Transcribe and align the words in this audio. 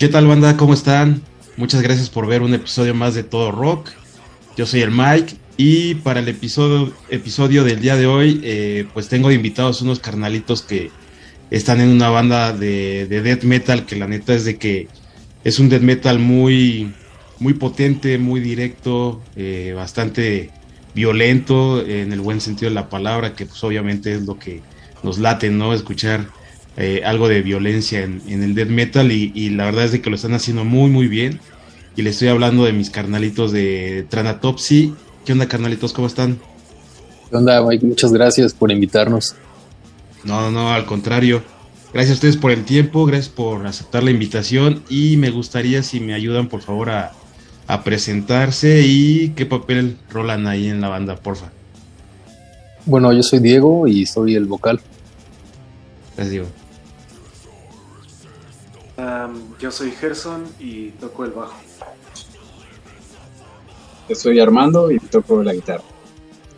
¿Qué 0.00 0.08
tal 0.08 0.26
banda? 0.26 0.56
¿Cómo 0.56 0.72
están? 0.72 1.20
Muchas 1.58 1.82
gracias 1.82 2.08
por 2.08 2.26
ver 2.26 2.40
un 2.40 2.54
episodio 2.54 2.94
más 2.94 3.14
de 3.14 3.22
Todo 3.22 3.52
Rock. 3.52 3.90
Yo 4.56 4.64
soy 4.64 4.80
el 4.80 4.90
Mike 4.90 5.34
y 5.58 5.96
para 5.96 6.20
el 6.20 6.28
episodio, 6.28 6.94
del 7.64 7.80
día 7.82 7.96
de 7.96 8.06
hoy 8.06 8.40
eh, 8.42 8.86
pues 8.94 9.08
tengo 9.08 9.30
invitados 9.30 9.82
unos 9.82 10.00
carnalitos 10.00 10.62
que 10.62 10.90
están 11.50 11.82
en 11.82 11.90
una 11.90 12.08
banda 12.08 12.54
de, 12.54 13.08
de 13.10 13.20
death 13.20 13.42
metal 13.42 13.84
que 13.84 13.96
la 13.96 14.08
neta 14.08 14.32
es 14.32 14.46
de 14.46 14.56
que 14.56 14.88
es 15.44 15.58
un 15.58 15.68
death 15.68 15.82
metal 15.82 16.18
muy, 16.18 16.94
muy 17.38 17.52
potente, 17.52 18.16
muy 18.16 18.40
directo, 18.40 19.20
eh, 19.36 19.74
bastante 19.76 20.50
violento 20.94 21.86
en 21.86 22.14
el 22.14 22.22
buen 22.22 22.40
sentido 22.40 22.70
de 22.70 22.74
la 22.74 22.88
palabra, 22.88 23.34
que 23.34 23.44
pues 23.44 23.62
obviamente 23.64 24.14
es 24.14 24.22
lo 24.22 24.38
que 24.38 24.62
nos 25.02 25.18
late, 25.18 25.50
¿no? 25.50 25.74
Escuchar 25.74 26.39
eh, 26.80 27.02
algo 27.04 27.28
de 27.28 27.42
violencia 27.42 28.02
en, 28.02 28.22
el 28.26 28.54
death 28.54 28.70
metal 28.70 29.12
y, 29.12 29.50
la 29.50 29.66
verdad 29.66 29.84
es 29.84 29.92
de 29.92 30.00
que 30.00 30.08
lo 30.08 30.16
están 30.16 30.32
haciendo 30.32 30.64
muy 30.64 30.88
muy 30.88 31.08
bien. 31.08 31.38
Y 31.94 32.00
le 32.00 32.08
estoy 32.08 32.28
hablando 32.28 32.64
de 32.64 32.72
mis 32.72 32.88
carnalitos 32.88 33.52
de 33.52 34.06
Tranatopsy. 34.08 34.94
¿Qué 35.26 35.32
onda 35.32 35.46
carnalitos? 35.46 35.92
¿Cómo 35.92 36.06
están? 36.06 36.38
¿Qué 37.28 37.36
onda 37.36 37.62
Mike? 37.62 37.84
Muchas 37.84 38.14
gracias 38.14 38.54
por 38.54 38.72
invitarnos. 38.72 39.34
No, 40.24 40.50
no, 40.50 40.70
al 40.70 40.86
contrario. 40.86 41.42
Gracias 41.92 42.12
a 42.12 42.14
ustedes 42.14 42.36
por 42.38 42.50
el 42.50 42.64
tiempo, 42.64 43.04
gracias 43.04 43.28
por 43.28 43.66
aceptar 43.66 44.02
la 44.02 44.12
invitación 44.12 44.82
y 44.88 45.18
me 45.18 45.28
gustaría 45.28 45.82
si 45.82 46.00
me 46.00 46.14
ayudan 46.14 46.48
por 46.48 46.62
favor 46.62 46.88
a, 46.88 47.12
a 47.66 47.84
presentarse 47.84 48.80
y 48.86 49.30
qué 49.30 49.44
papel 49.44 49.98
rolan 50.08 50.46
ahí 50.46 50.68
en 50.68 50.80
la 50.80 50.88
banda, 50.88 51.16
porfa. 51.16 51.50
Bueno, 52.86 53.12
yo 53.12 53.22
soy 53.22 53.40
Diego 53.40 53.86
y 53.86 54.06
soy 54.06 54.34
el 54.34 54.46
vocal. 54.46 54.80
Gracias, 56.16 56.30
Diego. 56.30 56.59
Yo 59.58 59.70
soy 59.70 59.92
Gerson 59.92 60.44
y 60.58 60.90
toco 60.92 61.24
el 61.24 61.32
bajo. 61.32 61.54
Yo 64.08 64.14
soy 64.14 64.40
Armando 64.40 64.90
y 64.90 64.98
toco 64.98 65.42
la 65.42 65.54
guitarra. 65.54 65.84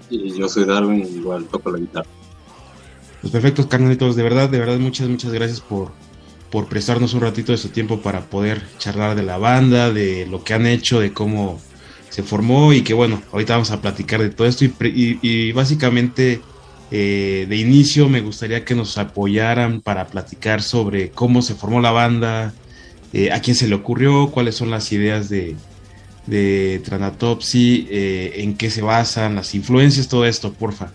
Y 0.08 0.38
yo 0.38 0.48
soy 0.48 0.64
Darwin 0.64 1.06
y 1.06 1.18
igual 1.18 1.44
toco 1.44 1.70
la 1.70 1.78
guitarra. 1.78 2.08
Los 3.22 3.30
pues 3.30 3.32
perfectos 3.32 3.66
carnalitos, 3.66 4.16
de 4.16 4.22
verdad, 4.22 4.48
de 4.48 4.58
verdad, 4.58 4.78
muchas, 4.78 5.08
muchas 5.08 5.32
gracias 5.32 5.60
por, 5.60 5.92
por 6.50 6.66
prestarnos 6.66 7.14
un 7.14 7.20
ratito 7.20 7.52
de 7.52 7.58
su 7.58 7.68
tiempo 7.68 8.00
para 8.00 8.22
poder 8.22 8.62
charlar 8.78 9.14
de 9.14 9.22
la 9.22 9.38
banda, 9.38 9.92
de 9.92 10.26
lo 10.26 10.42
que 10.42 10.54
han 10.54 10.66
hecho, 10.66 10.98
de 10.98 11.12
cómo 11.12 11.60
se 12.12 12.22
formó 12.22 12.74
y 12.74 12.82
que 12.82 12.92
bueno, 12.92 13.22
ahorita 13.32 13.54
vamos 13.54 13.70
a 13.70 13.80
platicar 13.80 14.20
de 14.20 14.28
todo 14.28 14.46
esto 14.46 14.66
y, 14.66 15.52
básicamente 15.52 16.42
eh, 16.94 17.46
de 17.48 17.56
inicio 17.56 18.10
me 18.10 18.20
gustaría 18.20 18.66
que 18.66 18.74
nos 18.74 18.98
apoyaran 18.98 19.80
para 19.80 20.08
platicar 20.08 20.60
sobre 20.60 21.10
cómo 21.10 21.40
se 21.40 21.54
formó 21.54 21.80
la 21.80 21.90
banda, 21.90 22.52
eh, 23.14 23.32
a 23.32 23.40
quién 23.40 23.56
se 23.56 23.66
le 23.66 23.74
ocurrió, 23.74 24.30
cuáles 24.30 24.56
son 24.56 24.70
las 24.70 24.92
ideas 24.92 25.30
de, 25.30 25.56
Tranatopsy, 26.84 27.88
eh, 27.90 28.42
en 28.42 28.58
qué 28.58 28.68
se 28.70 28.82
basan, 28.82 29.36
las 29.36 29.54
influencias, 29.54 30.06
todo 30.06 30.26
esto, 30.26 30.52
porfa. 30.52 30.92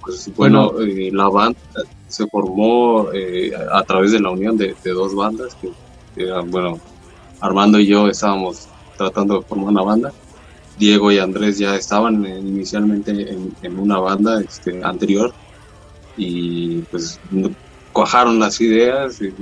Pues 0.00 0.30
bueno, 0.34 0.72
eh, 0.80 1.10
la 1.12 1.28
banda 1.28 1.60
se 2.08 2.26
formó 2.28 3.08
eh, 3.12 3.52
a 3.70 3.82
través 3.82 4.12
de 4.12 4.20
la 4.20 4.30
unión 4.30 4.56
de, 4.56 4.74
dos 4.82 5.14
bandas, 5.14 5.54
que, 5.56 5.70
eran, 6.16 6.50
bueno, 6.50 6.80
Armando 7.40 7.78
y 7.78 7.86
yo 7.86 8.08
estábamos 8.08 8.66
tratando 8.96 9.40
de 9.40 9.46
formar 9.46 9.68
una 9.68 9.82
banda. 9.82 10.12
Diego 10.78 11.12
y 11.12 11.18
Andrés 11.18 11.58
ya 11.58 11.76
estaban 11.76 12.24
inicialmente 12.24 13.36
en, 13.62 13.78
una 13.78 13.98
banda 13.98 14.40
este, 14.40 14.82
anterior 14.82 15.32
y 16.16 16.78
pues 16.90 17.20
cuajaron 17.92 18.38
las 18.38 18.60
ideas, 18.60 19.20
y, 19.20 19.32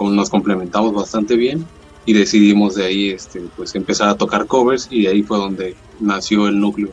nos 0.00 0.30
complementamos 0.30 0.92
bastante 0.92 1.36
bien 1.36 1.64
y 2.06 2.12
decidimos 2.12 2.74
de 2.74 2.84
ahí 2.84 3.10
este, 3.10 3.40
pues 3.56 3.72
empezar 3.76 4.08
a 4.08 4.16
tocar 4.16 4.46
covers 4.46 4.88
y 4.90 5.02
de 5.02 5.08
ahí 5.08 5.22
fue 5.22 5.38
donde 5.38 5.76
nació 6.00 6.48
el 6.48 6.58
núcleo 6.58 6.90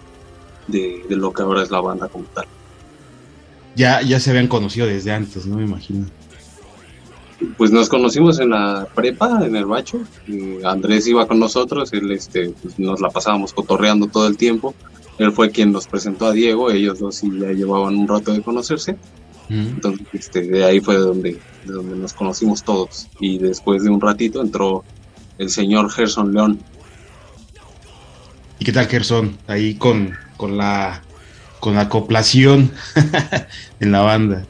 de 0.68 1.04
lo 1.10 1.34
que 1.34 1.42
ahora 1.42 1.64
es 1.64 1.72
la 1.72 1.82
banda 1.82 2.08
como 2.08 2.26
tal 2.26 2.46
ya, 3.80 4.02
ya 4.02 4.20
se 4.20 4.32
habían 4.32 4.48
conocido 4.48 4.88
desde 4.88 5.14
antes, 5.14 5.46
¿no? 5.46 5.56
Me 5.56 5.64
imagino. 5.64 6.06
Pues 7.58 7.72
nos 7.72 7.88
conocimos 7.88 8.40
en 8.40 8.50
la 8.50 8.88
prepa, 8.94 9.46
en 9.46 9.56
el 9.56 9.66
bacho. 9.66 10.02
Andrés 10.64 11.08
iba 11.08 11.28
con 11.28 11.40
nosotros, 11.40 11.94
él 11.94 12.12
este, 12.12 12.50
pues 12.62 12.78
nos 12.78 13.00
la 13.00 13.10
pasábamos 13.10 13.54
cotorreando 13.54 14.08
todo 14.08 14.28
el 14.28 14.38
tiempo. 14.38 14.76
Él 15.18 15.32
fue 15.32 15.52
quien 15.52 15.72
nos 15.72 15.88
presentó 15.88 16.28
a 16.28 16.32
Diego, 16.32 16.72
ellos 16.72 17.00
dos 17.00 17.16
sí 17.16 17.30
ya 17.40 17.52
llevaban 17.52 17.96
un 17.96 18.08
rato 18.08 18.34
de 18.34 18.42
conocerse. 18.42 18.98
Entonces, 19.50 20.06
este, 20.14 20.44
de 20.44 20.64
ahí 20.64 20.80
fue 20.80 20.98
donde, 20.98 21.40
de 21.66 21.74
donde 21.74 21.96
nos 21.96 22.14
conocimos 22.14 22.64
todos. 22.64 23.08
Y 23.20 23.40
después 23.40 23.84
de 23.84 23.90
un 23.90 24.00
ratito 24.00 24.42
entró 24.42 24.84
el 25.38 25.50
señor 25.50 25.90
Gerson 25.92 26.34
León. 26.34 26.60
¿Y 28.60 28.66
qué 28.66 28.72
tal 28.72 28.88
Gerson? 28.88 29.38
Ahí 29.48 29.76
con, 29.76 30.14
con 30.38 30.58
la 30.58 31.02
con 31.60 31.78
acoplación 31.78 32.72
en 33.80 33.92
la 33.92 34.02
banda. 34.02 34.46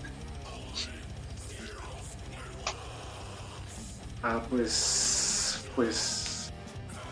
Pues, 4.49 5.65
pues 5.75 6.51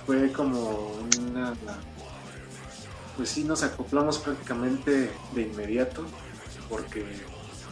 fue 0.05 0.31
como 0.31 0.91
una, 1.19 1.53
pues 3.15 3.29
sí 3.29 3.43
nos 3.43 3.63
acoplamos 3.63 4.19
prácticamente 4.19 5.11
de 5.33 5.41
inmediato 5.41 6.05
porque 6.69 7.05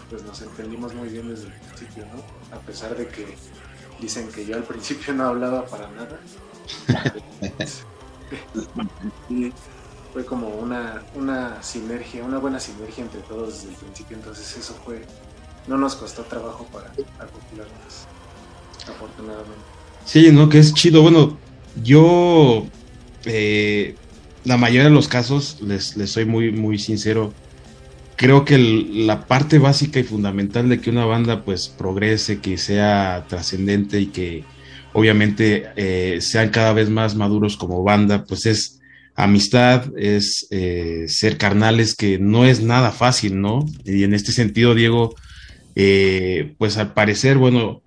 pues 0.09 0.23
nos 0.23 0.41
entendimos 0.41 0.93
muy 0.93 1.09
bien 1.09 1.29
desde 1.29 1.47
el 1.47 1.53
principio, 1.53 2.05
¿no? 2.05 2.55
A 2.55 2.59
pesar 2.61 2.95
de 2.95 3.07
que 3.07 3.35
dicen 3.99 4.31
que 4.31 4.45
yo 4.45 4.55
al 4.55 4.63
principio 4.63 5.13
no 5.13 5.25
hablaba 5.25 5.65
para 5.65 5.89
nada. 5.91 6.19
y, 9.29 9.51
fue 10.13 10.23
como 10.23 10.47
una, 10.47 11.03
una 11.15 11.61
sinergia, 11.61 12.23
una 12.23 12.37
buena 12.37 12.57
sinergia 12.57 13.03
entre 13.03 13.19
todos 13.19 13.55
desde 13.55 13.71
el 13.71 13.75
principio, 13.75 14.15
entonces 14.15 14.55
eso 14.55 14.73
fue, 14.85 15.03
no 15.67 15.77
nos 15.77 15.97
costó 15.97 16.23
trabajo 16.23 16.65
para 16.71 16.87
acoplarnos, 16.87 18.07
afortunadamente. 18.89 19.53
Sí, 20.05 20.31
¿no? 20.31 20.49
Que 20.49 20.59
es 20.59 20.73
chido. 20.73 21.01
Bueno, 21.01 21.37
yo, 21.83 22.65
eh, 23.25 23.95
la 24.43 24.57
mayoría 24.57 24.85
de 24.85 24.89
los 24.89 25.07
casos, 25.07 25.59
les, 25.61 25.97
les 25.97 26.11
soy 26.11 26.25
muy, 26.25 26.51
muy 26.51 26.77
sincero, 26.77 27.33
creo 28.15 28.45
que 28.45 28.57
la 28.57 29.27
parte 29.27 29.59
básica 29.59 29.99
y 29.99 30.03
fundamental 30.03 30.69
de 30.69 30.79
que 30.79 30.89
una 30.89 31.05
banda 31.05 31.43
pues 31.43 31.67
progrese, 31.67 32.39
que 32.39 32.57
sea 32.57 33.25
trascendente 33.27 33.99
y 33.99 34.07
que 34.07 34.43
obviamente 34.93 35.65
eh, 35.75 36.19
sean 36.21 36.49
cada 36.49 36.73
vez 36.73 36.89
más 36.89 37.15
maduros 37.15 37.57
como 37.57 37.83
banda, 37.83 38.23
pues 38.23 38.45
es 38.45 38.79
amistad, 39.15 39.91
es 39.97 40.47
eh, 40.51 41.05
ser 41.07 41.37
carnales, 41.37 41.95
que 41.95 42.17
no 42.17 42.45
es 42.45 42.61
nada 42.61 42.91
fácil, 42.91 43.39
¿no? 43.41 43.65
Y 43.83 44.03
en 44.03 44.13
este 44.13 44.31
sentido, 44.31 44.73
Diego, 44.73 45.15
eh, 45.75 46.53
pues 46.57 46.77
al 46.77 46.93
parecer, 46.93 47.37
bueno, 47.37 47.81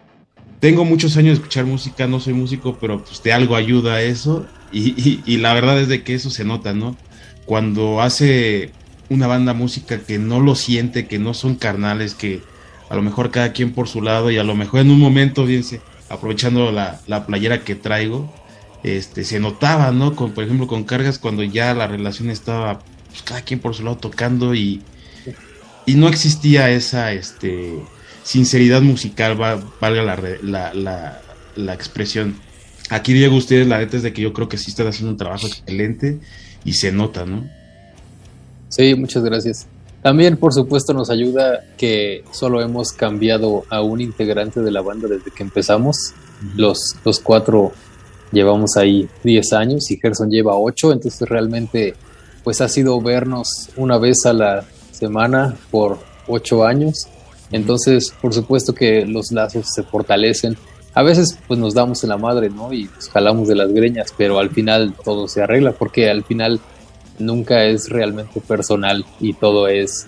tengo 0.61 0.85
muchos 0.85 1.17
años 1.17 1.31
de 1.31 1.35
escuchar 1.35 1.67
música, 1.67 2.07
no 2.07 2.21
soy 2.21 2.35
músico, 2.35 2.79
pero 2.81 3.05
pues 3.05 3.23
de 3.23 3.33
algo 3.33 3.57
ayuda 3.57 3.95
a 3.95 4.03
eso. 4.03 4.47
Y, 4.73 5.39
la 5.39 5.55
verdad 5.55 5.81
es 5.81 5.89
de 5.89 6.03
que 6.03 6.15
eso 6.15 6.31
se 6.31 6.45
nota, 6.45 6.75
¿no? 6.75 6.97
Cuando 7.47 8.03
hace 8.03 8.73
una 9.09 9.27
banda 9.27 9.55
música 9.55 9.99
que 10.01 10.19
no 10.19 10.41
lo 10.41 10.55
siente, 10.55 11.07
que 11.07 11.19
no 11.19 11.33
son 11.33 11.55
carnales, 11.55 12.15
que 12.15 12.43
a 12.91 12.97
lo 12.97 13.03
mejor 13.03 13.31
cada 13.31 13.53
quien 13.53 13.73
por 13.73 13.89
su 13.89 14.03
lado 14.03 14.31
y 14.31 14.37
a 14.37 14.45
lo 14.45 14.55
mejor 14.55 14.81
en 14.81 14.91
un 14.91 14.99
momento, 14.99 15.47
fíjense, 15.47 15.81
aprovechando 16.11 16.71
la, 16.73 17.01
la 17.07 17.27
playera 17.27 17.65
que 17.65 17.75
traigo, 17.75 18.31
este, 18.83 19.25
se 19.25 19.41
notaba, 19.41 19.91
¿no? 19.93 20.15
Con, 20.15 20.33
por 20.33 20.45
ejemplo, 20.45 20.67
con 20.67 20.85
cargas 20.85 21.19
cuando 21.19 21.43
ya 21.43 21.73
la 21.73 21.87
relación 21.87 22.31
estaba 22.31 22.81
pues, 23.09 23.23
cada 23.23 23.43
quien 23.43 23.61
por 23.61 23.75
su 23.75 23.85
lado 23.85 23.97
tocando 23.97 24.55
y, 24.55 24.83
y 25.87 25.95
no 25.95 26.09
existía 26.09 26.71
esa 26.71 27.13
este, 27.13 27.79
sinceridad 28.29 28.83
musical, 28.83 29.37
valga 29.37 30.03
la, 30.03 30.75
la, 30.75 31.23
la, 31.57 31.75
expresión. 31.75 32.37
Aquí, 32.91 33.15
Diego, 33.15 33.35
ustedes, 33.37 33.67
la 33.67 33.79
neta 33.79 33.97
es 33.97 34.03
de 34.03 34.13
que 34.13 34.21
yo 34.21 34.35
creo 34.35 34.51
que 34.51 34.59
sí 34.59 34.71
están 34.71 34.87
haciendo 34.87 35.13
un 35.13 35.17
trabajo 35.17 35.47
excelente 35.47 36.21
y 36.63 36.75
se 36.75 36.93
nota, 36.93 37.25
¿no? 37.25 37.49
Sí, 38.69 38.95
muchas 38.95 39.25
gracias. 39.25 39.67
También, 40.03 40.37
por 40.37 40.53
supuesto, 40.53 40.93
nos 40.93 41.09
ayuda 41.09 41.65
que 41.79 42.23
solo 42.31 42.61
hemos 42.61 42.93
cambiado 42.93 43.65
a 43.71 43.81
un 43.81 44.03
integrante 44.03 44.61
de 44.61 44.73
la 44.73 44.83
banda 44.83 45.09
desde 45.09 45.31
que 45.31 45.43
empezamos. 45.43 45.97
los, 46.55 46.97
los 47.07 47.21
cuatro 47.21 47.73
llevamos 48.31 48.77
ahí 48.77 49.09
10 49.25 49.55
años 49.55 49.91
y 49.91 49.97
Gerson 49.97 50.29
lleva 50.29 50.55
8, 50.55 50.93
entonces 50.93 51.27
realmente 51.27 51.95
pues 52.45 52.61
ha 52.61 52.69
sido 52.69 53.01
vernos 53.01 53.71
una 53.77 53.97
vez 53.97 54.27
a 54.27 54.35
la 54.35 54.67
semana 54.93 55.57
por 55.71 55.99
8 56.27 56.67
años. 56.67 57.09
Entonces, 57.53 58.13
por 58.21 58.35
supuesto 58.35 58.75
que 58.75 59.07
los 59.07 59.33
lazos 59.33 59.67
se 59.73 59.83
fortalecen. 59.83 60.57
A 60.95 61.03
veces 61.03 61.39
pues 61.47 61.61
nos 61.61 61.75
damos 61.75 62.03
en 62.03 62.11
la 62.11 62.19
madre, 62.19 62.51
¿no? 62.51 62.73
Y 62.73 62.85
nos 62.85 63.09
jalamos 63.09 63.49
de 63.49 63.55
las 63.55 63.73
greñas, 63.73 64.13
pero 64.17 64.39
al 64.39 64.51
final 64.51 64.95
todo 65.05 65.29
se 65.29 65.43
arregla 65.43 65.73
porque 65.73 66.11
al 66.11 66.25
final 66.25 66.61
nunca 67.19 67.65
es 67.65 67.89
realmente 67.89 68.41
personal 68.41 69.05
y 69.21 69.35
todo 69.35 69.69
es 69.69 70.07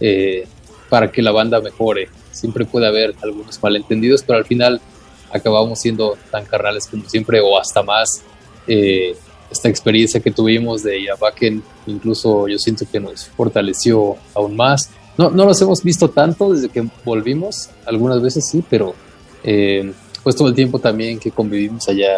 eh, 0.00 0.46
para 0.88 1.10
que 1.10 1.22
la 1.22 1.32
banda 1.32 1.60
mejore. 1.60 2.08
Siempre 2.32 2.64
puede 2.64 2.86
haber 2.86 3.14
algunos 3.22 3.62
malentendidos, 3.62 4.22
pero 4.22 4.38
al 4.38 4.44
final 4.44 4.80
acabamos 5.32 5.80
siendo 5.80 6.16
tan 6.30 6.44
carnales 6.44 6.86
como 6.86 7.08
siempre 7.08 7.40
o 7.40 7.58
hasta 7.58 7.82
más. 7.82 8.22
Eh, 8.66 9.16
esta 9.50 9.68
experiencia 9.68 10.20
que 10.20 10.30
tuvimos 10.30 10.82
de 10.82 11.04
Yabaken, 11.04 11.62
incluso 11.86 12.48
yo 12.48 12.58
siento 12.58 12.84
que 12.90 13.00
nos 13.00 13.26
fortaleció 13.26 14.16
aún 14.34 14.56
más. 14.56 14.90
No, 15.18 15.30
no 15.30 15.44
los 15.44 15.60
hemos 15.62 15.82
visto 15.82 16.10
tanto 16.10 16.52
desde 16.52 16.68
que 16.68 16.86
volvimos, 17.04 17.70
algunas 17.86 18.20
veces 18.20 18.46
sí, 18.46 18.62
pero 18.68 18.94
eh, 19.42 19.92
pues 20.22 20.36
todo 20.36 20.48
el 20.48 20.54
tiempo 20.54 20.78
también 20.78 21.18
que 21.18 21.30
convivimos 21.30 21.88
allá 21.88 22.12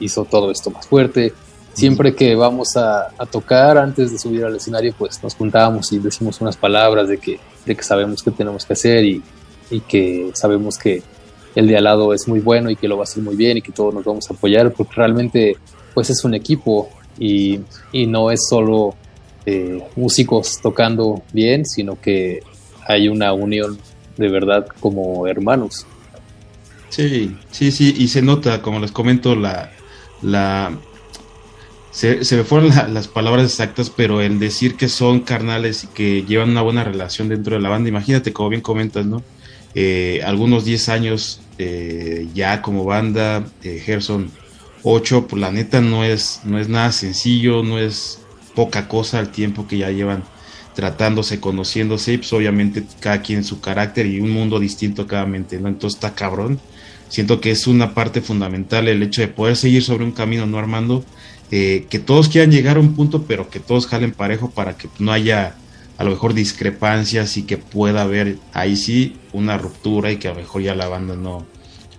hizo 0.00 0.24
todo 0.24 0.50
esto 0.50 0.70
más 0.70 0.86
fuerte. 0.86 1.32
Siempre 1.72 2.14
que 2.14 2.34
vamos 2.34 2.76
a, 2.76 3.08
tocar 3.30 3.78
antes 3.78 4.10
de 4.10 4.18
subir 4.18 4.44
al 4.44 4.56
escenario, 4.56 4.92
pues 4.98 5.22
nos 5.22 5.34
juntábamos 5.34 5.92
y 5.92 5.98
decimos 5.98 6.40
unas 6.40 6.56
palabras 6.56 7.08
de 7.08 7.18
que, 7.18 7.38
de 7.64 7.76
que 7.76 7.82
sabemos 7.82 8.22
qué 8.22 8.32
tenemos 8.32 8.64
que 8.64 8.72
hacer 8.72 9.04
y, 9.04 9.22
y 9.70 9.80
que 9.80 10.30
sabemos 10.34 10.76
que 10.76 11.02
el 11.54 11.66
de 11.66 11.76
al 11.76 11.84
lado 11.84 12.12
es 12.12 12.28
muy 12.28 12.40
bueno 12.40 12.70
y 12.70 12.76
que 12.76 12.88
lo 12.88 12.96
va 12.96 13.02
a 13.02 13.04
hacer 13.04 13.22
muy 13.22 13.36
bien 13.36 13.58
y 13.58 13.62
que 13.62 13.72
todos 13.72 13.94
nos 13.94 14.04
vamos 14.04 14.30
a 14.30 14.34
apoyar, 14.34 14.72
porque 14.72 14.94
realmente 14.94 15.56
pues 15.94 16.10
es 16.10 16.24
un 16.24 16.34
equipo 16.34 16.88
y, 17.18 17.60
no 17.92 18.30
es 18.30 18.40
solo 18.48 18.94
eh, 19.46 19.82
músicos 19.96 20.60
tocando 20.62 21.22
bien, 21.32 21.64
sino 21.64 22.00
que 22.00 22.40
hay 22.86 23.08
una 23.08 23.32
unión 23.32 23.78
de 24.16 24.28
verdad 24.28 24.66
como 24.80 25.26
hermanos. 25.26 25.86
Sí, 26.88 27.36
sí, 27.50 27.70
sí, 27.70 27.94
y 27.96 28.08
se 28.08 28.22
nota, 28.22 28.62
como 28.62 28.80
les 28.80 28.92
comento, 28.92 29.34
la... 29.36 29.70
la 30.22 30.72
se, 31.92 32.24
se 32.24 32.36
me 32.36 32.44
fueron 32.44 32.68
las 32.94 33.08
palabras 33.08 33.44
exactas, 33.44 33.90
pero 33.90 34.20
el 34.20 34.38
decir 34.38 34.76
que 34.76 34.88
son 34.88 35.20
carnales 35.20 35.84
y 35.84 35.86
que 35.88 36.22
llevan 36.22 36.50
una 36.50 36.62
buena 36.62 36.84
relación 36.84 37.28
dentro 37.28 37.56
de 37.56 37.62
la 37.62 37.68
banda, 37.68 37.88
imagínate, 37.88 38.32
como 38.32 38.48
bien 38.48 38.60
comentas, 38.60 39.06
¿no? 39.06 39.22
Eh, 39.74 40.20
algunos 40.24 40.64
10 40.64 40.88
años 40.88 41.40
eh, 41.58 42.28
ya 42.34 42.60
como 42.62 42.84
banda, 42.84 43.44
eh, 43.62 43.80
Gerson 43.84 44.30
8, 44.82 45.26
pues 45.28 45.40
la 45.40 45.52
neta 45.52 45.80
no 45.80 46.04
es, 46.04 46.40
no 46.44 46.58
es 46.58 46.68
nada 46.68 46.90
sencillo, 46.90 47.62
no 47.62 47.78
es 47.78 48.18
poca 48.54 48.88
cosa 48.88 49.20
el 49.20 49.30
tiempo 49.30 49.66
que 49.66 49.78
ya 49.78 49.90
llevan 49.90 50.24
tratándose, 50.74 51.40
conociéndose, 51.40 52.14
y 52.14 52.18
pues 52.18 52.32
obviamente 52.32 52.84
cada 53.00 53.22
quien 53.22 53.44
su 53.44 53.60
carácter 53.60 54.06
y 54.06 54.20
un 54.20 54.30
mundo 54.30 54.58
distinto 54.58 55.06
cada 55.06 55.26
mente, 55.26 55.58
¿no? 55.60 55.68
Entonces 55.68 55.96
está 55.96 56.14
cabrón. 56.14 56.60
Siento 57.08 57.40
que 57.40 57.50
es 57.50 57.66
una 57.66 57.92
parte 57.92 58.20
fundamental 58.20 58.86
el 58.86 59.02
hecho 59.02 59.20
de 59.20 59.28
poder 59.28 59.56
seguir 59.56 59.82
sobre 59.82 60.04
un 60.04 60.12
camino, 60.12 60.46
¿no, 60.46 60.58
Armando? 60.58 61.04
que 61.50 62.02
todos 62.06 62.28
quieran 62.28 62.52
llegar 62.52 62.76
a 62.76 62.80
un 62.80 62.94
punto, 62.94 63.24
pero 63.24 63.50
que 63.50 63.58
todos 63.58 63.88
jalen 63.88 64.12
parejo 64.12 64.50
para 64.50 64.76
que 64.76 64.88
no 65.00 65.10
haya 65.10 65.56
a 65.98 66.04
lo 66.04 66.10
mejor 66.10 66.32
discrepancias 66.32 67.36
y 67.36 67.42
que 67.42 67.58
pueda 67.58 68.02
haber 68.02 68.38
ahí 68.52 68.76
sí 68.76 69.18
una 69.32 69.58
ruptura 69.58 70.12
y 70.12 70.16
que 70.18 70.28
a 70.28 70.30
lo 70.30 70.38
mejor 70.38 70.62
ya 70.62 70.76
la 70.76 70.88
banda 70.88 71.16
no, 71.16 71.44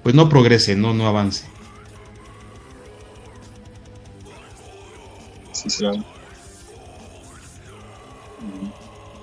pues 0.03 0.15
no 0.15 0.29
progrese, 0.29 0.77
no, 0.77 0.93
no 0.93 1.05
avance. 1.05 1.45
Sí. 5.51 5.85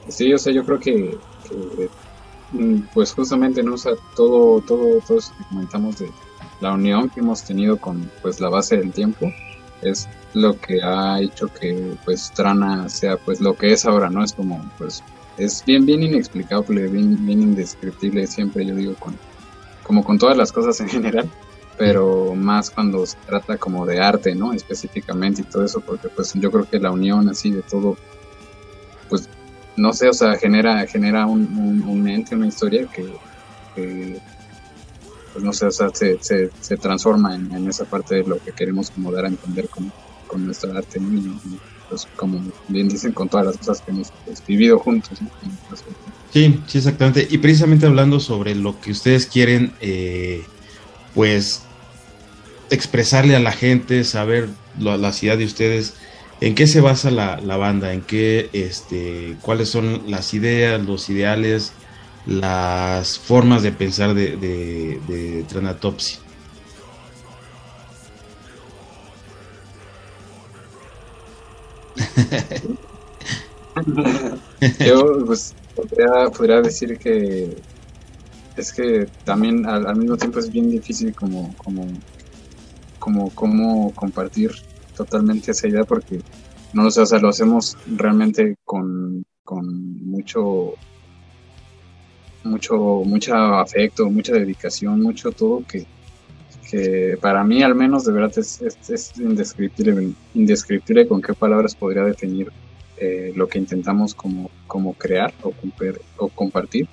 Sí, 0.09 0.32
o 0.32 0.38
sea, 0.38 0.53
yo 0.53 0.65
creo 0.65 0.81
que, 0.81 1.19
mm, 2.53 2.81
pues 2.94 3.12
justamente, 3.12 3.62
¿no? 3.62 3.75
Todo, 4.17 4.61
todo, 4.62 5.00
todo 5.06 5.19
eso 5.19 5.32
que 5.37 5.44
comentamos 5.50 5.99
de 5.99 6.11
la 6.61 6.73
unión 6.73 7.09
que 7.11 7.20
hemos 7.20 7.44
tenido 7.44 7.76
con 7.76 8.11
pues 8.23 8.41
la 8.41 8.49
base 8.49 8.76
del 8.76 8.93
tiempo 8.93 9.32
es 9.82 10.09
lo 10.35 10.59
que 10.59 10.82
ha 10.82 11.20
hecho 11.20 11.49
que 11.49 11.97
pues 12.05 12.32
Trana 12.35 12.88
sea 12.88 13.17
pues 13.17 13.41
lo 13.41 13.55
que 13.55 13.73
es 13.73 13.85
ahora, 13.85 14.11
¿no? 14.11 14.25
Es 14.25 14.32
como 14.32 14.69
pues 14.76 15.03
es 15.37 15.65
bien 15.65 15.87
bien 15.87 16.03
inexplicable, 16.03 16.88
bien 16.88 17.25
bien 17.25 17.43
indescriptible 17.43 18.26
siempre 18.26 18.67
yo 18.67 18.75
digo 18.75 18.94
con 18.94 19.17
como 19.85 20.05
con 20.05 20.19
todas 20.19 20.37
las 20.37 20.53
cosas 20.53 20.81
en 20.81 20.88
general, 20.88 21.31
pero 21.79 22.35
más 22.35 22.70
cuando 22.70 23.06
se 23.06 23.17
trata 23.26 23.56
como 23.56 23.87
de 23.87 24.00
arte, 24.00 24.35
¿no? 24.35 24.53
Específicamente 24.53 25.43
y 25.43 25.44
todo 25.44 25.65
eso 25.65 25.81
porque 25.81 26.09
pues 26.09 26.35
yo 26.35 26.50
creo 26.50 26.69
que 26.69 26.81
la 26.81 26.91
unión 26.91 27.29
así 27.29 27.50
de 27.50 27.62
todo 27.62 27.97
no 29.79 29.93
sé, 29.93 30.09
o 30.09 30.13
sea, 30.13 30.37
genera 30.37 30.87
genera 30.87 31.27
un, 31.27 31.83
un, 31.87 32.09
ente, 32.09 32.35
una 32.35 32.49
historia 32.49 32.87
que, 32.87 34.21
pues 35.33 35.45
no 35.45 35.53
sé, 35.53 35.67
o 35.67 35.71
sea, 35.71 35.91
se, 35.93 36.19
se, 36.21 36.77
transforma 36.77 37.35
en, 37.35 37.53
en, 37.53 37.69
esa 37.69 37.85
parte 37.85 38.17
de 38.17 38.25
lo 38.25 38.39
que 38.43 38.53
queremos 38.53 38.91
como 38.91 39.13
dar 39.13 39.25
a 39.25 39.29
entender 39.29 39.69
como 39.69 39.93
con 40.27 40.45
nuestra 40.45 40.77
arte, 40.77 41.01
pues, 41.89 42.07
como 42.17 42.41
bien 42.69 42.89
dicen, 42.89 43.13
con 43.13 43.29
todas 43.29 43.47
las 43.47 43.57
cosas 43.57 43.81
que 43.81 43.91
hemos 43.91 44.13
pues, 44.25 44.45
vivido 44.47 44.79
juntos. 44.79 45.19
Sí, 46.33 46.61
sí, 46.67 46.79
exactamente. 46.79 47.27
Y 47.31 47.39
precisamente 47.39 47.87
hablando 47.87 48.21
sobre 48.21 48.55
lo 48.55 48.81
que 48.81 48.93
ustedes 48.93 49.27
quieren, 49.27 49.73
eh, 49.81 50.45
pues, 51.15 51.63
expresarle 52.71 53.35
a 53.35 53.41
la 53.41 53.53
gente, 53.53 54.05
saber 54.05 54.49
la 54.79 55.13
ciudad 55.13 55.39
de 55.39 55.47
ustedes, 55.47 55.95
¿en 56.40 56.55
qué 56.55 56.67
se 56.67 56.81
basa 56.81 57.11
la, 57.11 57.56
banda? 57.56 57.93
¿En 57.93 58.02
qué, 58.02 58.50
este, 58.52 59.37
cuáles 59.43 59.69
son 59.69 60.11
las 60.11 60.35
ideas, 60.35 60.85
los 60.85 61.08
ideales, 61.11 61.73
las 62.26 63.19
formas 63.19 63.62
de 63.62 63.73
pensar 63.73 64.14
de, 64.14 64.37
de, 64.37 65.00
de? 65.08 65.44
Yo 74.87 75.25
pues 75.26 75.55
podría, 75.75 76.61
decir 76.61 76.99
que 76.99 77.56
es 78.56 78.73
que 78.73 79.08
también 79.25 79.67
al, 79.67 79.96
mismo 79.96 80.17
tiempo 80.17 80.38
es 80.41 80.50
bien 80.50 80.70
difícil 80.70 81.14
como 81.14 81.55
como 81.56 81.87
como 82.99 83.31
como 83.31 83.94
compartir 83.94 84.50
totalmente 84.99 85.53
esa 85.53 85.69
idea 85.69 85.85
porque 85.85 86.21
no 86.73 86.87
o 86.87 86.91
sea, 86.91 87.19
lo 87.19 87.29
hacemos 87.29 87.77
realmente 87.97 88.56
con, 88.65 89.25
con 89.45 89.65
mucho 90.05 90.75
mucho 92.45 92.77
mucha 93.05 93.61
afecto, 93.61 94.11
mucha 94.11 94.33
dedicación, 94.33 95.00
mucho 95.00 95.31
todo 95.32 95.63
que 95.67 95.87
que 96.70 97.17
para 97.20 97.44
mí 97.44 97.63
al 97.63 97.75
menos 97.75 98.05
de 98.05 98.13
verdad 98.13 98.39
es, 98.39 98.61
es, 98.61 99.19
indescriptible, 99.19 100.13
indescriptible 100.34 101.08
con 101.08 101.22
qué 101.22 101.32
palabras 101.32 101.75
podría 101.75 102.05
definir 102.05 102.53
eh, 102.99 103.32
lo 103.34 103.49
que 103.49 103.58
intentamos 103.58 104.15
como, 104.15 104.51
como 104.67 104.93
crear 104.93 105.32
o, 105.43 105.55
o 106.19 106.29
compartir, 106.29 106.87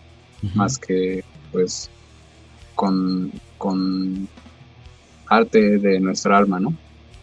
más 0.53 0.77
que 0.77 1.25
pues 1.51 1.89
con, 2.75 3.31
con 3.57 4.29
arte 5.27 5.77
de 5.77 5.99
nuestra 5.99 6.37
alma, 6.37 6.59
¿no? 6.59 6.73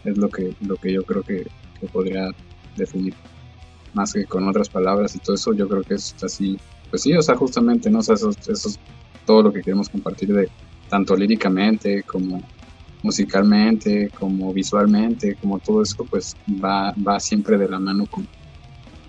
Es 0.05 0.17
lo 0.17 0.29
que, 0.29 0.53
lo 0.61 0.75
que 0.75 0.93
yo 0.93 1.03
creo 1.03 1.23
que, 1.23 1.47
podría 1.91 2.29
definir 2.77 3.13
más 3.93 4.13
que 4.13 4.23
con 4.23 4.47
otras 4.47 4.69
palabras 4.69 5.15
y 5.15 5.19
todo 5.19 5.35
eso, 5.35 5.53
yo 5.53 5.67
creo 5.67 5.83
que 5.83 5.95
es 5.95 6.15
así, 6.23 6.57
pues 6.89 7.01
sí, 7.01 7.13
o 7.13 7.21
sea, 7.21 7.35
justamente, 7.35 7.89
¿no? 7.89 7.99
O 7.99 8.01
sea, 8.01 8.15
eso, 8.15 8.29
eso 8.29 8.69
es 8.69 8.79
todo 9.25 9.43
lo 9.43 9.51
que 9.51 9.61
queremos 9.61 9.89
compartir 9.89 10.33
de, 10.33 10.49
tanto 10.89 11.15
líricamente 11.15 12.03
como 12.03 12.41
musicalmente, 13.03 14.09
como 14.17 14.53
visualmente, 14.53 15.35
como 15.35 15.59
todo 15.59 15.81
eso, 15.81 16.05
pues 16.09 16.35
va, 16.63 16.93
va 17.05 17.19
siempre 17.19 17.57
de 17.57 17.67
la 17.67 17.79
mano 17.79 18.05
con, 18.05 18.27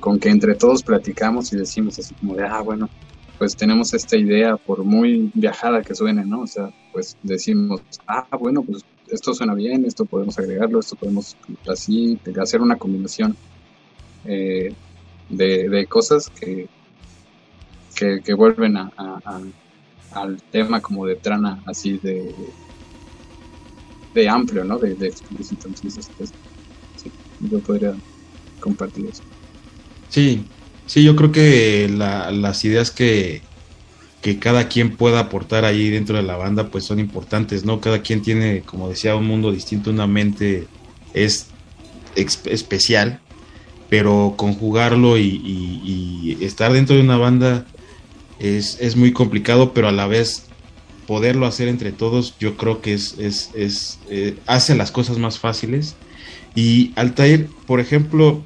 con 0.00 0.18
que 0.18 0.28
entre 0.28 0.54
todos 0.56 0.82
platicamos 0.82 1.52
y 1.52 1.56
decimos 1.56 1.98
así 1.98 2.14
como 2.16 2.34
de, 2.34 2.44
ah, 2.44 2.60
bueno, 2.60 2.90
pues 3.38 3.56
tenemos 3.56 3.94
esta 3.94 4.16
idea, 4.16 4.56
por 4.56 4.84
muy 4.84 5.30
viajada 5.34 5.82
que 5.82 5.94
suene, 5.94 6.24
¿no? 6.24 6.40
O 6.40 6.46
sea, 6.46 6.70
pues 6.92 7.16
decimos, 7.22 7.80
ah, 8.06 8.26
bueno, 8.38 8.62
pues 8.62 8.84
esto 9.08 9.34
suena 9.34 9.54
bien, 9.54 9.84
esto 9.84 10.04
podemos 10.04 10.38
agregarlo, 10.38 10.80
esto 10.80 10.96
podemos 10.96 11.36
así, 11.68 12.18
hacer 12.40 12.60
una 12.60 12.76
combinación 12.76 13.36
eh, 14.24 14.74
de, 15.28 15.86
cosas 15.86 16.30
que, 16.30 16.68
que, 17.96 18.34
vuelven 18.34 18.76
a 18.76 18.90
al 20.14 20.40
tema 20.50 20.80
como 20.80 21.06
de 21.06 21.16
trana 21.16 21.62
así 21.66 21.98
de, 22.02 22.34
de 24.14 24.28
amplio, 24.28 24.64
¿no? 24.64 24.78
De, 24.78 24.94
de 24.94 25.08
explícito. 25.08 25.68
Entonces, 25.68 26.10
pues, 26.16 26.32
sí, 26.96 27.10
yo 27.50 27.58
podría 27.60 27.94
compartir 28.60 29.06
eso. 29.06 29.22
Sí, 30.08 30.44
sí, 30.86 31.04
yo 31.04 31.16
creo 31.16 31.32
que 31.32 31.88
las 31.88 32.64
ideas 32.64 32.90
que, 32.90 33.42
que 34.24 34.38
cada 34.38 34.68
quien 34.68 34.96
pueda 34.96 35.20
aportar 35.20 35.66
ahí 35.66 35.90
dentro 35.90 36.16
de 36.16 36.22
la 36.22 36.38
banda, 36.38 36.70
pues 36.70 36.84
son 36.84 36.98
importantes, 36.98 37.66
¿no? 37.66 37.82
Cada 37.82 38.00
quien 38.00 38.22
tiene, 38.22 38.62
como 38.62 38.88
decía, 38.88 39.16
un 39.16 39.26
mundo 39.26 39.52
distinto, 39.52 39.90
una 39.90 40.06
mente 40.06 40.66
es 41.12 41.48
especial, 42.16 43.20
pero 43.90 44.32
conjugarlo 44.38 45.18
y, 45.18 46.38
estar 46.40 46.72
dentro 46.72 46.96
de 46.96 47.02
una 47.02 47.18
banda 47.18 47.66
es, 48.38 48.96
muy 48.96 49.12
complicado, 49.12 49.74
pero 49.74 49.88
a 49.88 49.92
la 49.92 50.06
vez 50.06 50.46
poderlo 51.06 51.44
hacer 51.44 51.68
entre 51.68 51.92
todos, 51.92 52.34
yo 52.40 52.56
creo 52.56 52.80
que 52.80 52.94
es, 52.94 53.18
es, 53.18 53.98
eh, 54.08 54.38
hace 54.46 54.74
las 54.74 54.90
cosas 54.90 55.18
más 55.18 55.38
fáciles. 55.38 55.96
Y 56.54 56.92
Altair, 56.96 57.50
por 57.66 57.78
ejemplo, 57.78 58.42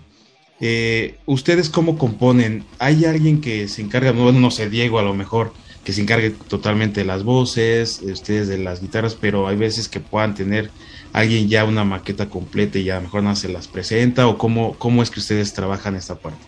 eh, 0.58 1.18
¿ustedes 1.24 1.70
cómo 1.70 1.98
componen? 1.98 2.64
¿Hay 2.80 3.04
alguien 3.04 3.40
que 3.40 3.68
se 3.68 3.80
encarga, 3.80 4.12
no, 4.12 4.32
no 4.32 4.50
sé, 4.50 4.68
Diego 4.68 4.98
a 4.98 5.02
lo 5.04 5.14
mejor, 5.14 5.52
que 5.88 5.94
se 5.94 6.02
encargue 6.02 6.32
totalmente 6.50 7.00
de 7.00 7.06
las 7.06 7.24
voces, 7.24 8.02
ustedes 8.02 8.46
de 8.46 8.58
las 8.58 8.82
guitarras, 8.82 9.14
pero 9.14 9.48
hay 9.48 9.56
veces 9.56 9.88
que 9.88 10.00
puedan 10.00 10.34
tener 10.34 10.70
alguien 11.14 11.48
ya 11.48 11.64
una 11.64 11.82
maqueta 11.82 12.28
completa 12.28 12.78
y 12.78 12.84
ya 12.84 13.00
mejor 13.00 13.22
no 13.22 13.34
se 13.34 13.48
las 13.48 13.68
presenta 13.68 14.28
o 14.28 14.36
cómo, 14.36 14.74
cómo 14.74 15.02
es 15.02 15.10
que 15.10 15.20
ustedes 15.20 15.54
trabajan 15.54 15.96
esta 15.96 16.14
parte. 16.16 16.44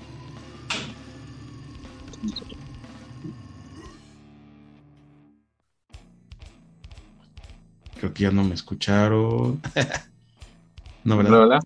Creo 7.96 8.12
que 8.12 8.24
ya 8.24 8.30
no 8.30 8.44
me 8.44 8.52
escucharon. 8.52 9.58
no, 11.04 11.16
¿verdad? 11.16 11.60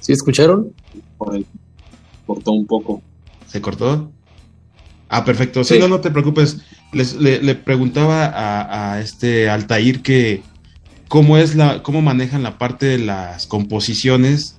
¿Sí 0.00 0.12
escucharon? 0.12 0.74
Cortó 2.26 2.52
un 2.52 2.66
poco. 2.66 3.00
¿Se 3.46 3.62
cortó? 3.62 4.12
Ah, 5.08 5.24
perfecto. 5.24 5.64
Sí, 5.64 5.78
no, 5.78 5.88
no 5.88 6.00
te 6.00 6.10
preocupes. 6.10 6.58
le, 6.92 7.54
preguntaba 7.54 8.92
a, 8.92 9.00
este 9.00 9.48
Altair 9.48 10.02
que 10.02 10.42
cómo 11.08 11.38
es 11.38 11.54
la, 11.54 11.82
cómo 11.82 12.02
manejan 12.02 12.42
la 12.42 12.58
parte 12.58 12.86
de 12.86 12.98
las 12.98 13.46
composiciones. 13.46 14.56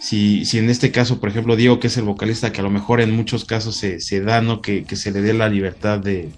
Si, 0.00 0.46
si 0.46 0.58
en 0.58 0.70
este 0.70 0.90
caso, 0.90 1.20
por 1.20 1.28
ejemplo, 1.28 1.56
Diego, 1.56 1.78
que 1.78 1.88
es 1.88 1.96
el 1.98 2.04
vocalista, 2.04 2.52
que 2.52 2.60
a 2.60 2.64
lo 2.64 2.70
mejor 2.70 3.02
en 3.02 3.10
muchos 3.10 3.44
casos 3.44 3.76
se, 3.76 4.00
se 4.00 4.22
da, 4.22 4.40
¿no? 4.40 4.62
Que, 4.62 4.84
que, 4.84 4.96
se 4.96 5.10
le 5.10 5.20
dé 5.20 5.34
la 5.34 5.50
libertad 5.50 5.98
de, 5.98 6.30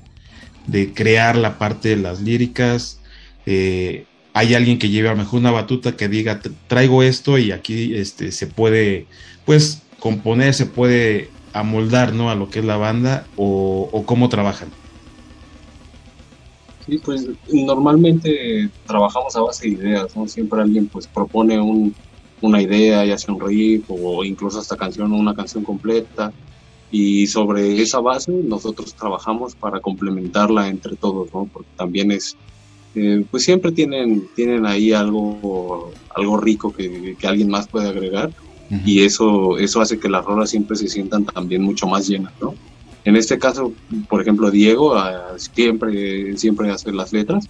de 0.67 0.93
crear 0.93 1.37
la 1.37 1.59
parte 1.59 1.91
de 1.91 1.97
las 1.97 2.21
líricas. 2.21 2.99
Eh, 3.47 4.07
hay 4.35 4.55
alguien 4.55 4.79
que 4.79 4.89
lleve 4.89 5.09
a 5.09 5.13
lo 5.13 5.19
mejor 5.19 5.41
una 5.41 5.51
batuta 5.51 5.97
que 5.97 6.09
diga 6.09 6.41
traigo 6.67 7.03
esto 7.03 7.39
y 7.39 7.53
aquí 7.53 7.95
este, 7.95 8.33
se 8.33 8.47
puede 8.47 9.07
pues 9.45 9.83
componer, 9.99 10.55
se 10.55 10.67
puede 10.67 11.31
amoldar 11.53 12.13
¿no? 12.15 12.31
a 12.31 12.35
lo 12.35 12.51
que 12.51 12.61
es 12.61 12.65
la 12.65 12.77
banda 12.77 13.27
o, 13.37 14.03
cómo 14.07 14.29
trabajan. 14.29 14.69
Sí, 16.87 16.99
pues 16.99 17.29
normalmente 17.53 18.69
trabajamos 18.87 19.37
a 19.37 19.43
base 19.43 19.69
de 19.69 19.75
ideas, 19.75 20.17
¿no? 20.17 20.27
Siempre 20.27 20.61
alguien 20.61 20.89
pues 20.89 21.07
propone 21.07 21.61
una 22.41 22.61
idea 22.61 23.07
y 23.07 23.13
hace 23.13 23.31
un 23.31 23.41
riff 23.41 23.85
o 23.89 24.25
incluso 24.25 24.59
hasta 24.59 24.77
canción 24.77 25.13
una 25.13 25.35
canción 25.35 25.63
completa 25.63 26.33
y 26.91 27.29
sobre 27.29 27.81
esa 27.81 28.01
base 28.01 28.33
nosotros 28.33 28.95
trabajamos 28.95 29.55
para 29.55 29.81
complementarla 29.81 30.69
entre 30.69 30.97
todos, 30.97 31.33
¿no? 31.33 31.49
Porque 31.53 31.71
también 31.77 32.11
es, 32.11 32.37
eh, 32.97 33.25
pues 33.31 33.45
siempre 33.45 33.71
tienen, 33.71 34.29
tienen 34.35 34.67
ahí 34.67 34.93
algo, 34.93 35.93
algo 36.15 36.37
rico 36.39 36.73
que 36.73 37.17
alguien 37.23 37.49
más 37.49 37.69
puede 37.69 37.89
agregar 37.89 38.33
y 38.85 39.03
eso, 39.03 39.59
eso 39.59 39.81
hace 39.81 39.99
que 39.99 40.09
las 40.09 40.25
rolas 40.25 40.51
siempre 40.51 40.77
se 40.77 40.89
sientan 40.89 41.27
también 41.27 41.63
mucho 41.63 41.87
más 41.87 42.09
llenas, 42.09 42.33
¿no? 42.41 42.55
En 43.05 43.17
este 43.17 43.39
caso, 43.39 43.73
por 44.09 44.23
ejemplo, 44.23 44.51
Diego 44.51 44.95
ah, 44.95 45.35
siempre, 45.37 46.37
siempre 46.37 46.71
hace 46.71 46.93
las 46.93 47.13
letras. 47.13 47.49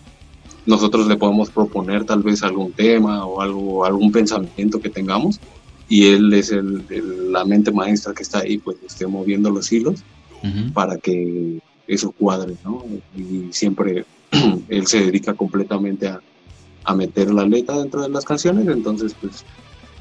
Nosotros 0.65 1.07
le 1.07 1.17
podemos 1.17 1.51
proponer 1.51 2.05
tal 2.05 2.23
vez 2.23 2.43
algún 2.43 2.73
tema 2.73 3.25
o 3.27 3.41
algo, 3.41 3.85
algún 3.85 4.11
pensamiento 4.11 4.81
que 4.81 4.89
tengamos 4.89 5.41
y 5.89 6.07
él 6.07 6.33
es 6.33 6.51
el, 6.51 6.85
la 7.31 7.45
mente 7.45 7.71
maestra 7.71 8.15
que 8.15 8.23
está 8.23 8.39
ahí, 8.39 8.59
pues 8.59 8.79
esté 8.87 9.07
moviendo 9.07 9.51
los 9.51 9.71
hilos 9.71 10.03
para 10.73 10.97
que 10.97 11.61
eso 11.87 12.11
cuadre, 12.13 12.57
¿no? 12.65 12.85
Y 13.17 13.53
siempre 13.53 14.05
él 14.69 14.87
se 14.87 15.05
dedica 15.05 15.35
completamente 15.35 16.09
a, 16.09 16.21
a, 16.85 16.95
meter 16.95 17.33
la 17.33 17.45
letra 17.45 17.79
dentro 17.79 18.03
de 18.03 18.09
las 18.09 18.25
canciones, 18.25 18.67
entonces 18.67 19.15
pues 19.21 19.45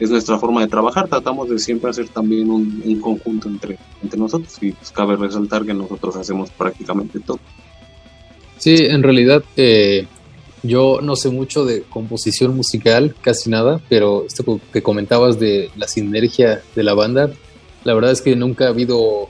es 0.01 0.09
nuestra 0.09 0.39
forma 0.39 0.61
de 0.61 0.67
trabajar, 0.67 1.07
tratamos 1.07 1.47
de 1.47 1.59
siempre 1.59 1.91
hacer 1.91 2.09
también 2.09 2.49
un, 2.49 2.81
un 2.83 2.99
conjunto 2.99 3.47
entre, 3.47 3.77
entre 4.01 4.19
nosotros 4.19 4.57
y 4.59 4.71
pues 4.71 4.89
cabe 4.89 5.15
resaltar 5.15 5.63
que 5.63 5.75
nosotros 5.75 6.15
hacemos 6.15 6.49
prácticamente 6.49 7.19
todo. 7.19 7.39
Sí, 8.57 8.75
en 8.79 9.03
realidad 9.03 9.43
eh, 9.55 10.07
yo 10.63 10.99
no 11.03 11.15
sé 11.15 11.29
mucho 11.29 11.65
de 11.65 11.83
composición 11.83 12.55
musical, 12.55 13.15
casi 13.21 13.51
nada, 13.51 13.79
pero 13.89 14.25
esto 14.25 14.59
que 14.73 14.81
comentabas 14.81 15.39
de 15.39 15.69
la 15.77 15.87
sinergia 15.87 16.63
de 16.75 16.83
la 16.83 16.95
banda, 16.95 17.31
la 17.83 17.93
verdad 17.93 18.11
es 18.11 18.21
que 18.21 18.35
nunca 18.35 18.65
ha 18.65 18.69
habido 18.69 19.29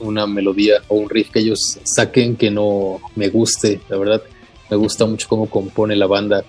una 0.00 0.26
melodía 0.26 0.82
o 0.88 0.96
un 0.96 1.08
riff 1.08 1.30
que 1.30 1.38
ellos 1.38 1.78
saquen 1.84 2.34
que 2.34 2.50
no 2.50 3.00
me 3.14 3.28
guste, 3.28 3.80
la 3.88 3.96
verdad. 3.96 4.22
Me 4.70 4.76
gusta 4.76 5.06
mucho 5.06 5.28
cómo 5.28 5.50
compone 5.50 5.96
la 5.96 6.06
banda. 6.06 6.44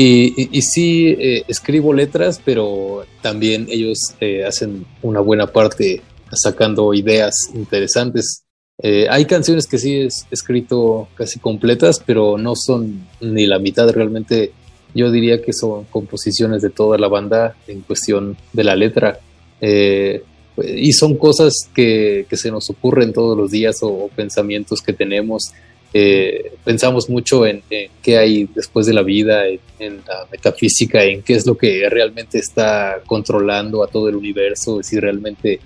Y, 0.00 0.62
sí, 0.62 1.08
eh, 1.08 1.42
escribo 1.48 1.92
letras, 1.92 2.40
pero 2.44 3.04
también 3.20 3.66
ellos 3.68 3.98
eh, 4.20 4.44
hacen 4.44 4.86
una 5.02 5.18
buena 5.18 5.48
parte 5.48 6.02
sacando 6.30 6.94
ideas 6.94 7.34
interesantes. 7.52 8.44
Eh, 8.80 9.08
hay 9.10 9.24
canciones 9.24 9.66
que 9.66 9.78
sí 9.78 9.94
he 9.94 10.08
escrito 10.30 11.08
casi 11.16 11.40
completas, 11.40 12.00
pero 12.04 12.38
no 12.38 12.54
son 12.54 13.08
ni 13.20 13.46
la 13.46 13.58
mitad 13.58 13.90
realmente. 13.90 14.52
Yo 14.94 15.10
diría 15.10 15.42
que 15.42 15.52
son 15.52 15.84
composiciones 15.86 16.62
de 16.62 16.70
toda 16.70 16.96
la 16.96 17.08
banda 17.08 17.56
en 17.66 17.80
cuestión 17.80 18.36
de 18.52 18.62
la 18.64 18.76
letra. 18.76 19.18
Eh, 19.60 20.22
y 20.64 20.92
son 20.92 21.16
cosas 21.16 21.54
que, 21.74 22.26
se 22.30 22.50
nos 22.50 22.70
ocurren 22.70 23.12
todos 23.12 23.36
los 23.36 23.50
días 23.50 23.78
o, 23.82 24.10
pensamientos 24.14 24.80
que 24.80 24.92
tenemos. 24.92 25.52
Eh, 25.92 26.52
pensamos 26.64 27.08
mucho 27.08 27.46
en, 27.46 27.62
qué 28.02 28.18
hay 28.18 28.48
después 28.54 28.86
de 28.86 28.92
la 28.92 29.02
vida, 29.02 29.46
en, 29.46 29.60
en, 29.78 29.96
la 30.06 30.26
metafísica, 30.30 31.02
en 31.02 31.22
qué 31.22 31.34
es 31.34 31.46
lo 31.46 31.56
que 31.56 31.88
realmente 31.88 32.38
está 32.38 33.00
controlando 33.06 33.82
a 33.82 33.88
todo 33.88 34.08
el 34.08 34.16
universo, 34.16 34.82
si 34.82 34.98
realmente 35.00 35.60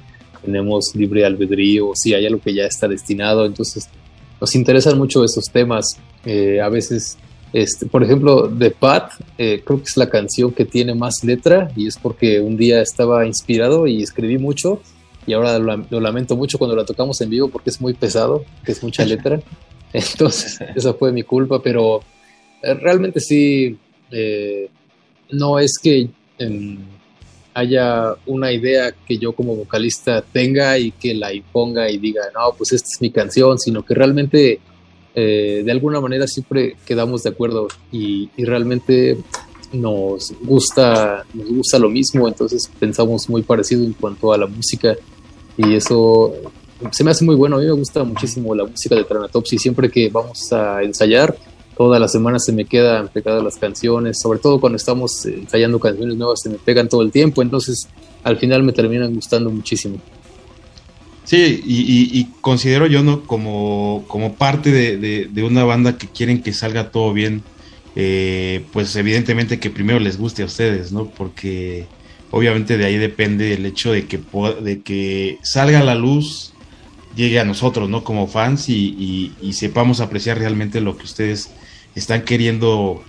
tenemos 0.44 0.94
libre 0.94 1.24
albedrío, 1.24 1.92
si 1.94 2.14
hay 2.14 2.26
algo 2.26 2.40
que 2.40 2.54
ya 2.54 2.66
está 2.66 2.88
destinado. 2.88 3.46
Entonces, 3.46 3.88
nos 4.40 4.54
interesan 4.54 4.98
mucho 4.98 5.24
esos 5.24 5.44
temas. 5.46 5.96
Eh, 6.24 6.60
a 6.60 6.68
veces, 6.68 7.16
este, 7.52 7.86
por 7.86 8.02
ejemplo, 8.02 8.48
The 8.48 8.70
Pat, 8.72 9.12
eh, 9.38 9.62
creo 9.64 9.78
que 9.78 9.84
es 9.84 9.96
la 9.96 10.10
canción 10.10 10.52
que 10.52 10.64
tiene 10.64 10.94
más 10.94 11.22
letra 11.24 11.70
y 11.76 11.86
es 11.86 11.96
porque 11.96 12.40
un 12.40 12.56
día 12.56 12.80
estaba 12.80 13.26
inspirado 13.26 13.86
y 13.86 14.02
escribí 14.02 14.38
mucho 14.38 14.80
y 15.26 15.32
ahora 15.34 15.58
lo, 15.58 16.00
lamento 16.00 16.36
mucho 16.36 16.58
cuando 16.58 16.74
la 16.74 16.84
tocamos 16.84 17.20
en 17.20 17.30
vivo 17.30 17.48
porque 17.48 17.70
es 17.70 17.80
muy 17.80 17.94
pesado, 17.94 18.44
que 18.64 18.72
es 18.72 18.82
mucha 18.82 19.04
letra. 19.06 19.40
Entonces, 20.12 20.58
esa 20.74 20.94
fue 20.94 21.12
mi 21.12 21.22
culpa, 21.22 21.62
pero 21.62 22.02
eh, 22.62 22.74
realmente 22.74 23.20
sí, 23.20 23.78
no 25.30 25.58
es 25.58 25.78
que... 25.82 26.08
Em, 26.38 26.78
haya 27.54 28.14
una 28.26 28.52
idea 28.52 28.92
que 29.06 29.18
yo 29.18 29.32
como 29.32 29.54
vocalista 29.54 30.22
tenga 30.22 30.78
y 30.78 30.90
que 30.92 31.14
la 31.14 31.32
imponga 31.32 31.90
y 31.90 31.98
diga, 31.98 32.22
no, 32.34 32.54
pues 32.56 32.72
esta 32.72 32.88
es 32.92 33.00
mi 33.00 33.10
canción, 33.10 33.58
sino 33.58 33.84
que 33.84 33.94
realmente 33.94 34.60
eh, 35.14 35.62
de 35.64 35.72
alguna 35.72 36.00
manera 36.00 36.26
siempre 36.26 36.76
quedamos 36.86 37.22
de 37.22 37.30
acuerdo 37.30 37.68
y, 37.90 38.30
realmente 38.38 39.18
nos 39.72 40.34
gusta, 40.42 41.24
nos 41.32 41.48
gusta 41.48 41.78
lo 41.78 41.88
mismo, 41.88 42.28
entonces 42.28 42.70
pensamos 42.78 43.28
muy 43.30 43.42
parecido 43.42 43.84
en 43.84 43.94
cuanto 43.94 44.32
a 44.32 44.38
la 44.38 44.46
música 44.46 44.94
y 45.56 45.74
eso 45.74 46.34
se 46.90 47.04
me 47.04 47.10
hace 47.10 47.24
muy 47.24 47.34
bueno, 47.34 47.56
a 47.56 47.58
mí 47.60 47.66
me 47.66 47.72
gusta 47.72 48.04
muchísimo 48.04 48.54
la 48.54 48.64
música 48.64 48.94
de 48.94 49.04
Tranatopsy, 49.04 49.58
siempre 49.58 49.90
que 49.90 50.08
vamos 50.08 50.52
a 50.52 50.82
ensayar 50.82 51.36
toda 51.76 51.98
la 51.98 52.08
semana 52.08 52.38
se 52.38 52.52
me 52.52 52.64
quedan 52.64 53.08
pegadas 53.08 53.42
las 53.42 53.56
canciones, 53.56 54.20
sobre 54.20 54.38
todo 54.38 54.60
cuando 54.60 54.76
estamos 54.76 55.24
ensayando 55.26 55.78
canciones 55.80 56.16
nuevas 56.16 56.40
se 56.42 56.50
me 56.50 56.56
pegan 56.56 56.88
todo 56.88 57.02
el 57.02 57.10
tiempo, 57.10 57.42
entonces 57.42 57.88
al 58.22 58.36
final 58.36 58.62
me 58.62 58.72
terminan 58.72 59.14
gustando 59.14 59.50
muchísimo. 59.50 59.98
Sí, 61.24 61.62
y, 61.64 62.24
considero 62.40 62.86
yo 62.86 63.02
no 63.02 63.22
como, 63.22 64.04
como 64.08 64.34
parte 64.34 64.70
de, 64.70 65.42
una 65.44 65.64
banda 65.64 65.96
que 65.96 66.08
quieren 66.08 66.42
que 66.42 66.52
salga 66.52 66.90
todo 66.90 67.12
bien, 67.12 67.42
eh, 67.94 68.64
pues 68.72 68.94
evidentemente 68.96 69.60
que 69.60 69.70
primero 69.70 70.00
les 70.00 70.18
guste 70.18 70.42
a 70.42 70.46
ustedes, 70.46 70.92
¿no? 70.92 71.06
Porque 71.06 71.86
obviamente 72.30 72.76
de 72.76 72.86
ahí 72.86 72.96
depende 72.96 73.54
el 73.54 73.64
hecho 73.66 73.92
de 73.92 74.06
que, 74.06 74.20
de 74.62 74.80
que 74.80 75.38
salga 75.42 75.80
a 75.80 75.84
la 75.84 75.94
luz, 75.94 76.51
llegue 77.14 77.40
a 77.40 77.44
nosotros, 77.44 77.88
¿no? 77.88 78.04
Como 78.04 78.26
fans 78.26 78.68
y, 78.68 79.32
y 79.40 79.52
sepamos 79.52 80.00
apreciar 80.00 80.38
realmente 80.38 80.80
lo 80.80 80.96
que 80.96 81.04
ustedes 81.04 81.50
están 81.94 82.22
queriendo 82.22 83.02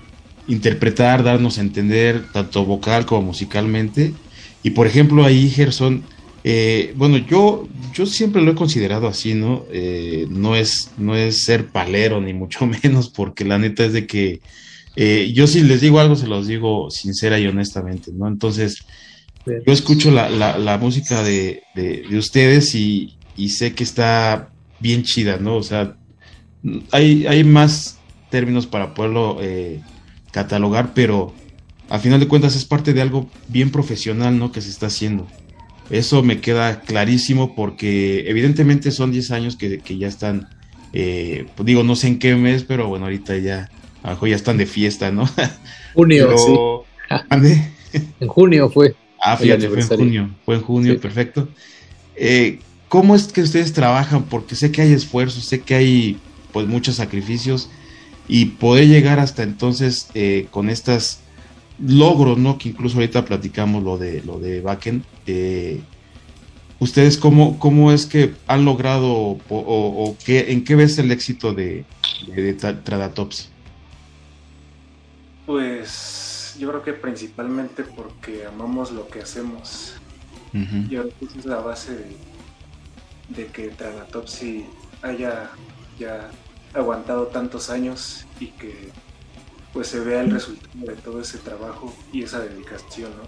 interpretar, 0.48 1.24
darnos 1.24 1.58
a 1.58 1.62
entender, 1.62 2.26
tanto 2.32 2.66
vocal 2.66 3.06
como 3.06 3.22
musicalmente. 3.22 4.14
Y 4.62 4.72
por 4.72 4.88
ejemplo, 4.88 5.26
ahí 5.26 5.50
Gerson, 5.50 6.04
eh, 6.44 6.94
bueno, 6.96 7.18
yo, 7.18 7.68
yo 7.94 8.06
siempre 8.06 8.42
lo 8.42 8.52
he 8.52 8.56
considerado 8.56 9.08
así, 9.08 9.34
¿no? 9.34 9.66
Eh, 9.72 10.28
no, 10.30 10.56
es, 10.56 10.92
no 10.98 11.16
es 11.16 11.44
ser 11.44 11.68
palero, 11.68 12.22
ni 12.22 12.34
mucho 12.34 12.66
menos, 12.84 13.10
porque 13.10 13.46
la 13.46 13.58
neta 13.58 13.86
es 13.86 13.94
de 13.94 14.08
que 14.08 14.42
eh, 14.96 15.32
yo 15.34 15.48
si 15.48 15.62
les 15.62 15.82
digo 15.82 16.00
algo, 16.00 16.16
se 16.16 16.28
los 16.28 16.48
digo 16.48 16.90
sincera 16.92 17.40
y 17.40 17.48
honestamente, 17.48 18.12
¿no? 18.14 18.28
Entonces, 18.28 18.86
yo 19.46 19.74
escucho 19.74 20.10
la, 20.12 20.30
la, 20.30 20.78
música 20.78 21.22
de, 21.22 21.64
de, 21.76 22.18
ustedes 22.18 22.76
y, 22.76 23.18
y, 23.36 23.50
sé 23.50 23.74
que 23.74 23.84
está 23.84 24.50
bien 24.80 25.04
chida, 25.04 25.38
¿no? 25.38 25.56
O 25.56 25.64
sea, 25.64 25.96
hay, 26.92 27.26
hay 27.28 27.44
más 27.44 28.00
términos 28.30 28.68
para 28.68 28.94
poderlo 28.94 29.38
eh, 29.42 29.82
catalogar, 30.32 30.94
pero 30.94 31.34
al 31.90 32.00
final 32.00 32.20
de 32.20 32.28
cuentas 32.28 32.56
es 32.56 32.66
parte 32.66 32.94
de 32.94 33.02
algo 33.02 33.30
bien 33.48 33.72
profesional, 33.72 34.38
¿no? 34.38 34.52
Que 34.52 34.62
se 34.62 34.70
está 34.70 34.88
haciendo. 34.88 35.28
Eso 35.90 36.24
me 36.24 36.40
queda 36.40 36.82
clarísimo 36.82 37.56
porque 37.56 38.24
evidentemente 38.28 38.92
son 38.92 39.12
10 39.12 39.32
años 39.32 39.56
que, 39.56 39.82
ya 39.98 40.08
están 40.08 40.48
Eh, 40.94 41.46
pues 41.56 41.66
digo, 41.66 41.84
no 41.84 41.96
sé 41.96 42.08
en 42.08 42.20
qué 42.20 42.36
mes, 42.36 42.64
pero 42.64 42.88
bueno, 42.88 43.06
ahorita 43.06 43.38
ya, 43.38 43.70
a 44.04 44.10
lo 44.10 44.14
mejor 44.14 44.30
ya 44.30 44.36
están 44.36 44.58
de 44.58 44.66
fiesta, 44.66 45.12
¿no? 45.12 45.28
Junio, 45.94 46.38
sí. 46.38 46.56
en 48.20 48.28
junio 48.28 48.70
fue. 48.70 48.96
Ah, 49.20 49.38
fíjate, 49.38 49.70
fue 49.70 49.82
en 49.82 49.88
junio, 49.88 50.30
fue 50.46 50.56
en 50.56 50.62
junio, 50.62 51.00
perfecto. 51.00 51.50
Eh, 52.16 52.60
¿Cómo 52.94 53.16
es 53.16 53.34
que 53.34 53.42
ustedes 53.42 53.74
trabajan? 53.74 54.26
Porque 54.26 54.54
sé 54.54 54.72
que 54.72 54.84
hay 54.84 54.94
esfuerzos, 54.94 55.46
sé 55.46 55.62
que 55.62 55.74
hay 55.74 56.20
pues 56.52 56.68
muchos 56.68 56.98
sacrificios 56.98 57.72
y 58.28 58.46
poder 58.46 58.88
llegar 58.88 59.20
hasta 59.20 59.42
entonces 59.42 60.12
eh, 60.14 60.48
con 60.52 60.70
estas 60.70 61.22
logros, 61.80 62.38
¿no? 62.38 62.60
Que 62.60 62.70
incluso 62.70 62.98
ahorita 62.98 63.26
platicamos 63.26 63.82
lo 63.82 63.98
de 63.98 64.22
lo 64.22 64.38
de 64.38 64.62
Backen. 64.62 65.04
Eh, 65.26 65.82
¿Ustedes 66.78 67.18
cómo, 67.18 67.58
cómo 67.58 67.92
es 67.92 68.06
que 68.06 68.36
han 68.46 68.64
logrado 68.64 69.40
o, 69.50 70.16
qué, 70.24 70.52
en 70.52 70.64
qué 70.64 70.76
ves 70.76 71.00
el 71.00 71.12
éxito 71.12 71.52
de, 71.52 71.86
de, 72.28 72.54
Tradatops? 72.54 73.50
Pues 75.48 76.58
yo 76.60 76.70
creo 76.70 76.84
que 76.84 76.94
principalmente 76.94 77.82
porque 77.82 78.46
amamos 78.46 78.92
lo 78.92 79.08
que 79.08 79.22
hacemos. 79.22 79.96
Yo 80.54 81.02
creo 81.02 81.10
que 81.20 81.26
esa 81.26 81.40
es 81.40 81.46
la 81.48 81.58
base 81.58 81.96
de, 81.96 82.33
de 83.30 83.48
que 83.48 83.70
Tranatopsy 83.70 84.66
haya 85.02 85.50
ya 85.98 86.32
aguantado 86.74 87.28
tantos 87.28 87.70
años 87.70 88.26
y 88.40 88.48
que 88.48 88.90
pues 89.72 89.88
se 89.88 90.00
vea 90.00 90.22
el 90.22 90.32
resultado 90.32 90.86
de 90.86 90.96
todo 90.96 91.22
ese 91.22 91.40
trabajo 91.40 91.94
y 92.12 92.24
esa 92.24 92.40
dedicación, 92.40 93.12
¿no? 93.18 93.24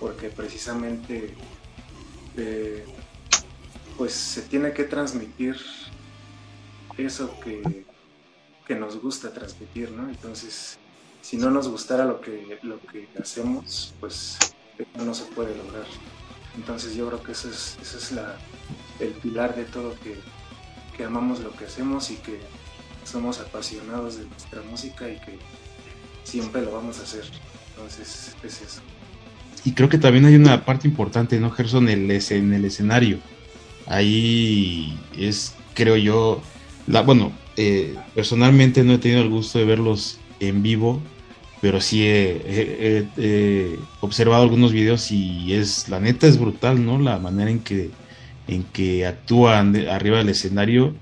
Porque 0.00 0.28
precisamente 0.28 1.34
eh, 2.36 2.84
pues 3.96 4.12
se 4.12 4.42
tiene 4.42 4.72
que 4.72 4.84
transmitir 4.84 5.56
eso 6.96 7.38
que, 7.40 7.84
que, 8.66 8.74
nos 8.74 9.00
gusta 9.00 9.32
transmitir, 9.32 9.92
¿no? 9.92 10.08
Entonces, 10.08 10.78
si 11.20 11.36
no 11.36 11.50
nos 11.50 11.68
gustara 11.68 12.04
lo 12.04 12.20
que, 12.20 12.58
lo 12.62 12.80
que 12.80 13.08
hacemos, 13.20 13.94
pues 14.00 14.36
no 14.96 15.14
se 15.14 15.24
puede 15.26 15.56
lograr. 15.56 15.86
Entonces 16.56 16.96
yo 16.96 17.06
creo 17.08 17.22
que 17.22 17.32
eso 17.32 17.48
es, 17.48 17.78
eso 17.80 17.98
es 17.98 18.12
la, 18.12 18.36
el 19.00 19.10
pilar 19.10 19.54
de 19.54 19.64
todo 19.64 19.94
que, 20.02 20.16
que 20.96 21.04
amamos 21.04 21.40
lo 21.40 21.54
que 21.54 21.66
hacemos 21.66 22.10
y 22.10 22.16
que 22.16 22.40
somos 23.04 23.40
apasionados 23.40 24.18
de 24.18 24.26
nuestra 24.26 24.62
música 24.62 25.08
y 25.08 25.16
que 25.16 25.38
siempre 26.24 26.62
lo 26.62 26.72
vamos 26.72 26.98
a 27.00 27.02
hacer. 27.02 27.24
Entonces 27.74 28.34
es 28.42 28.62
eso. 28.62 28.80
Y 29.64 29.72
creo 29.72 29.88
que 29.88 29.98
también 29.98 30.24
hay 30.24 30.34
una 30.34 30.64
parte 30.64 30.86
importante, 30.86 31.38
¿no, 31.40 31.50
Gerson? 31.50 31.88
En 31.88 32.10
el, 32.10 32.22
en 32.30 32.52
el 32.52 32.64
escenario. 32.64 33.18
Ahí 33.86 34.98
es, 35.16 35.54
creo 35.74 35.96
yo, 35.96 36.42
la, 36.86 37.02
bueno, 37.02 37.32
eh, 37.56 37.94
personalmente 38.14 38.84
no 38.84 38.94
he 38.94 38.98
tenido 38.98 39.22
el 39.22 39.30
gusto 39.30 39.58
de 39.58 39.64
verlos 39.64 40.18
en 40.40 40.62
vivo, 40.62 41.00
pero 41.60 41.80
sí 41.80 42.04
he, 42.06 43.06
observado 44.00 44.42
algunos 44.42 44.72
videos 44.72 45.10
y 45.10 45.52
es, 45.54 45.88
la 45.88 46.00
neta 46.00 46.26
es 46.26 46.38
brutal, 46.38 46.84
¿no? 46.84 46.98
La 46.98 47.18
manera 47.18 47.50
en 47.50 47.60
que 47.60 47.90
en 48.48 48.64
que 48.64 49.06
actúan 49.06 49.76
arriba 49.88 50.18
del 50.18 50.30
escenario 50.30 50.94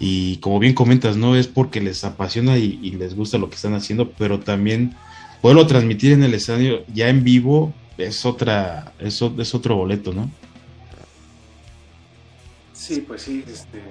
y 0.00 0.36
como 0.38 0.58
bien 0.58 0.74
comentas, 0.74 1.16
no 1.16 1.34
es 1.36 1.48
porque 1.48 1.80
les 1.80 2.04
apasiona 2.04 2.56
y, 2.58 2.76
les 2.92 3.14
gusta 3.14 3.38
lo 3.38 3.48
que 3.48 3.56
están 3.56 3.74
haciendo, 3.74 4.10
pero 4.12 4.40
también 4.40 4.94
poderlo 5.40 5.66
transmitir 5.66 6.12
en 6.12 6.22
el 6.22 6.34
escenario 6.34 6.84
ya 6.92 7.08
en 7.08 7.24
vivo 7.24 7.72
es 7.96 8.24
otra, 8.24 8.92
es, 9.00 9.20
es 9.22 9.54
otro 9.54 9.76
boleto, 9.76 10.12
¿no? 10.12 10.30
Sí, 12.72 13.04
pues 13.06 13.22
sí, 13.22 13.44
este, 13.46 13.82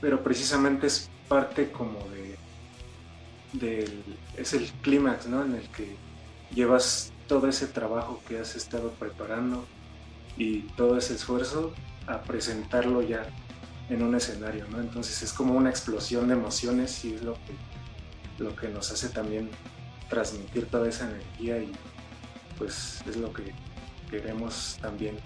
pero 0.00 0.22
precisamente 0.22 0.86
es 0.86 1.08
parte 1.26 1.70
como 1.70 1.98
de, 3.54 3.88
es 4.36 4.52
el 4.52 4.66
clímax, 4.82 5.26
¿no? 5.26 5.42
En 5.42 5.54
el 5.54 5.68
que 5.68 5.96
llevas 6.54 7.12
todo 7.26 7.48
ese 7.48 7.66
trabajo 7.66 8.20
que 8.28 8.38
has 8.38 8.56
estado 8.56 8.92
preparando 8.92 9.64
y 10.36 10.60
todo 10.76 10.98
ese 10.98 11.14
esfuerzo 11.14 11.72
a 12.08 12.22
presentarlo 12.22 13.02
ya 13.02 13.26
en 13.88 14.02
un 14.02 14.14
escenario, 14.14 14.66
¿no? 14.70 14.80
Entonces 14.80 15.22
es 15.22 15.32
como 15.32 15.54
una 15.54 15.70
explosión 15.70 16.28
de 16.28 16.34
emociones 16.34 17.04
y 17.04 17.14
es 17.14 17.22
lo 17.22 17.34
que, 17.34 18.42
lo 18.42 18.56
que 18.56 18.68
nos 18.68 18.90
hace 18.90 19.08
también 19.08 19.50
transmitir 20.08 20.66
toda 20.66 20.88
esa 20.88 21.08
energía 21.08 21.58
y 21.58 21.72
pues 22.56 23.02
es 23.08 23.16
lo 23.16 23.32
que 23.32 23.52
queremos 24.10 24.78
también 24.80 25.16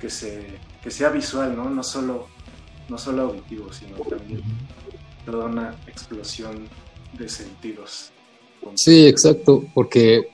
que, 0.00 0.10
se, 0.10 0.46
que 0.82 0.90
sea 0.90 1.08
visual, 1.08 1.56
¿no? 1.56 1.68
No 1.68 1.82
solo, 1.82 2.28
no 2.88 2.98
solo 2.98 3.22
auditivo, 3.22 3.72
sino 3.72 3.96
también 3.98 4.42
toda 5.24 5.46
una 5.46 5.74
explosión 5.86 6.68
de 7.14 7.28
sentidos. 7.28 8.10
Sí, 8.76 9.06
exacto, 9.06 9.64
porque 9.74 10.33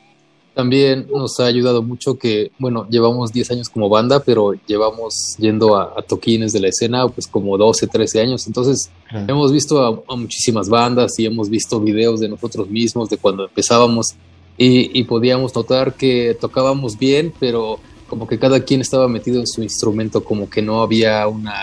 también 0.55 1.07
nos 1.13 1.39
ha 1.41 1.47
ayudado 1.47 1.83
mucho 1.83 2.17
que, 2.17 2.51
bueno, 2.59 2.87
llevamos 2.91 3.33
10 3.33 3.51
años 3.53 3.69
como 3.69 3.89
banda, 3.89 4.21
pero 4.21 4.53
llevamos 4.67 5.37
yendo 5.39 5.77
a, 5.77 6.03
toquines 6.03 6.53
de 6.53 6.61
la 6.61 6.69
escena 6.69 7.09
pues 7.09 7.27
como 7.27 7.57
12, 7.57 7.87
13 7.87 8.21
años. 8.21 8.47
Entonces 8.47 8.91
hemos 9.29 9.53
visto 9.53 10.05
a, 10.09 10.17
muchísimas 10.17 10.69
bandas 10.69 11.19
y 11.19 11.27
hemos 11.27 11.49
visto 11.49 11.81
videos 11.81 12.21
de 12.21 12.29
nosotros 12.29 12.69
mismos, 12.69 13.09
de 13.09 13.17
cuando 13.17 13.45
empezábamos, 13.45 14.15
y, 14.63 15.05
podíamos 15.05 15.55
notar 15.55 15.95
que 15.95 16.37
tocábamos 16.39 16.99
bien, 16.99 17.33
pero 17.41 17.81
como 18.09 18.27
que 18.27 18.39
cada 18.39 18.61
quien 18.61 18.83
estaba 18.83 19.09
metido 19.09 19.41
en 19.41 19.47
su 19.47 19.63
instrumento, 19.63 20.23
como 20.23 20.51
que 20.51 20.61
no 20.61 20.83
había 20.83 21.27
una, 21.29 21.55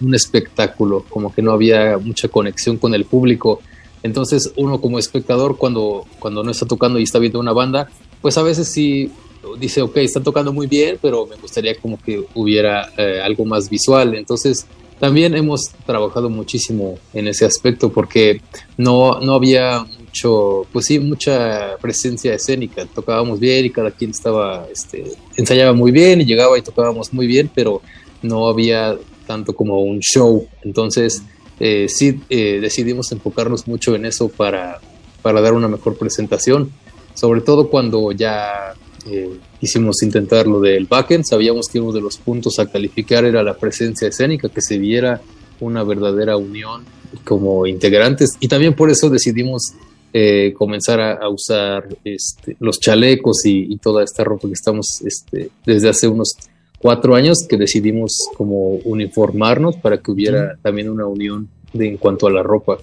un 0.00 0.14
espectáculo, 0.14 1.04
como 1.08 1.34
que 1.34 1.42
no 1.42 1.50
había 1.50 1.98
mucha 1.98 2.28
conexión 2.28 2.76
con 2.76 2.94
el 2.94 3.06
público. 3.06 3.60
Entonces 4.04 4.52
uno 4.56 4.80
como 4.80 4.98
espectador 4.98 5.56
cuando, 5.56 6.04
cuando 6.18 6.44
no 6.44 6.50
está 6.50 6.66
tocando 6.66 6.98
y 7.00 7.04
está 7.04 7.18
viendo 7.18 7.40
una 7.40 7.52
banda, 7.52 7.88
pues 8.24 8.38
a 8.38 8.42
veces 8.42 8.68
sí 8.68 9.10
dice, 9.58 9.82
ok, 9.82 9.98
están 9.98 10.22
tocando 10.22 10.50
muy 10.50 10.66
bien, 10.66 10.98
pero 11.02 11.26
me 11.26 11.36
gustaría 11.36 11.74
como 11.74 12.00
que 12.00 12.24
hubiera 12.32 12.90
eh, 12.96 13.20
algo 13.22 13.44
más 13.44 13.68
visual. 13.68 14.14
Entonces, 14.14 14.64
también 14.98 15.34
hemos 15.34 15.68
trabajado 15.84 16.30
muchísimo 16.30 16.98
en 17.12 17.28
ese 17.28 17.44
aspecto 17.44 17.92
porque 17.92 18.40
no, 18.78 19.20
no 19.20 19.34
había 19.34 19.84
mucho, 20.00 20.66
pues 20.72 20.86
sí, 20.86 20.98
mucha 21.00 21.76
presencia 21.82 22.32
escénica. 22.32 22.86
Tocábamos 22.86 23.38
bien 23.40 23.66
y 23.66 23.70
cada 23.70 23.90
quien 23.90 24.12
estaba, 24.12 24.66
este, 24.72 25.04
ensayaba 25.36 25.74
muy 25.74 25.92
bien 25.92 26.22
y 26.22 26.24
llegaba 26.24 26.56
y 26.56 26.62
tocábamos 26.62 27.12
muy 27.12 27.26
bien, 27.26 27.50
pero 27.54 27.82
no 28.22 28.48
había 28.48 28.96
tanto 29.26 29.54
como 29.54 29.80
un 29.80 30.00
show. 30.00 30.48
Entonces, 30.62 31.22
eh, 31.60 31.88
sí 31.90 32.22
eh, 32.30 32.58
decidimos 32.62 33.12
enfocarnos 33.12 33.68
mucho 33.68 33.94
en 33.94 34.06
eso 34.06 34.30
para, 34.30 34.80
para 35.20 35.42
dar 35.42 35.52
una 35.52 35.68
mejor 35.68 35.98
presentación 35.98 36.72
sobre 37.14 37.40
todo 37.40 37.70
cuando 37.70 38.12
ya 38.12 38.74
eh, 39.06 39.38
quisimos 39.60 40.02
intentar 40.02 40.46
lo 40.46 40.60
del 40.60 40.86
backend, 40.86 41.24
sabíamos 41.24 41.68
que 41.68 41.80
uno 41.80 41.92
de 41.92 42.00
los 42.00 42.18
puntos 42.18 42.58
a 42.58 42.70
calificar 42.70 43.24
era 43.24 43.42
la 43.42 43.54
presencia 43.54 44.08
escénica, 44.08 44.48
que 44.48 44.60
se 44.60 44.78
viera 44.78 45.20
una 45.60 45.82
verdadera 45.84 46.36
unión 46.36 46.84
como 47.24 47.66
integrantes 47.66 48.30
y 48.40 48.48
también 48.48 48.74
por 48.74 48.90
eso 48.90 49.08
decidimos 49.08 49.72
eh, 50.12 50.54
comenzar 50.56 51.00
a, 51.00 51.28
usar 51.28 51.88
este, 52.04 52.56
los 52.60 52.78
chalecos 52.78 53.44
y, 53.44 53.76
toda 53.78 54.04
esta 54.04 54.22
ropa 54.22 54.46
que 54.46 54.54
estamos 54.54 55.02
este, 55.04 55.50
desde 55.66 55.88
hace 55.88 56.06
unos 56.06 56.34
cuatro 56.78 57.14
años 57.14 57.44
que 57.48 57.56
decidimos 57.56 58.28
como 58.36 58.76
uniformarnos 58.84 59.76
para 59.76 59.98
que 59.98 60.12
hubiera 60.12 60.56
también 60.62 60.88
una 60.88 61.06
unión 61.06 61.48
de, 61.72 61.88
en 61.88 61.96
cuanto 61.96 62.26
a 62.26 62.30
la 62.30 62.42
ropa. 62.42 62.78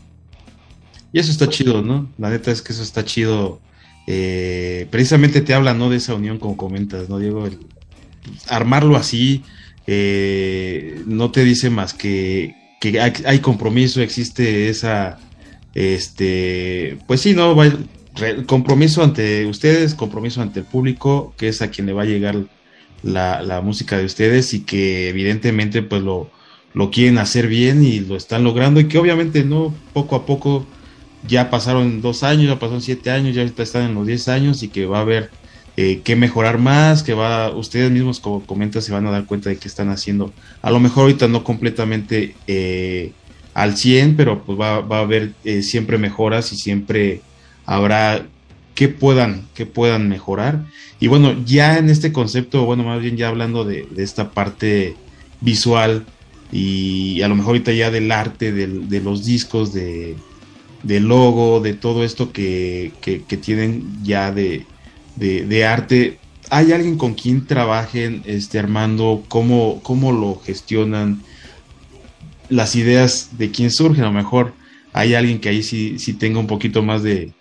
Y 1.13 1.19
eso 1.19 1.31
está 1.31 1.47
chido, 1.47 1.81
¿no? 1.81 2.09
La 2.17 2.29
neta 2.29 2.51
es 2.51 2.61
que 2.61 2.73
eso 2.73 2.83
está 2.83 3.05
chido 3.05 3.59
eh, 4.07 4.87
precisamente 4.89 5.41
te 5.41 5.53
habla 5.53 5.73
¿no? 5.73 5.89
de 5.89 5.97
esa 5.97 6.15
unión 6.15 6.39
como 6.39 6.57
comentas, 6.57 7.09
¿no, 7.09 7.19
Diego? 7.19 7.47
armarlo 8.47 8.95
así 8.95 9.43
eh, 9.87 11.01
no 11.05 11.31
te 11.31 11.43
dice 11.43 11.69
más 11.69 11.93
que, 11.93 12.55
hay, 13.25 13.39
compromiso, 13.39 14.01
existe 14.01 14.69
esa, 14.69 15.19
este, 15.73 16.97
pues 17.07 17.21
sí, 17.21 17.33
¿no? 17.33 17.55
compromiso 18.45 19.03
ante 19.03 19.45
ustedes, 19.45 19.95
compromiso 19.95 20.41
ante 20.41 20.61
el 20.61 20.65
público, 20.65 21.33
que 21.37 21.47
es 21.47 21.61
a 21.61 21.69
quien 21.71 21.87
le 21.87 21.93
va 21.93 22.03
a 22.03 22.05
llegar 22.05 22.37
la, 23.03 23.61
música 23.63 23.97
de 23.97 24.05
ustedes 24.05 24.53
y 24.53 24.61
que 24.61 25.09
evidentemente 25.09 25.81
pues 25.81 26.01
lo, 26.01 26.29
lo 26.73 26.91
quieren 26.91 27.17
hacer 27.17 27.47
bien 27.47 27.83
y 27.83 27.99
lo 27.99 28.15
están 28.15 28.43
logrando 28.43 28.79
y 28.79 28.87
que 28.87 28.97
obviamente 28.97 29.43
no 29.43 29.73
poco 29.93 30.15
a 30.15 30.25
poco 30.25 30.65
ya 31.27 31.49
pasaron 31.49 32.01
dos 32.01 32.23
años, 32.23 32.47
ya 32.47 32.59
pasaron 32.59 32.81
siete 32.81 33.11
años, 33.11 33.35
ya 33.35 33.43
están 33.43 33.83
en 33.83 33.95
los 33.95 34.07
diez 34.07 34.27
años 34.27 34.63
y 34.63 34.69
que 34.69 34.85
va 34.85 34.99
a 34.99 35.01
haber 35.01 35.29
eh, 35.77 36.01
que 36.03 36.15
mejorar 36.15 36.57
más, 36.57 37.03
que 37.03 37.13
va, 37.13 37.49
ustedes 37.51 37.91
mismos 37.91 38.19
como 38.19 38.45
comentan 38.45 38.81
se 38.81 38.91
van 38.91 39.07
a 39.07 39.11
dar 39.11 39.25
cuenta 39.25 39.49
de 39.49 39.57
que 39.57 39.67
están 39.67 39.89
haciendo, 39.89 40.33
a 40.61 40.71
lo 40.71 40.79
mejor 40.79 41.03
ahorita 41.03 41.27
no 41.27 41.43
completamente 41.43 42.35
eh, 42.47 43.13
al 43.53 43.77
100, 43.77 44.15
pero 44.15 44.43
pues 44.43 44.59
va, 44.59 44.81
va 44.81 44.97
a 44.97 45.01
haber 45.01 45.33
eh, 45.43 45.61
siempre 45.61 45.97
mejoras 45.97 46.51
y 46.53 46.57
siempre 46.57 47.21
habrá 47.65 48.25
que 48.75 48.87
puedan, 48.89 49.47
que 49.53 49.65
puedan 49.65 50.09
mejorar. 50.09 50.65
Y 50.99 51.07
bueno, 51.07 51.35
ya 51.45 51.77
en 51.77 51.89
este 51.89 52.11
concepto, 52.11 52.65
bueno, 52.65 52.83
más 52.83 53.01
bien 53.01 53.17
ya 53.17 53.27
hablando 53.27 53.65
de, 53.65 53.87
de 53.91 54.03
esta 54.03 54.31
parte 54.31 54.95
visual, 55.41 56.05
y 56.51 57.21
a 57.21 57.27
lo 57.27 57.35
mejor 57.35 57.51
ahorita 57.51 57.71
ya 57.71 57.91
del 57.91 58.11
arte, 58.11 58.51
de 58.51 58.99
los 58.99 59.25
discos, 59.25 59.73
de, 59.73 60.17
del 60.83 61.07
logo, 61.07 61.59
de 61.59 61.73
todo 61.73 62.03
esto 62.03 62.31
que, 62.31 62.91
tienen 63.41 64.03
ya 64.03 64.31
de, 64.31 64.65
arte. 65.65 66.19
¿Hay 66.49 66.71
alguien 66.71 66.97
con 66.97 67.13
quien 67.13 67.45
trabajen, 67.45 68.23
este, 68.25 68.59
Armando? 68.59 69.23
¿Cómo, 69.27 69.79
cómo 69.83 70.11
lo 70.11 70.39
gestionan? 70.39 71.21
Las 72.49 72.75
ideas 72.75 73.37
de 73.37 73.51
quién 73.51 73.71
surgen, 73.71 74.03
a 74.03 74.07
lo 74.07 74.13
mejor 74.13 74.53
hay 74.93 75.13
alguien 75.13 75.39
que 75.39 75.49
ahí 75.49 75.63
sí, 75.63 75.99
sí 75.99 76.13
tenga 76.13 76.39
un 76.39 76.47
poquito 76.47 76.83
más 76.83 77.03
de, 77.03 77.33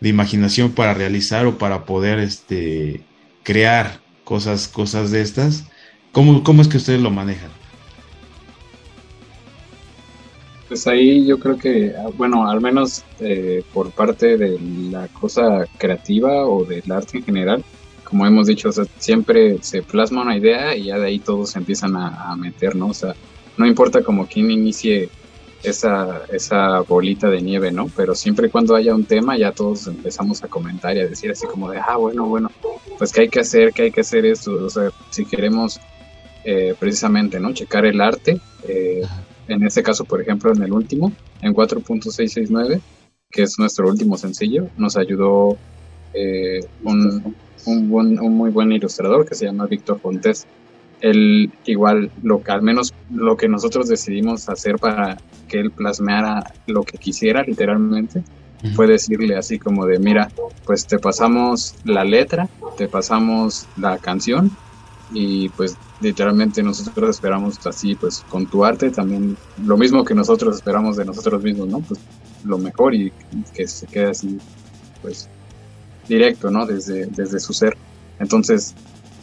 imaginación 0.00 0.72
para 0.72 0.92
realizar 0.92 1.46
o 1.46 1.56
para 1.56 1.86
poder 1.86 2.18
este, 2.18 3.00
crear 3.42 4.00
cosas, 4.22 4.68
cosas 4.68 5.10
de 5.10 5.22
estas. 5.22 5.64
¿Cómo, 6.12 6.44
¿Cómo 6.44 6.60
es 6.60 6.68
que 6.68 6.76
ustedes 6.76 7.00
lo 7.00 7.10
manejan? 7.10 7.63
Pues 10.74 10.88
ahí 10.88 11.24
yo 11.24 11.38
creo 11.38 11.56
que, 11.56 11.94
ah, 11.96 12.10
bueno, 12.16 12.50
al 12.50 12.60
menos 12.60 13.04
eh, 13.20 13.62
por 13.72 13.92
parte 13.92 14.36
de 14.36 14.58
la 14.90 15.06
cosa 15.06 15.66
creativa 15.78 16.48
o 16.48 16.64
del 16.64 16.90
arte 16.90 17.18
en 17.18 17.24
general, 17.24 17.64
como 18.02 18.26
hemos 18.26 18.48
dicho, 18.48 18.70
siempre 18.98 19.58
se 19.62 19.84
plasma 19.84 20.22
una 20.22 20.36
idea 20.36 20.74
y 20.74 20.86
ya 20.86 20.98
de 20.98 21.06
ahí 21.06 21.20
todos 21.20 21.50
se 21.50 21.60
empiezan 21.60 21.94
a, 21.94 22.34
meter, 22.34 22.74
¿no? 22.74 22.88
O 22.88 22.92
sea, 22.92 23.14
no 23.56 23.66
importa 23.66 24.02
como 24.02 24.26
quién 24.26 24.50
inicie 24.50 25.10
esa, 25.62 26.22
esa 26.32 26.80
bolita 26.80 27.30
de 27.30 27.40
nieve, 27.40 27.70
¿no? 27.70 27.88
Pero 27.94 28.16
siempre 28.16 28.50
cuando 28.50 28.74
haya 28.74 28.96
un 28.96 29.04
tema, 29.04 29.38
ya 29.38 29.52
todos 29.52 29.86
empezamos 29.86 30.42
a 30.42 30.48
comentar 30.48 30.96
y 30.96 31.02
a 31.02 31.06
decir 31.06 31.30
así 31.30 31.46
como 31.46 31.70
de, 31.70 31.78
ah, 31.78 31.98
bueno, 31.98 32.26
bueno, 32.26 32.50
pues 32.98 33.12
qué 33.12 33.20
hay 33.20 33.28
que 33.28 33.38
hacer, 33.38 33.72
qué 33.72 33.82
hay 33.82 33.90
que 33.92 34.00
hacer 34.00 34.26
esto, 34.26 34.50
o 34.54 34.68
sea, 34.68 34.90
si 35.10 35.24
queremos 35.24 35.78
eh, 36.42 36.74
precisamente, 36.80 37.38
¿no? 37.38 37.52
Checar 37.52 37.86
el 37.86 38.00
arte, 38.00 38.40
eh, 38.66 39.02
en 39.48 39.62
este 39.64 39.82
caso, 39.82 40.04
por 40.04 40.20
ejemplo, 40.20 40.52
en 40.52 40.62
el 40.62 40.72
último, 40.72 41.12
en 41.42 41.54
4.669, 41.54 42.80
que 43.30 43.42
es 43.42 43.58
nuestro 43.58 43.88
último 43.88 44.16
sencillo, 44.16 44.68
nos 44.76 44.96
ayudó 44.96 45.56
eh, 46.14 46.60
un, 46.82 47.34
un, 47.66 48.18
un, 48.20 48.34
muy 48.36 48.50
buen 48.50 48.72
ilustrador 48.72 49.26
que 49.26 49.34
se 49.34 49.46
llama 49.46 49.66
Víctor 49.66 49.98
Fontes. 50.00 50.46
Él 51.00 51.52
igual, 51.66 52.10
lo 52.22 52.42
que, 52.42 52.52
al 52.52 52.62
menos 52.62 52.94
lo 53.12 53.36
que 53.36 53.48
nosotros 53.48 53.88
decidimos 53.88 54.48
hacer 54.48 54.78
para 54.78 55.18
que 55.48 55.60
él 55.60 55.70
plasmeara 55.70 56.52
lo 56.66 56.82
que 56.82 56.98
quisiera 56.98 57.42
literalmente, 57.42 58.22
fue 58.74 58.86
decirle 58.86 59.36
así 59.36 59.58
como 59.58 59.84
de, 59.84 59.98
mira, 59.98 60.30
pues 60.64 60.86
te 60.86 60.98
pasamos 60.98 61.74
la 61.84 62.02
letra, 62.02 62.48
te 62.78 62.88
pasamos 62.88 63.66
la 63.76 63.98
canción 63.98 64.50
y 65.12 65.48
pues 65.50 65.76
literalmente 66.00 66.62
nosotros 66.62 67.10
esperamos 67.10 67.64
así, 67.66 67.94
pues 67.94 68.24
con 68.28 68.46
tu 68.46 68.64
arte 68.64 68.90
también 68.90 69.36
lo 69.64 69.76
mismo 69.76 70.04
que 70.04 70.14
nosotros 70.14 70.56
esperamos 70.56 70.96
de 70.96 71.04
nosotros 71.04 71.42
mismos, 71.42 71.68
¿no? 71.68 71.80
Pues 71.80 72.00
lo 72.44 72.58
mejor 72.58 72.94
y 72.94 73.12
que 73.54 73.66
se 73.66 73.86
quede 73.86 74.10
así, 74.10 74.38
pues 75.02 75.28
directo, 76.08 76.50
¿no? 76.50 76.66
Desde, 76.66 77.06
desde 77.06 77.40
su 77.40 77.52
ser. 77.52 77.76
Entonces, 78.18 78.74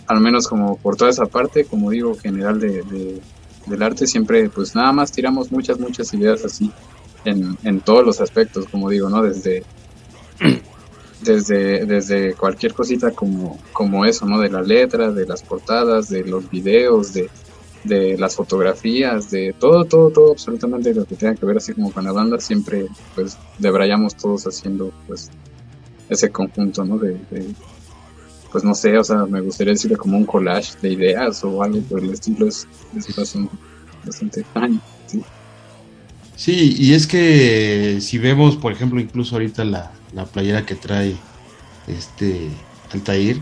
al 0.08 0.20
menos 0.20 0.48
como 0.48 0.78
por 0.78 0.96
toda 0.96 1.12
esa 1.12 1.26
parte, 1.26 1.66
como 1.66 1.92
digo, 1.92 2.16
general 2.16 2.60
de, 2.60 3.22
del 3.66 3.84
arte, 3.84 4.08
siempre 4.08 4.50
pues 4.50 4.76
nada 4.76 4.92
más 4.92 5.12
tiramos 5.12 5.52
muchas, 5.52 5.80
muchas 5.80 6.14
ideas 6.14 6.44
así 6.46 6.72
en, 7.26 7.58
en 7.64 7.82
todos 7.82 8.06
los 8.06 8.22
aspectos, 8.22 8.66
como 8.70 8.90
digo, 8.90 9.10
¿no? 9.10 9.22
Desde 9.22 9.64
desde, 11.22 11.86
desde 11.86 12.34
cualquier 12.34 12.74
cosita 12.74 13.12
como, 13.12 13.60
como 13.74 14.06
eso, 14.06 14.26
¿no? 14.26 14.40
De 14.40 14.50
la 14.50 14.62
letra, 14.62 15.12
de 15.12 15.26
las 15.26 15.44
portadas, 15.44 16.10
de 16.10 16.24
los 16.24 16.50
videos, 16.50 17.14
de, 17.14 17.30
de 17.84 18.18
las 18.18 18.36
fotografías, 18.36 19.32
de 19.32 19.54
todo, 19.58 19.86
todo, 19.86 20.12
todo, 20.12 20.32
absolutamente 20.32 20.94
lo 20.94 21.06
que 21.06 21.16
tenga 21.16 21.36
que 21.36 21.46
ver 21.46 21.58
así 21.58 21.74
como 21.74 21.92
con 21.92 22.06
la 22.06 22.12
banda, 22.12 22.40
siempre 22.40 22.88
pues 23.16 23.38
debrayamos 23.58 24.16
todos 24.16 24.46
haciendo 24.46 24.92
pues 25.08 25.32
ese 26.10 26.30
conjunto, 26.30 26.84
¿no? 26.86 26.98
De, 26.98 27.18
pues 28.52 28.64
no 28.64 28.76
sé, 28.76 28.98
o 28.98 29.04
sea, 29.04 29.26
me 29.26 29.42
gustaría 29.42 29.74
decirle 29.74 29.98
como 29.98 30.18
un 30.18 30.26
collage 30.26 30.78
de 30.82 30.90
ideas 30.90 31.44
o 31.44 31.64
algo 31.64 31.82
por 31.82 32.00
el 32.04 32.12
estilo, 32.12 32.48
es, 32.48 32.68
es 32.96 33.16
bastante, 33.16 33.56
bastante 34.06 34.42
extraño, 34.42 34.82
¿sí? 36.42 36.76
Y 36.76 36.94
es 36.96 37.06
que 37.06 38.00
si 38.02 38.18
vemos, 38.18 38.56
por 38.56 38.72
ejemplo, 38.72 39.00
incluso 39.00 39.36
ahorita 39.36 39.64
la, 39.64 39.92
la 40.12 40.26
playera 40.26 40.66
que 40.66 40.74
trae 40.74 41.16
este 41.88 42.50
Altair, 42.92 43.40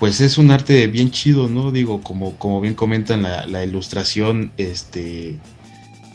pues 0.00 0.20
es 0.20 0.36
un 0.36 0.50
arte 0.50 0.88
bien 0.88 1.12
chido, 1.12 1.48
¿no? 1.48 1.70
Digo, 1.70 2.02
como, 2.02 2.36
como 2.36 2.60
bien 2.60 2.74
comentan 2.74 3.22
la, 3.22 3.64
ilustración, 3.64 4.52
este 4.56 5.38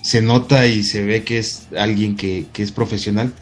se 0.01 0.21
nota 0.21 0.67
y 0.67 0.83
se 0.83 1.05
ve 1.05 1.23
que 1.23 1.37
es 1.37 1.67
alguien 1.77 2.17
que, 2.17 2.47
es 2.53 2.71
profesional. 2.73 3.33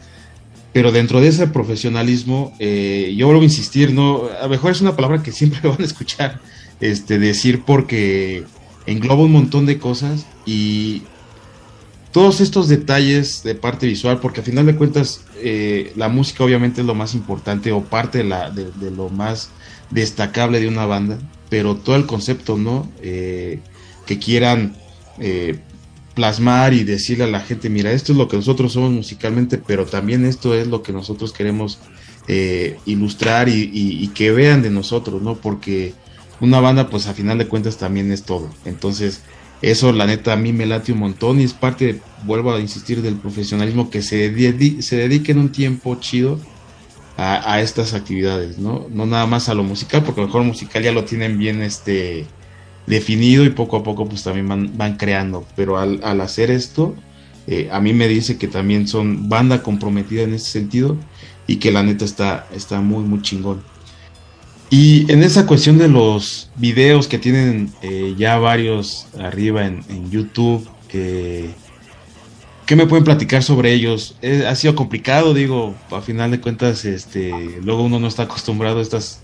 Pero 0.72 0.92
dentro 0.92 1.20
de 1.20 1.28
ese 1.28 1.48
profesionalismo, 1.48 2.54
eh, 2.60 3.12
yo 3.16 3.26
vuelvo 3.26 3.42
a 3.42 3.46
insistir, 3.46 3.92
¿no? 3.92 4.22
A 4.40 4.44
lo 4.44 4.50
mejor 4.50 4.70
es 4.70 4.80
una 4.80 4.94
palabra 4.94 5.22
que 5.22 5.32
siempre 5.32 5.60
van 5.68 5.82
a 5.82 5.84
escuchar 5.84 6.40
este, 6.80 7.18
decir 7.18 7.62
porque 7.66 8.44
engloba 8.86 9.24
un 9.24 9.32
montón 9.32 9.66
de 9.66 9.78
cosas 9.78 10.26
y 10.46 11.02
todos 12.12 12.40
estos 12.40 12.68
detalles 12.68 13.42
de 13.42 13.54
parte 13.54 13.86
visual, 13.86 14.20
porque 14.20 14.40
a 14.40 14.44
final 14.44 14.66
de 14.66 14.76
cuentas 14.76 15.20
eh, 15.36 15.92
la 15.94 16.08
música 16.08 16.44
obviamente 16.44 16.80
es 16.80 16.86
lo 16.86 16.94
más 16.94 17.14
importante 17.14 17.70
o 17.72 17.82
parte 17.82 18.18
de, 18.18 18.24
la, 18.24 18.50
de, 18.50 18.90
lo 18.90 19.10
más 19.10 19.50
destacable 19.90 20.60
de 20.60 20.68
una 20.68 20.86
banda, 20.86 21.18
pero 21.50 21.76
todo 21.76 21.96
el 21.96 22.06
concepto, 22.06 22.56
¿no? 22.56 22.90
Eh, 23.02 23.60
que 24.06 24.18
quieran 24.18 24.74
eh, 25.18 25.58
plasmar 26.14 26.72
y 26.72 26.84
decirle 26.84 27.24
a 27.24 27.28
la 27.28 27.40
gente, 27.40 27.68
mira, 27.68 27.92
esto 27.92 28.12
es 28.12 28.18
lo 28.18 28.26
que 28.26 28.36
nosotros 28.36 28.72
somos 28.72 28.90
musicalmente, 28.90 29.58
pero 29.58 29.84
también 29.84 30.24
esto 30.24 30.54
es 30.54 30.66
lo 30.66 30.82
que 30.82 30.92
nosotros 30.92 31.32
queremos 31.32 31.78
ilustrar 32.84 33.48
y, 33.48 33.70
y, 33.72 34.06
que 34.08 34.30
vean 34.32 34.60
de 34.60 34.68
nosotros, 34.68 35.22
¿no? 35.22 35.36
Porque 35.36 35.94
una 36.40 36.60
banda, 36.60 36.90
pues 36.90 37.06
a 37.06 37.14
final 37.14 37.38
de 37.38 37.48
cuentas 37.48 37.78
también 37.78 38.12
es 38.12 38.24
todo. 38.24 38.50
Entonces, 38.66 39.22
eso, 39.60 39.92
la 39.92 40.06
neta, 40.06 40.32
a 40.32 40.36
mí 40.36 40.52
me 40.52 40.66
late 40.66 40.92
un 40.92 40.98
montón 41.00 41.40
y 41.40 41.44
es 41.44 41.52
parte, 41.52 42.00
vuelvo 42.24 42.52
a 42.52 42.60
insistir, 42.60 43.02
del 43.02 43.16
profesionalismo 43.16 43.90
que 43.90 44.02
se, 44.02 44.82
se 44.82 44.96
dediquen 44.96 45.38
un 45.38 45.50
tiempo 45.50 45.96
chido 45.96 46.38
a, 47.16 47.60
estas 47.60 47.94
actividades, 47.94 48.58
¿no? 48.58 48.86
No 48.90 49.04
nada 49.04 49.26
más 49.26 49.48
a 49.48 49.54
lo 49.54 49.64
musical, 49.64 50.04
porque 50.04 50.20
a 50.20 50.22
lo 50.22 50.28
mejor 50.28 50.44
musical 50.44 50.84
ya 50.84 50.92
lo 50.92 51.04
tienen 51.04 51.36
bien 51.36 51.62
este, 51.62 52.26
definido 52.86 53.44
y 53.44 53.50
poco 53.50 53.78
a 53.78 53.82
poco 53.82 54.08
pues 54.08 54.22
también 54.22 54.76
van, 54.76 54.96
creando, 54.96 55.44
pero 55.56 55.78
al, 55.78 56.20
hacer 56.20 56.52
esto, 56.52 56.94
eh, 57.48 57.68
a 57.72 57.80
mí 57.80 57.92
me 57.92 58.06
dice 58.06 58.38
que 58.38 58.46
también 58.46 58.86
son 58.86 59.28
banda 59.28 59.64
comprometida 59.64 60.22
en 60.22 60.34
ese 60.34 60.48
sentido 60.48 60.96
y 61.48 61.56
que 61.56 61.72
la 61.72 61.82
neta 61.82 62.04
está, 62.04 62.46
está 62.54 62.80
muy, 62.80 63.02
muy 63.02 63.20
chingón. 63.22 63.62
Y 64.70 65.10
en 65.10 65.22
esa 65.22 65.46
cuestión 65.46 65.78
de 65.78 65.88
los 65.88 66.50
videos 66.56 67.08
que 67.08 67.18
tienen 67.18 67.72
eh, 67.80 68.14
ya 68.18 68.38
varios 68.38 69.06
arriba 69.18 69.64
en, 69.64 70.10
YouTube, 70.10 70.68
que, 70.88 71.48
¿qué 72.66 72.76
me 72.76 72.86
pueden 72.86 73.04
platicar 73.04 73.42
sobre 73.42 73.72
ellos? 73.72 74.16
Eh, 74.20 74.44
ha 74.46 74.54
sido 74.54 74.74
complicado, 74.74 75.32
digo, 75.32 75.74
a 75.90 76.02
final 76.02 76.30
de 76.32 76.40
cuentas, 76.40 76.84
este, 76.84 77.32
luego 77.62 77.82
uno 77.82 77.98
no 77.98 78.08
está 78.08 78.24
acostumbrado 78.24 78.80
a 78.80 78.82
estas 78.82 79.22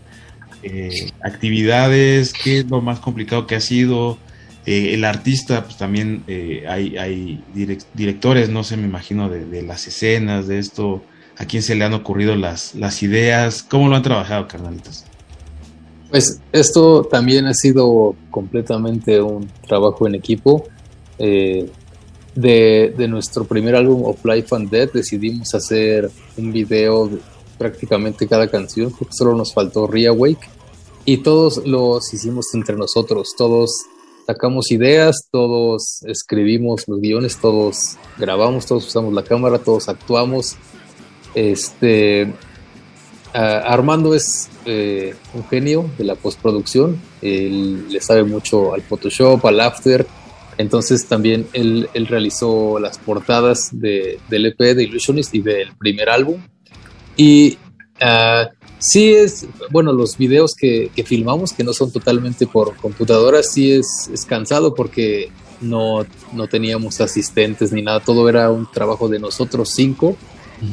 eh, 0.63 1.11
actividades, 1.23 2.33
¿qué 2.33 2.61
es 2.61 2.71
lo 2.71 2.81
más 2.81 3.01
complicado 3.01 3.47
que 3.47 3.57
ha 3.57 3.61
sido? 3.61 4.19
el 4.67 5.05
artista, 5.05 5.65
pues 5.65 5.77
también 5.77 6.25
hay, 6.67 6.97
hay 6.97 7.45
directores, 7.93 8.49
no 8.49 8.65
sé, 8.65 8.79
me 8.79 8.87
imagino, 8.87 9.29
de, 9.29 9.61
las 9.61 9.87
escenas, 9.87 10.47
de 10.47 10.59
esto, 10.59 11.05
a 11.37 11.45
quién 11.45 11.63
se 11.63 11.75
le 11.75 11.85
han 11.85 11.93
ocurrido 11.93 12.35
las, 12.35 12.75
las 12.75 13.03
ideas, 13.03 13.63
¿cómo 13.63 13.91
lo 13.91 13.97
han 13.97 14.03
trabajado, 14.03 14.49
carnalitos? 14.49 15.05
Pues 16.11 16.41
esto 16.53 17.05
también 17.05 17.47
ha 17.47 17.55
sido 17.55 18.15
completamente 18.31 19.21
un 19.21 19.49
trabajo 19.67 20.07
en 20.07 20.15
equipo. 20.15 20.65
Eh, 21.19 21.69
de, 22.35 23.07
nuestro 23.09 23.45
primer 23.45 23.77
álbum 23.77 24.05
Of 24.05 24.25
Life 24.25 24.55
and 24.55 24.71
Death 24.71 24.93
decidimos 24.93 25.55
hacer 25.55 26.11
un 26.37 26.53
video 26.53 27.07
de 27.09 27.19
prácticamente 27.59 28.27
cada 28.27 28.49
canción, 28.49 28.93
porque 28.97 29.15
solo 29.15 29.35
nos 29.35 29.55
faltó 29.55 29.87
Reawake. 29.87 30.49
Y 31.05 31.19
todos 31.19 31.67
los 31.67 32.13
hicimos 32.15 32.47
entre 32.55 32.77
nosotros, 32.77 33.35
todos 33.37 33.71
sacamos 34.27 34.71
ideas, 34.71 35.29
todos 35.31 36.03
escribimos 36.07 36.89
los 36.89 37.01
guiones, 37.01 37.39
todos 37.41 37.97
grabamos, 38.19 38.67
todos 38.67 38.87
usamos 38.87 39.13
la 39.13 39.23
cámara, 39.23 39.59
todos 39.59 39.89
actuamos. 39.89 40.57
Este, 41.35 42.33
Armando 43.41 44.15
es 44.15 44.49
eh, 44.65 45.15
un 45.35 45.45
genio 45.49 45.91
de 45.99 46.05
la 46.05 46.15
postproducción, 46.15 47.01
él 47.21 47.89
le 47.89 48.01
sabe 48.01 48.23
mucho 48.23 48.73
al 48.75 48.83
Photoshop, 48.83 49.45
al 49.47 49.61
After, 49.61 50.07
entonces 50.57 51.07
también 51.07 51.47
él, 51.53 51.89
realizó 52.09 52.79
las 52.79 52.99
portadas 52.99 53.71
de, 53.73 54.21
del 54.29 54.47
EP 54.47 54.59
de 54.59 54.85
Illusionist 54.85 55.35
y 55.35 55.41
del 55.41 55.75
primer 55.77 56.11
álbum. 56.11 56.41
Y 57.17 57.59
uh, 58.01 58.49
sí 58.79 59.13
es, 59.13 59.47
bueno, 59.71 59.93
los 59.93 60.17
videos 60.17 60.55
que, 60.55 60.91
filmamos, 61.05 61.53
que 61.53 61.65
no 61.65 61.73
son 61.73 61.91
totalmente 61.91 62.47
por 62.47 62.77
computadora, 62.77 63.43
sí 63.43 63.73
es, 63.73 64.09
es 64.13 64.25
cansado 64.25 64.75
porque 64.75 65.31
no, 65.61 66.07
no 66.33 66.47
teníamos 66.47 67.01
asistentes 67.01 67.73
ni 67.73 67.83
nada, 67.83 68.01
todo 68.01 68.29
era 68.29 68.51
un 68.51 68.71
trabajo 68.71 69.09
de 69.09 69.19
nosotros 69.19 69.71
cinco. 69.71 70.17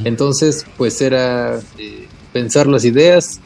Entonces, 0.06 0.65
pues 0.78 1.02
era 1.02 1.60
eh, 1.78 2.08
pensar 2.32 2.67
las 2.67 2.86
ideas 2.86 3.39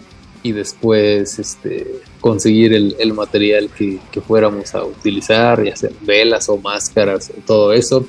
y 0.43 0.51
después 0.51 1.39
este, 1.39 2.01
conseguir 2.21 2.73
el, 2.73 3.13
material 3.13 3.69
que, 3.75 3.99
que, 4.11 4.21
fuéramos 4.21 4.75
a 4.75 4.83
utilizar, 4.83 5.65
y 5.65 5.71
hacer 5.71 5.91
velas 6.01 6.49
o 6.49 6.57
máscaras, 6.57 7.31
todo 7.47 7.73
eso, 7.73 8.05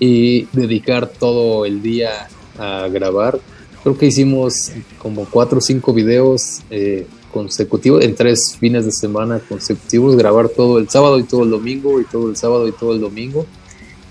y 0.00 0.46
dedicar 0.52 1.08
todo 1.08 1.64
el 1.64 1.82
día 1.82 2.28
a 2.58 2.88
grabar. 2.88 3.38
Creo 3.82 3.96
que 3.96 4.06
hicimos 4.06 4.72
como 4.98 5.26
cuatro 5.26 5.58
o 5.58 5.60
cinco 5.60 5.92
videos 5.92 6.60
eh, 6.70 7.06
consecutivos, 7.32 8.02
en 8.02 8.16
tres 8.16 8.56
fines 8.58 8.84
de 8.84 8.90
semana 8.90 9.38
consecutivos, 9.38 10.16
grabar 10.16 10.48
todo 10.48 10.78
el 10.78 10.88
sábado 10.88 11.20
y 11.20 11.22
todo 11.22 11.44
el 11.44 11.50
domingo, 11.50 12.00
y 12.00 12.04
todo 12.04 12.28
el 12.28 12.36
sábado 12.36 12.66
y 12.66 12.72
todo 12.72 12.94
el 12.94 13.00
domingo. 13.00 13.46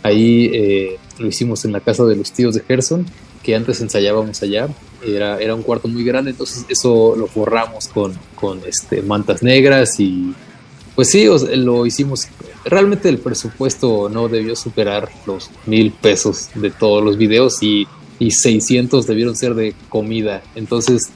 Ahí 0.01 0.49
eh, 0.53 0.97
lo 1.17 1.27
hicimos 1.27 1.65
en 1.65 1.73
la 1.73 1.81
casa 1.81 2.05
de 2.05 2.15
los 2.15 2.31
tíos 2.31 2.55
de 2.55 2.61
Gerson, 2.61 3.05
que 3.45 3.55
antes 3.55 3.79
ensayábamos 3.79 4.41
allá. 4.41 4.67
Era, 5.05 5.39
era 5.39 5.53
un 5.53 5.61
cuarto 5.61 5.87
muy 5.87 6.03
grande, 6.03 6.31
entonces 6.31 6.65
eso 6.67 7.15
lo 7.15 7.27
forramos 7.27 7.87
con, 7.89 8.17
con 8.33 8.59
este, 8.65 9.03
mantas 9.03 9.43
negras 9.43 9.99
y 9.99 10.33
pues 10.95 11.11
sí, 11.11 11.27
lo 11.55 11.85
hicimos. 11.85 12.27
Realmente 12.63 13.07
el 13.09 13.19
presupuesto 13.19 14.09
no 14.09 14.27
debió 14.29 14.55
superar 14.55 15.09
los 15.27 15.51
mil 15.67 15.91
pesos 15.91 16.49
de 16.55 16.71
todos 16.71 17.03
los 17.03 17.17
videos 17.17 17.61
y, 17.61 17.87
y 18.17 18.31
600 18.31 19.05
debieron 19.05 19.35
ser 19.35 19.53
de 19.53 19.75
comida. 19.89 20.41
Entonces 20.55 21.11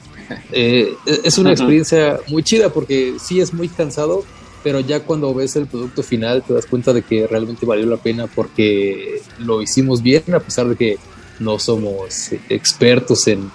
eh, 0.52 0.94
es 1.24 1.38
una 1.38 1.50
experiencia 1.50 2.20
muy 2.28 2.44
chida 2.44 2.68
porque 2.68 3.14
sí 3.18 3.40
es 3.40 3.52
muy 3.52 3.68
cansado, 3.68 4.22
pero 4.62 4.78
ya 4.78 5.00
cuando 5.00 5.34
ves 5.34 5.56
el 5.56 5.66
producto 5.66 6.04
final 6.04 6.44
te 6.46 6.54
das 6.54 6.66
cuenta 6.66 6.92
de 6.92 7.02
que 7.02 7.26
realmente 7.26 7.66
valió 7.66 7.86
la 7.86 7.96
pena 7.96 8.28
porque 8.28 9.20
lo 9.38 9.62
hicimos 9.62 10.02
bien 10.02 10.22
a 10.32 10.38
pesar 10.38 10.68
de 10.68 10.76
que 10.76 10.98
no 11.40 11.58
somos 11.58 12.30
expertos 12.48 13.26
en, 13.26 13.50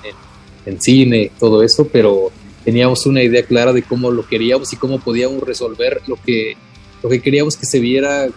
en, 0.66 0.82
cine, 0.82 1.32
todo 1.40 1.64
eso, 1.64 1.88
pero 1.88 2.32
teníamos 2.66 3.06
una 3.06 3.24
idea 3.24 3.46
clara 3.46 3.72
de 3.72 3.84
cómo 3.84 4.12
lo 4.12 4.28
queríamos 4.28 4.74
y 4.74 4.76
cómo 4.76 5.00
podíamos 5.00 5.44
resolver 5.44 6.02
lo 6.08 6.18
que, 6.18 6.58
lo 7.02 7.10
que 7.10 7.22
queríamos 7.22 7.56
que 7.56 7.66
se 7.66 7.80
viera 7.80 8.28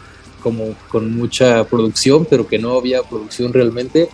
como 0.42 0.74
con 0.88 1.16
mucha 1.16 1.64
producción, 1.64 2.26
pero 2.28 2.46
que 2.46 2.58
no 2.58 2.76
había 2.76 3.02
producción 3.02 3.52
realmente. 3.52 4.08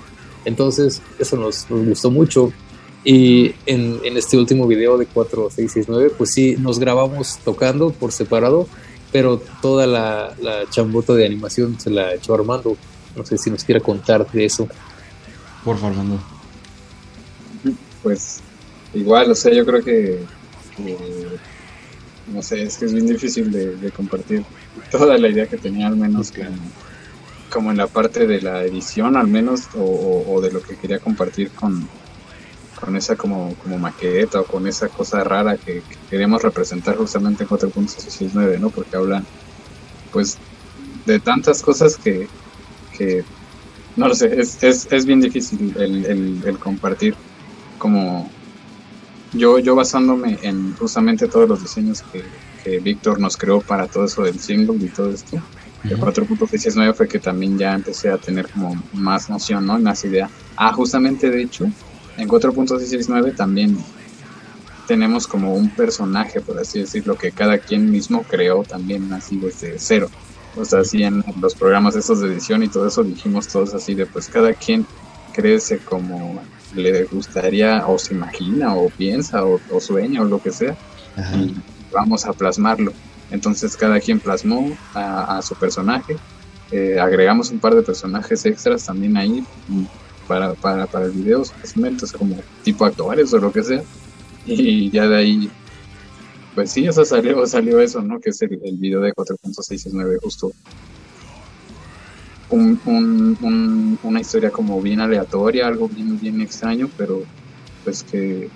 Entonces, 0.44 1.02
eso 1.18 1.36
nos, 1.36 1.68
nos 1.70 1.86
gustó 1.86 2.10
mucho. 2.10 2.52
Y 3.04 3.54
en, 3.66 4.00
en, 4.02 4.16
este 4.16 4.38
último 4.38 4.66
video 4.66 4.96
de 4.96 5.06
4669, 5.06 6.14
pues 6.16 6.32
sí, 6.32 6.56
nos 6.58 6.78
grabamos 6.78 7.38
tocando 7.44 7.90
por 7.90 8.12
separado, 8.12 8.66
pero 9.12 9.42
toda 9.60 9.86
la, 9.86 10.34
la 10.40 10.68
chambota 10.70 11.12
de 11.12 11.26
animación 11.26 11.78
se 11.78 11.90
la 11.90 12.14
echó 12.14 12.34
Armando. 12.34 12.76
No 13.14 13.26
sé 13.26 13.36
si 13.36 13.50
nos 13.50 13.62
quiera 13.62 13.80
contar 13.80 14.30
de 14.32 14.44
eso. 14.46 14.68
Por 15.64 15.78
favor, 15.78 15.92
Armando. 15.92 16.18
Pues 18.02 18.40
igual, 18.92 19.30
o 19.30 19.34
sea, 19.34 19.52
yo 19.52 19.64
creo 19.64 19.82
que, 19.82 20.20
no 22.32 22.42
sé, 22.42 22.62
es 22.62 22.76
que 22.76 22.84
es 22.84 22.92
bien 22.92 23.06
difícil 23.06 23.50
de, 23.50 23.90
compartir 23.90 24.44
toda 24.90 25.16
la 25.16 25.28
idea 25.28 25.46
que 25.46 25.56
tenía, 25.56 25.86
al 25.86 25.96
menos 25.96 26.30
que, 26.30 26.46
como 27.50 27.70
en 27.70 27.78
la 27.78 27.86
parte 27.86 28.26
de 28.26 28.42
la 28.42 28.62
edición, 28.62 29.16
al 29.16 29.26
menos, 29.26 29.68
o, 29.74 30.38
de 30.42 30.52
lo 30.52 30.62
que 30.62 30.76
quería 30.76 30.98
compartir 30.98 31.50
con, 31.52 31.88
con 32.78 32.94
esa 32.96 33.16
como, 33.16 33.54
como 33.62 33.78
maqueta 33.78 34.42
o 34.42 34.44
con 34.44 34.66
esa 34.66 34.88
cosa 34.88 35.24
rara 35.24 35.56
que, 35.56 35.82
queremos 36.10 36.42
representar 36.42 36.96
justamente 36.96 37.44
en 37.44 37.48
4.69, 37.48 38.60
¿no? 38.60 38.68
Porque 38.68 38.96
hablan, 38.96 39.24
pues, 40.12 40.36
de 41.06 41.20
tantas 41.20 41.62
cosas 41.62 41.96
que, 41.96 42.28
que 42.98 43.24
no 43.96 44.08
lo 44.08 44.14
sé, 44.14 44.40
es, 44.40 44.62
es, 44.62 44.88
es 44.90 45.06
bien 45.06 45.20
difícil 45.20 45.74
el, 45.78 46.42
el, 46.44 46.58
compartir 46.58 47.14
como 47.78 48.30
yo, 49.32 49.58
yo 49.58 49.74
basándome 49.74 50.38
en 50.42 50.74
justamente 50.76 51.28
todos 51.28 51.48
los 51.48 51.62
diseños 51.62 52.02
que, 52.12 52.24
que 52.62 52.78
Víctor 52.78 53.20
nos 53.20 53.36
creó 53.36 53.60
para 53.60 53.86
todo 53.86 54.06
eso 54.06 54.22
del 54.22 54.38
single 54.38 54.84
y 54.84 54.88
todo 54.88 55.10
esto. 55.10 55.40
El 55.84 55.98
4.69 55.98 56.94
fue 56.94 57.08
que 57.08 57.18
también 57.18 57.58
ya 57.58 57.74
empecé 57.74 58.10
a 58.10 58.16
tener 58.16 58.48
como 58.48 58.74
más 58.94 59.28
noción, 59.28 59.66
¿no? 59.66 59.78
Más 59.78 60.02
idea. 60.04 60.30
Ah, 60.56 60.72
justamente 60.72 61.30
de 61.30 61.42
hecho, 61.42 61.66
en 62.16 62.28
4.669 62.28 63.36
también 63.36 63.76
tenemos 64.86 65.26
como 65.26 65.54
un 65.54 65.70
personaje, 65.70 66.40
por 66.40 66.58
así 66.58 66.80
decirlo, 66.80 67.16
que 67.16 67.32
cada 67.32 67.58
quien 67.58 67.90
mismo 67.90 68.22
creó 68.22 68.62
también 68.62 69.12
así 69.12 69.36
desde 69.36 69.78
cero. 69.78 70.08
O 70.56 70.64
sea, 70.64 70.80
así 70.80 71.02
en 71.02 71.24
los 71.40 71.54
programas 71.54 71.96
estos 71.96 72.20
de 72.20 72.28
edición 72.28 72.62
y 72.62 72.68
todo 72.68 72.86
eso 72.86 73.02
dijimos 73.02 73.48
todos 73.48 73.74
así 73.74 73.94
de 73.94 74.06
pues 74.06 74.28
cada 74.28 74.52
quien 74.52 74.86
crece 75.32 75.78
como 75.78 76.40
le 76.74 77.04
gustaría 77.04 77.86
o 77.86 77.98
se 77.98 78.14
imagina 78.14 78.74
o 78.74 78.88
piensa 78.88 79.44
o, 79.44 79.58
sueña 79.80 80.22
o 80.22 80.24
lo 80.24 80.40
que 80.40 80.50
sea 80.50 80.76
y 81.34 81.54
vamos 81.92 82.24
a 82.26 82.32
plasmarlo. 82.32 82.92
Entonces 83.30 83.76
cada 83.76 83.98
quien 84.00 84.20
plasmó 84.20 84.76
a, 84.94 85.40
su 85.42 85.54
personaje, 85.56 86.16
eh, 86.70 86.98
agregamos 87.00 87.50
un 87.50 87.58
par 87.58 87.74
de 87.74 87.82
personajes 87.82 88.44
extras 88.46 88.84
también 88.84 89.16
ahí 89.16 89.44
para, 90.28 90.54
para, 90.54 90.86
para 90.86 91.06
el 91.06 91.12
video, 91.12 91.42
es 91.42 92.12
como 92.12 92.36
tipo 92.62 92.84
actuales 92.84 93.32
o 93.32 93.38
lo 93.38 93.52
que 93.52 93.62
sea. 93.62 93.82
Y 94.46 94.90
ya 94.90 95.08
de 95.08 95.16
ahí, 95.16 95.50
pues 96.54 96.72
sí, 96.72 96.86
eso 96.86 97.04
salió, 97.04 97.46
salió 97.46 97.80
eso, 97.80 98.00
¿no? 98.02 98.20
Que 98.20 98.30
es 98.30 98.40
el, 98.42 98.60
el 98.62 98.76
video 98.76 99.00
de 99.00 99.12
4.669, 99.12 100.18
justo. 100.22 100.52
Un, 102.48 102.80
un, 102.84 103.98
una 104.02 104.20
historia 104.20 104.50
como 104.50 104.80
bien 104.80 105.00
aleatoria, 105.00 105.66
algo 105.66 105.88
bien, 105.88 106.18
bien 106.18 106.40
extraño, 106.40 106.88
pero 106.96 107.24
pues 107.82 108.02
que 108.04 108.48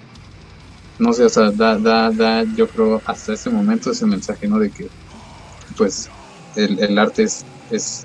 no 0.98 1.12
sé, 1.12 1.24
o 1.24 1.28
sea, 1.28 1.50
da, 1.52 1.78
da, 1.78 2.10
da, 2.10 2.44
yo 2.44 2.68
creo 2.68 3.00
hasta 3.04 3.34
ese 3.34 3.50
momento 3.50 3.90
ese 3.90 4.06
mensaje, 4.06 4.48
¿no? 4.48 4.58
De 4.58 4.70
que 4.70 4.88
pues 5.76 6.10
el, 6.56 6.78
el 6.80 6.98
arte 6.98 7.22
es, 7.24 7.44
es 7.70 8.04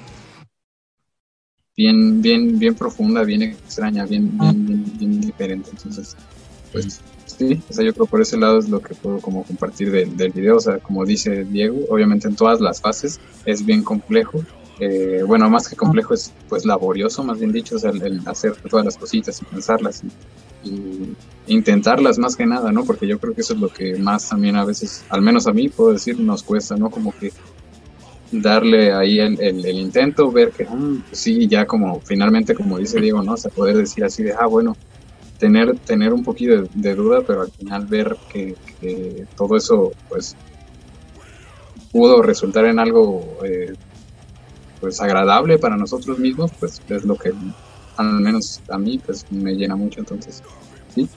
bien, 1.75 2.21
bien, 2.21 2.58
bien 2.60 2.75
profunda, 2.75 3.23
bien 3.23 3.41
extraña, 3.43 4.06
bien, 4.06 4.29
bien, 4.38 4.65
bien, 4.97 5.19
diferente. 5.21 5.71
Entonces, 5.71 6.15
pues 6.71 7.01
sí, 7.38 7.62
o 7.69 7.74
sea, 7.74 7.84
yo 7.86 7.93
creo 7.93 8.06
por 8.06 8.22
ese 8.22 8.38
lado 8.38 8.60
es 8.60 8.69
lo 8.69 8.82
que 8.82 8.96
puedo 8.96 9.19
como 9.19 9.43
compartir 9.43 9.91
del, 9.91 10.15
del 10.15 10.32
video. 10.32 10.58
O 10.58 10.60
sea, 10.60 10.80
como 10.80 11.06
dice 11.06 11.43
Diego, 11.43 11.80
obviamente 11.89 12.28
en 12.28 12.36
todas 12.36 12.60
las 12.62 12.82
fases 12.82 13.19
es 13.46 13.65
bien 13.65 13.84
complejo. 13.84 14.43
Eh, 14.80 15.24
bueno, 15.26 15.50
más 15.50 15.67
que 15.67 15.76
complejo 15.76 16.13
es 16.13 16.34
pues 16.50 16.65
laborioso, 16.65 17.24
más 17.24 17.39
bien 17.39 17.52
dicho, 17.52 17.76
o 17.76 17.80
sea, 17.80 17.91
el, 17.91 18.22
hacer 18.26 18.56
todas 18.69 18.86
las 18.86 18.98
cositas 18.98 19.39
y 19.41 19.46
pensarlas 19.46 20.04
y, 20.63 21.13
intentarlas 21.46 22.17
más 22.17 22.36
que 22.36 22.46
nada, 22.46 22.72
¿no? 22.72 22.84
Porque 22.86 23.06
yo 23.06 23.19
creo 23.19 23.34
que 23.34 23.41
eso 23.41 23.54
es 23.54 23.60
lo 23.60 23.67
que 23.67 23.96
más 23.98 24.30
también 24.30 24.56
a 24.56 24.65
veces, 24.65 25.04
al 25.10 25.22
menos 25.22 25.46
a 25.46 25.54
mí 25.54 25.69
puedo 25.69 25.91
decir, 25.91 26.19
nos 26.19 26.41
cuesta, 26.41 26.76
¿no? 26.76 26.89
Como 26.89 27.13
que 27.17 27.32
darle 28.32 28.93
ahí 28.93 29.19
el, 29.19 29.39
el, 29.39 29.78
intento, 29.78 30.32
ver 30.32 30.52
que 30.52 30.65
mm, 30.65 31.04
sí, 31.12 31.48
ya 31.48 31.65
como 31.65 32.00
finalmente, 32.02 32.56
como 32.56 32.80
dice 32.80 33.00
Diego, 33.00 33.22
¿no? 33.22 33.34
O 33.34 33.38
sea, 33.38 33.52
poder 33.52 33.78
decir 33.78 34.04
así 34.04 34.24
de, 34.24 34.34
ah, 34.34 34.48
bueno, 34.48 34.76
tener, 35.38 35.78
tener 35.80 36.13
un 36.13 36.24
poquito 36.24 36.63
de, 36.74 36.96
duda, 36.96 37.22
pero 37.26 37.41
al 37.41 37.52
final 37.52 37.86
ver 37.86 38.15
que, 38.32 38.56
todo 39.36 39.58
eso, 39.58 39.91
pues, 40.10 40.36
pudo 41.91 42.22
resultar 42.22 42.65
en 42.65 42.80
algo, 42.80 43.38
eh, 43.46 43.74
pues, 44.82 45.00
agradable 45.02 45.58
para 45.58 45.78
nosotros 45.78 46.19
mismos, 46.19 46.52
pues, 46.60 46.82
es 46.89 47.04
lo 47.06 47.15
que, 47.15 47.32
al 47.98 48.19
menos 48.19 48.62
a 48.69 48.78
mí, 48.78 49.00
pues, 49.04 49.26
me 49.32 49.54
llena 49.54 49.76
mucho, 49.76 50.00
entonces, 50.00 50.41
sí. 50.93 51.08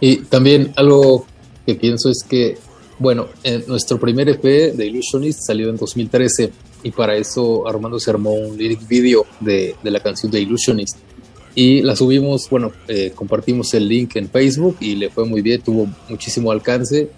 Y 0.00 0.18
también 0.24 0.72
algo 0.76 1.26
que 1.64 1.74
pienso 1.74 2.10
es 2.10 2.22
que 2.22 2.58
bueno, 3.02 3.26
nuestro 3.66 3.98
primer 3.98 4.28
EP 4.28 4.42
de 4.42 4.86
Illusionist 4.86 5.40
salió 5.44 5.70
en 5.70 5.76
2013 5.76 6.52
y 6.84 6.90
para 6.92 7.16
eso 7.16 7.66
Armando 7.66 7.98
se 7.98 8.10
armó 8.10 8.32
un 8.32 8.56
lyric 8.56 8.86
video 8.86 9.26
de, 9.40 9.74
la 9.82 10.00
canción 10.00 10.30
de 10.30 10.40
Illusionist 10.40 10.98
y 11.54 11.82
la 11.82 11.94
subimos, 11.96 12.48
bueno, 12.48 12.72
eh, 12.88 13.12
compartimos 13.14 13.74
el 13.74 13.88
link 13.88 14.16
en 14.16 14.28
Facebook 14.28 14.76
y 14.80 14.94
le 14.94 15.10
fue 15.10 15.24
muy 15.26 15.42
bien, 15.42 15.60
tuvo 15.60 15.88
muchísimo 16.08 16.50
alcance. 16.50 17.10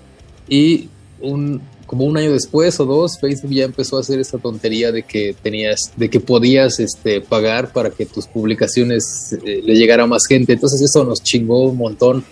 Y 0.48 0.88
un, 1.20 1.60
como 1.86 2.04
un 2.04 2.16
año 2.16 2.32
después 2.32 2.78
o 2.80 2.84
dos, 2.84 3.18
Facebook 3.20 3.52
ya 3.52 3.64
empezó 3.64 3.96
a 3.96 4.00
hacer 4.00 4.18
esta 4.18 4.38
tontería 4.38 4.90
de 4.90 5.04
que 5.04 5.34
tenías, 5.40 5.92
de 5.96 6.10
que 6.10 6.20
podías 6.20 6.80
este, 6.80 7.20
pagar 7.20 7.72
para 7.72 7.90
que 7.90 8.06
tus 8.06 8.26
publicaciones 8.26 9.36
eh, 9.44 9.62
le 9.64 9.74
llegara 9.74 10.04
a 10.04 10.06
más 10.06 10.22
gente, 10.28 10.52
entonces 10.54 10.82
eso 10.82 11.04
nos 11.04 11.22
chingó 11.22 11.64
un 11.64 11.76
montón. 11.76 12.24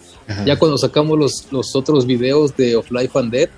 Ya 0.46 0.58
cuando 0.58 0.78
sacamos 0.78 1.18
los, 1.18 1.48
los 1.50 1.76
otros 1.76 2.06
videos 2.06 2.56
de 2.56 2.76
Of 2.76 2.90
Life 2.90 3.18
and 3.18 3.32
Dead, 3.32 3.50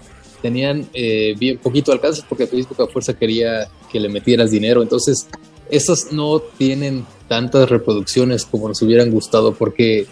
tenían 0.43 0.89
eh, 0.93 1.35
bien 1.39 1.59
poquito 1.59 1.93
alcance 1.93 2.23
porque 2.29 2.47
Facebook 2.47 2.83
a 2.83 2.87
fuerza 2.87 3.15
quería 3.15 3.69
que 3.93 4.01
le 4.01 4.09
metieras 4.09 4.51
dinero. 4.51 4.83
Entonces, 4.83 5.29
esos 5.71 6.13
no 6.13 6.41
tienen 6.41 7.07
tantas 7.29 7.69
reproducciones 7.69 8.45
como 8.45 8.69
nos 8.69 8.81
hubieran 8.83 9.11
gustado 9.11 9.55
porque 9.55 10.07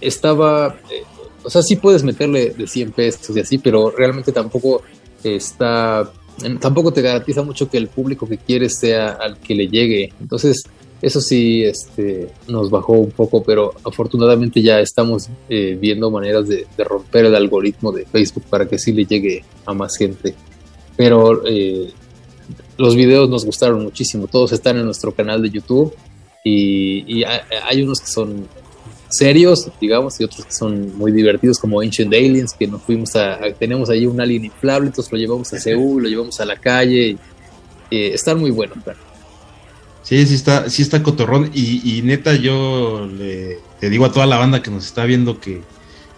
estaba, 0.00 0.76
eh, 0.90 1.02
o 1.42 1.50
sea, 1.50 1.62
sí 1.62 1.76
puedes 1.76 2.02
meterle 2.02 2.50
de 2.50 2.66
100 2.66 2.92
pesos 2.92 3.36
y 3.36 3.40
así, 3.40 3.58
pero 3.58 3.90
realmente 3.90 4.32
tampoco 4.32 4.82
está 5.22 6.10
tampoco 6.60 6.92
te 6.92 7.02
garantiza 7.02 7.42
mucho 7.42 7.68
que 7.70 7.78
el 7.78 7.88
público 7.88 8.26
que 8.26 8.38
quieres 8.38 8.78
sea 8.78 9.10
al 9.10 9.38
que 9.38 9.54
le 9.54 9.68
llegue. 9.68 10.12
Entonces, 10.20 10.64
eso 11.00 11.20
sí 11.20 11.62
este, 11.62 12.28
nos 12.48 12.70
bajó 12.70 12.94
un 12.94 13.10
poco, 13.10 13.42
pero 13.42 13.72
afortunadamente 13.84 14.62
ya 14.62 14.80
estamos 14.80 15.28
eh, 15.48 15.76
viendo 15.80 16.10
maneras 16.10 16.48
de, 16.48 16.66
romper 16.78 17.26
el 17.26 17.34
algoritmo 17.34 17.92
de 17.92 18.06
Facebook 18.06 18.44
para 18.48 18.66
que 18.66 18.78
sí 18.78 18.92
le 18.92 19.04
llegue 19.04 19.44
a 19.66 19.74
más 19.74 19.96
gente. 19.96 20.34
Pero 20.96 21.46
eh, 21.46 21.90
los 22.78 22.96
videos 22.96 23.28
nos 23.28 23.44
gustaron 23.44 23.82
muchísimo, 23.82 24.26
todos 24.26 24.52
están 24.52 24.78
en 24.78 24.86
nuestro 24.86 25.12
canal 25.12 25.42
de 25.42 25.50
YouTube 25.50 25.94
y, 26.44 27.24
hay 27.24 27.82
unos 27.82 28.00
que 28.00 28.06
son 28.06 28.46
serios, 29.08 29.70
digamos, 29.80 30.20
y 30.20 30.24
otros 30.24 30.44
que 30.44 30.52
son 30.52 30.96
muy 30.96 31.10
divertidos, 31.10 31.58
como 31.58 31.80
Ancient 31.80 32.12
Aliens, 32.12 32.52
que 32.52 32.66
nos 32.66 32.82
fuimos 32.82 33.16
a, 33.16 33.38
tenemos 33.58 33.88
ahí 33.88 34.06
un 34.06 34.20
alien 34.20 34.44
inflable, 34.44 34.88
entonces 34.88 35.10
lo 35.10 35.18
llevamos 35.18 35.52
a 35.54 35.60
Seúl, 35.60 36.02
lo 36.02 36.08
llevamos 36.08 36.38
a 36.40 36.44
la 36.44 36.56
calle, 36.56 37.16
y, 37.90 37.96
están 37.96 38.38
muy 38.38 38.50
buenos. 38.50 38.76
Sí, 40.02 40.26
sí 40.26 40.34
está, 40.34 40.68
sí 40.68 40.82
está 40.82 41.02
cotorrón, 41.02 41.50
y, 41.54 42.02
neta 42.02 42.34
yo 42.34 43.06
le, 43.06 43.58
digo 43.88 44.04
a 44.04 44.12
toda 44.12 44.26
la 44.26 44.36
banda 44.36 44.62
que 44.62 44.70
nos 44.70 44.84
está 44.84 45.04
viendo 45.06 45.40
que, 45.40 45.62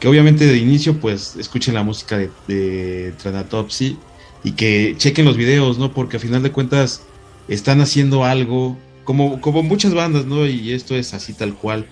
que 0.01 0.09
obviamente 0.09 0.47
de 0.47 0.57
inicio 0.57 0.99
pues 0.99 1.37
escuchen 1.37 1.75
la 1.75 1.83
música 1.83 2.19
de, 2.19 2.31
de 2.49 3.13
Tranatopsy 3.23 3.97
y 4.43 4.53
que 4.53 4.95
chequen 4.97 5.25
los 5.25 5.37
videos, 5.37 5.79
¿no? 5.79 5.93
Porque 5.93 6.17
a 6.17 6.21
final 6.21 6.43
de 6.43 6.51
cuentas 6.51 7.03
están 7.49 7.81
haciendo 7.81 8.25
algo, 8.25 8.77
como, 9.07 9.41
como 9.41 9.63
muchas 9.63 9.95
bandas, 9.95 10.27
¿no? 10.27 10.47
Y 10.47 10.73
esto 10.73 10.95
es 10.95 11.15
así 11.15 11.33
tal 11.33 11.55
cual 11.55 11.87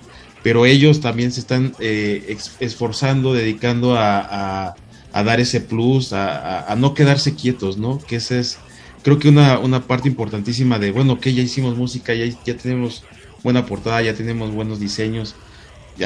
pero 0.44 0.66
ellos 0.66 1.00
también 1.00 1.32
se 1.32 1.40
están 1.40 1.74
eh, 1.80 2.36
esforzando, 2.60 3.32
dedicando 3.32 3.96
a, 3.96 4.74
dar 5.10 5.40
ese 5.40 5.62
plus, 5.62 6.12
a, 6.12 6.74
no 6.76 6.92
quedarse 6.92 7.34
quietos, 7.34 7.78
¿no? 7.78 7.98
Que 7.98 8.16
esa 8.16 8.38
es, 8.38 8.58
creo 9.02 9.18
que 9.18 9.30
una, 9.30 9.58
una 9.58 9.86
parte 9.86 10.06
importantísima 10.06 10.78
de, 10.78 10.92
bueno, 10.92 11.18
que 11.18 11.32
ya 11.32 11.40
hicimos 11.40 11.78
música, 11.78 12.12
ya, 12.12 12.26
ya 12.44 12.58
tenemos 12.58 13.04
buena 13.42 13.64
portada, 13.64 14.02
ya 14.02 14.12
tenemos 14.12 14.52
buenos 14.52 14.80
diseños. 14.80 15.34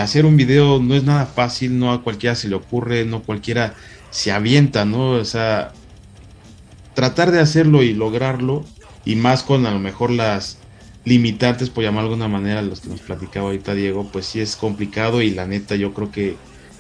hacer 0.00 0.24
un 0.24 0.36
video 0.36 0.78
no 0.78 0.94
es 0.94 1.02
nada 1.02 1.26
fácil, 1.26 1.76
no 1.76 1.92
a 1.92 2.04
cualquiera 2.04 2.36
se 2.36 2.48
le 2.48 2.54
ocurre, 2.54 3.04
no 3.04 3.24
cualquiera 3.24 3.74
se 4.10 4.30
avienta, 4.30 4.84
¿no? 4.84 5.10
O 5.14 5.24
sea, 5.24 5.72
tratar 6.94 7.32
de 7.32 7.40
hacerlo 7.40 7.82
y 7.82 7.92
lograrlo, 7.92 8.64
y 9.04 9.16
más 9.16 9.42
con 9.42 9.66
a 9.66 9.72
lo 9.72 9.80
mejor 9.80 10.12
las 10.12 10.58
limitantes, 11.04 11.70
por 11.70 11.84
llamar 11.84 12.04
de 12.04 12.10
alguna 12.10 12.28
manera, 12.28 12.62
los 12.62 12.80
que 12.80 12.88
nos 12.88 13.00
platicaba 13.00 13.46
ahorita 13.46 13.74
Diego, 13.74 14.08
pues 14.12 14.26
sí 14.26 14.40
es 14.40 14.56
complicado 14.56 15.22
y 15.22 15.30
la 15.30 15.46
neta 15.46 15.74
yo 15.76 15.94
creo 15.94 16.10
que 16.10 16.36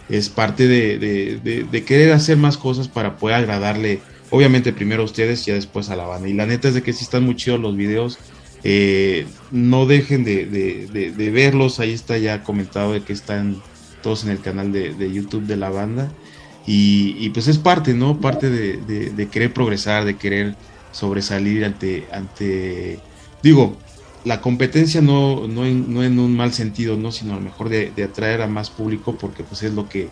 es 0.08 0.28
parte 0.28 0.66
de, 0.66 1.84
querer 1.86 2.12
hacer 2.12 2.36
más 2.36 2.56
cosas 2.56 2.88
para 2.88 3.16
poder 3.16 3.36
agradarle, 3.36 4.00
obviamente 4.30 4.72
primero 4.72 5.02
a 5.02 5.04
ustedes 5.04 5.46
y 5.48 5.52
después 5.52 5.90
a 5.90 5.96
la 5.96 6.06
banda. 6.06 6.28
Y 6.28 6.32
la 6.32 6.46
neta 6.46 6.68
es 6.68 6.74
de 6.74 6.82
que 6.82 6.92
sí 6.92 7.04
están 7.04 7.24
muy 7.24 7.36
chidos 7.36 7.60
los 7.60 7.76
videos, 7.76 8.18
eh, 8.64 9.26
no 9.50 9.86
dejen 9.86 10.24
de, 10.24 11.30
verlos, 11.32 11.80
ahí 11.80 11.92
está 11.92 12.18
ya 12.18 12.42
comentado 12.42 12.92
de 12.92 13.02
que 13.02 13.12
están 13.12 13.62
todos 14.02 14.24
en 14.24 14.30
el 14.30 14.40
canal 14.40 14.72
de, 14.72 15.12
YouTube 15.12 15.46
de 15.46 15.56
la 15.56 15.70
banda. 15.70 16.10
Y, 16.66 17.16
y, 17.18 17.30
pues 17.30 17.48
es 17.48 17.56
parte, 17.56 17.94
¿no? 17.94 18.20
Parte 18.20 18.50
de, 18.50 19.28
querer 19.30 19.52
progresar, 19.52 20.04
de 20.04 20.16
querer 20.16 20.54
sobresalir 20.92 21.64
ante, 21.64 22.06
ante, 22.12 22.98
digo, 23.42 23.76
la 24.28 24.42
competencia 24.42 25.00
no, 25.00 25.48
no, 25.48 25.64
en, 25.64 25.92
no 25.92 26.04
en 26.04 26.18
un 26.18 26.36
mal 26.36 26.52
sentido, 26.52 26.98
¿no? 26.98 27.12
sino 27.12 27.32
a 27.32 27.36
lo 27.36 27.40
mejor 27.40 27.70
de, 27.70 27.92
atraer 28.04 28.42
a 28.42 28.46
más 28.46 28.68
público 28.68 29.16
porque 29.18 29.42
pues 29.42 29.62
es 29.62 29.72
lo 29.72 29.88
que 29.88 30.10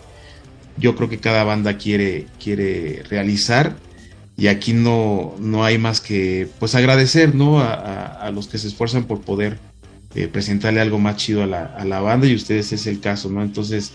yo 0.78 0.96
creo 0.96 1.10
que 1.10 1.18
cada 1.18 1.44
banda 1.44 1.76
quiere, 1.76 2.26
quiere 2.42 3.02
realizar 3.10 3.76
y 4.34 4.46
aquí 4.46 4.72
no, 4.72 5.34
no 5.38 5.64
hay 5.64 5.76
más 5.76 6.00
que 6.00 6.48
pues 6.58 6.74
agradecer 6.74 7.34
¿no? 7.34 7.60
a, 7.60 8.30
los 8.32 8.48
que 8.48 8.56
se 8.56 8.68
esfuerzan 8.68 9.04
por 9.04 9.20
poder 9.20 9.58
eh, 10.14 10.28
presentarle 10.28 10.80
algo 10.80 10.98
más 10.98 11.16
chido 11.16 11.42
a 11.42 11.46
la, 11.46 11.66
a 11.66 11.84
la, 11.84 12.00
banda 12.00 12.26
y 12.26 12.34
ustedes 12.34 12.72
es 12.72 12.86
el 12.86 13.00
caso, 13.00 13.28
¿no? 13.28 13.42
Entonces, 13.42 13.92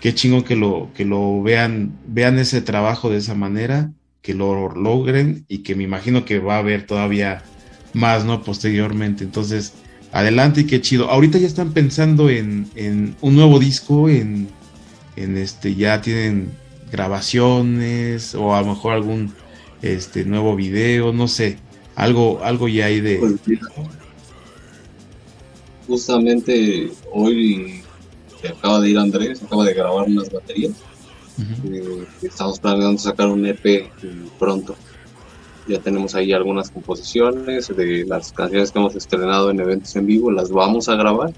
qué 0.00 0.12
chingo 0.14 0.42
que 0.42 0.56
lo, 0.56 0.90
que 0.96 1.04
lo 1.04 1.42
vean, 1.42 1.96
vean 2.08 2.40
ese 2.40 2.60
trabajo 2.60 3.08
de 3.08 3.18
esa 3.18 3.36
manera, 3.36 3.92
que 4.20 4.34
lo 4.34 4.74
logren 4.74 5.44
y 5.46 5.58
que 5.58 5.76
me 5.76 5.84
imagino 5.84 6.24
que 6.24 6.40
va 6.40 6.56
a 6.56 6.58
haber 6.58 6.86
todavía 6.86 7.44
más, 7.92 8.24
¿no? 8.24 8.42
Posteriormente. 8.42 9.24
Entonces, 9.24 9.72
adelante 10.12 10.62
y 10.62 10.64
qué 10.64 10.80
chido. 10.80 11.10
Ahorita 11.10 11.38
ya 11.38 11.46
están 11.46 11.72
pensando 11.72 12.28
en, 12.28 12.68
en 12.74 13.16
un 13.20 13.36
nuevo 13.36 13.58
disco, 13.58 14.08
en, 14.08 14.48
en, 15.16 15.36
este, 15.36 15.74
ya 15.74 16.00
tienen 16.00 16.50
grabaciones 16.90 18.34
o 18.34 18.54
a 18.54 18.60
lo 18.60 18.68
mejor 18.68 18.94
algún 18.94 19.32
este 19.82 20.24
nuevo 20.24 20.56
video, 20.56 21.12
no 21.12 21.28
sé, 21.28 21.58
algo, 21.94 22.40
algo 22.42 22.68
ya 22.68 22.86
hay 22.86 23.00
de. 23.00 23.18
Pues 23.18 23.34
justamente 25.86 26.92
hoy 27.12 27.82
se 28.40 28.48
acaba 28.48 28.80
de 28.80 28.90
ir 28.90 28.98
Andrés, 28.98 29.42
acaba 29.42 29.64
de 29.64 29.74
grabar 29.74 30.06
unas 30.06 30.30
baterías. 30.30 30.72
Eh, 31.70 32.04
estamos 32.20 32.60
planeando 32.60 32.98
sacar 32.98 33.28
un 33.28 33.46
EP 33.46 33.90
pronto 34.38 34.76
ya 35.70 35.80
tenemos 35.80 36.14
ahí 36.14 36.32
algunas 36.32 36.70
composiciones 36.70 37.68
de 37.74 38.04
las 38.06 38.32
canciones 38.32 38.72
que 38.72 38.78
hemos 38.78 38.96
estrenado 38.96 39.50
en 39.50 39.60
eventos 39.60 39.94
en 39.96 40.06
vivo, 40.06 40.30
las 40.30 40.50
vamos 40.50 40.88
a 40.88 40.96
grabar 40.96 41.32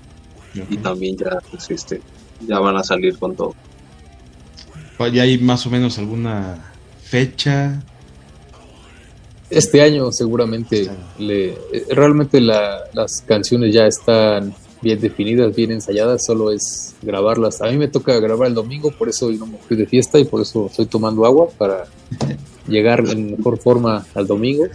y 0.68 0.76
también 0.78 1.16
ya, 1.16 1.38
pues, 1.50 1.70
este, 1.70 2.00
ya 2.46 2.58
van 2.58 2.76
a 2.76 2.84
salir 2.84 3.18
con 3.18 3.36
todo. 3.36 3.54
¿Ya 5.12 5.22
hay 5.22 5.38
más 5.38 5.66
o 5.66 5.70
menos 5.70 5.98
alguna 5.98 6.72
fecha? 7.02 7.82
Este 9.50 9.82
año 9.82 10.12
seguramente, 10.12 10.82
este 10.82 10.94
Le, 11.18 11.48
eh, 11.50 11.86
realmente 11.90 12.40
las 12.40 13.22
canciones 13.26 13.74
ya 13.74 13.86
están 13.86 14.54
bien 14.80 15.00
definidas, 15.00 15.54
bien 15.54 15.72
ensayadas, 15.72 16.24
solo 16.24 16.52
es 16.52 16.94
grabarlas. 17.02 17.60
A 17.62 17.66
mí 17.66 17.78
me 17.78 17.88
toca 17.88 18.18
grabar 18.20 18.48
el 18.48 18.54
domingo, 18.54 18.90
por 18.90 19.08
eso 19.08 19.26
hoy 19.26 19.38
no 19.38 19.46
me 19.46 19.58
fui 19.58 19.76
de 19.76 19.86
fiesta 19.86 20.18
y 20.18 20.24
por 20.24 20.40
eso 20.42 20.66
estoy 20.66 20.86
tomando 20.86 21.24
agua 21.26 21.48
para 21.58 21.84
llegar 22.66 23.04
en 23.08 23.36
mejor 23.36 23.58
forma 23.58 24.04
al 24.14 24.26
domingo. 24.26 24.66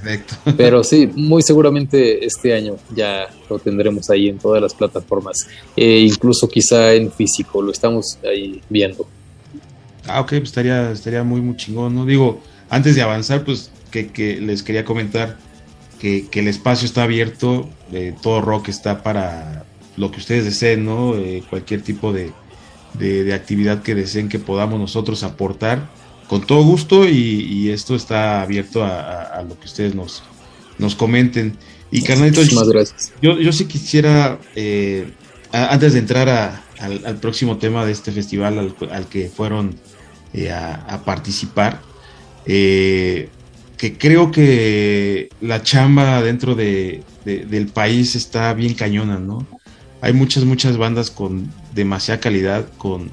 Pero 0.57 0.83
sí, 0.83 1.09
muy 1.15 1.41
seguramente 1.41 2.25
este 2.25 2.53
año 2.53 2.75
ya 2.95 3.27
lo 3.49 3.59
tendremos 3.59 4.09
ahí 4.09 4.29
en 4.29 4.37
todas 4.37 4.61
las 4.61 4.73
plataformas, 4.73 5.47
e 5.75 5.99
incluso 5.99 6.47
quizá 6.47 6.93
en 6.93 7.11
físico, 7.11 7.61
lo 7.61 7.71
estamos 7.71 8.17
ahí 8.23 8.61
viendo. 8.69 9.07
Ah, 10.05 10.21
ok, 10.21 10.29
pues 10.29 10.43
estaría, 10.43 10.91
estaría 10.91 11.23
muy, 11.23 11.41
muy 11.41 11.57
chingón, 11.57 11.95
¿no? 11.95 12.05
Digo, 12.05 12.41
antes 12.69 12.95
de 12.95 13.01
avanzar, 13.01 13.43
pues 13.43 13.71
que, 13.91 14.39
les 14.41 14.63
quería 14.63 14.85
comentar 14.85 15.37
que, 15.99 16.27
el 16.31 16.47
espacio 16.47 16.85
está 16.85 17.03
abierto, 17.03 17.69
eh, 17.91 18.13
todo 18.21 18.41
rock 18.41 18.69
está 18.69 19.03
para 19.03 19.65
lo 19.97 20.11
que 20.11 20.19
ustedes 20.19 20.45
deseen, 20.45 20.85
¿no? 20.85 21.15
Eh, 21.15 21.43
cualquier 21.49 21.81
tipo 21.81 22.13
de, 22.13 22.31
de 22.93 23.33
actividad 23.33 23.81
que 23.81 23.95
deseen 23.95 24.29
que 24.29 24.39
podamos 24.39 24.79
nosotros 24.79 25.23
aportar 25.23 25.89
con 26.27 26.45
todo 26.45 26.63
gusto 26.63 27.07
y, 27.07 27.69
esto 27.69 27.95
está 27.95 28.41
abierto 28.41 28.83
a, 28.83 29.43
lo 29.47 29.59
que 29.59 29.65
ustedes 29.65 29.95
nos, 29.95 30.23
nos 30.77 30.95
comenten. 30.95 31.57
Y 31.89 32.01
carnalito, 32.01 32.41
Yo, 33.21 33.39
yo 33.39 33.53
sí 33.53 33.65
quisiera, 33.65 34.39
eh, 34.55 35.09
antes 35.51 35.93
de 35.93 35.99
entrar 35.99 36.63
al, 36.79 37.17
próximo 37.17 37.57
tema 37.57 37.85
de 37.85 37.93
este 37.93 38.11
festival 38.11 38.75
al, 38.91 39.07
que 39.07 39.29
fueron 39.29 39.75
eh, 40.33 40.51
a, 40.51 41.01
participar, 41.05 41.81
eh, 42.45 43.29
que 43.77 43.97
creo 43.97 44.31
que 44.31 45.29
la 45.39 45.63
chamba 45.63 46.21
dentro 46.21 46.55
de, 46.55 47.03
del 47.23 47.67
país 47.67 48.15
está 48.15 48.53
bien 48.53 48.73
cañona, 48.73 49.19
¿no? 49.19 49.45
Hay 50.01 50.13
muchas, 50.13 50.43
muchas 50.43 50.77
bandas 50.77 51.09
con 51.09 51.51
demasiada 51.73 52.19
calidad, 52.19 52.67
con 52.77 53.09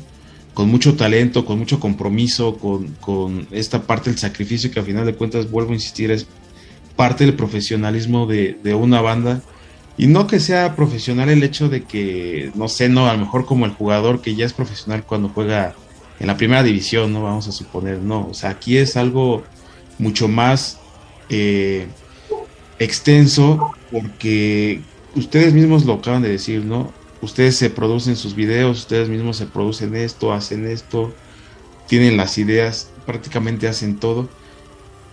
con 0.55 0.71
mucho 0.71 0.95
talento, 0.95 1.45
con 1.45 1.59
mucho 1.59 1.81
compromiso, 1.81 2.57
con, 2.57 3.47
esta 3.51 3.83
parte 3.83 4.11
del 4.11 4.19
sacrificio 4.19 4.71
que 4.71 4.79
al 4.79 4.87
final 4.87 5.05
de 5.05 5.15
cuentas, 5.15 5.51
vuelvo 5.51 5.73
a 5.73 5.75
insistir, 5.75 6.13
es 6.13 6.27
parte 6.97 7.27
del 7.27 7.35
profesionalismo 7.35 8.27
de, 8.27 8.57
una 8.75 9.01
banda. 9.01 9.43
Y 9.97 10.07
no 10.07 10.27
que 10.27 10.41
sea 10.41 10.75
profesional 10.75 11.29
el 11.29 11.43
hecho 11.43 11.69
de 11.69 11.83
que, 11.83 12.51
no 12.55 12.69
sé, 12.69 12.89
no, 12.89 13.09
a 13.09 13.15
lo 13.15 13.21
mejor 13.21 13.47
como 13.47 13.67
el 13.67 13.73
jugador 13.73 14.23
que 14.23 14.35
ya 14.35 14.47
es 14.47 14.53
profesional 14.53 15.05
cuando 15.05 15.29
juega 15.29 15.75
en 16.19 16.27
la 16.29 16.37
primera 16.37 16.63
división, 16.63 17.13
no 17.13 17.23
vamos 17.23 17.47
a 17.49 17.53
suponer, 17.53 17.99
no, 17.99 18.29
o 18.29 18.35
sea, 18.35 18.51
aquí 18.51 18.77
es 18.77 18.97
algo 18.97 19.43
mucho 19.99 20.29
más 20.29 20.81
eh, 21.29 21.87
extenso 22.79 23.73
porque 23.91 24.81
ustedes 25.15 25.53
mismos 25.53 25.85
lo 25.85 25.95
acaban 25.95 26.23
de 26.23 26.29
decir, 26.29 26.65
¿no? 26.65 26.93
Ustedes 27.25 27.57
se 27.57 27.71
producen 27.71 28.17
sus 28.17 28.35
videos, 28.35 28.81
ustedes 28.81 29.09
mismos 29.09 29.37
se 29.37 29.47
producen 29.47 29.97
esto, 29.97 30.33
hacen 30.33 30.67
esto, 30.67 31.13
tienen 31.89 32.17
las 32.17 32.39
ideas, 32.39 32.91
prácticamente 33.07 33.69
hacen 33.69 33.99
todo. 33.99 34.29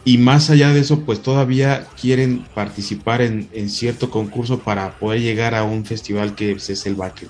Y 0.03 0.17
más 0.17 0.49
allá 0.49 0.73
de 0.73 0.79
eso, 0.79 1.01
pues 1.01 1.21
todavía 1.21 1.87
quieren 1.99 2.45
participar 2.55 3.21
en, 3.21 3.69
cierto 3.69 4.09
concurso 4.09 4.59
para 4.59 4.97
poder 4.97 5.21
llegar 5.21 5.53
a 5.53 5.63
un 5.63 5.85
festival 5.85 6.33
que 6.35 6.51
es 6.51 6.85
el 6.85 6.95
Baque. 6.95 7.27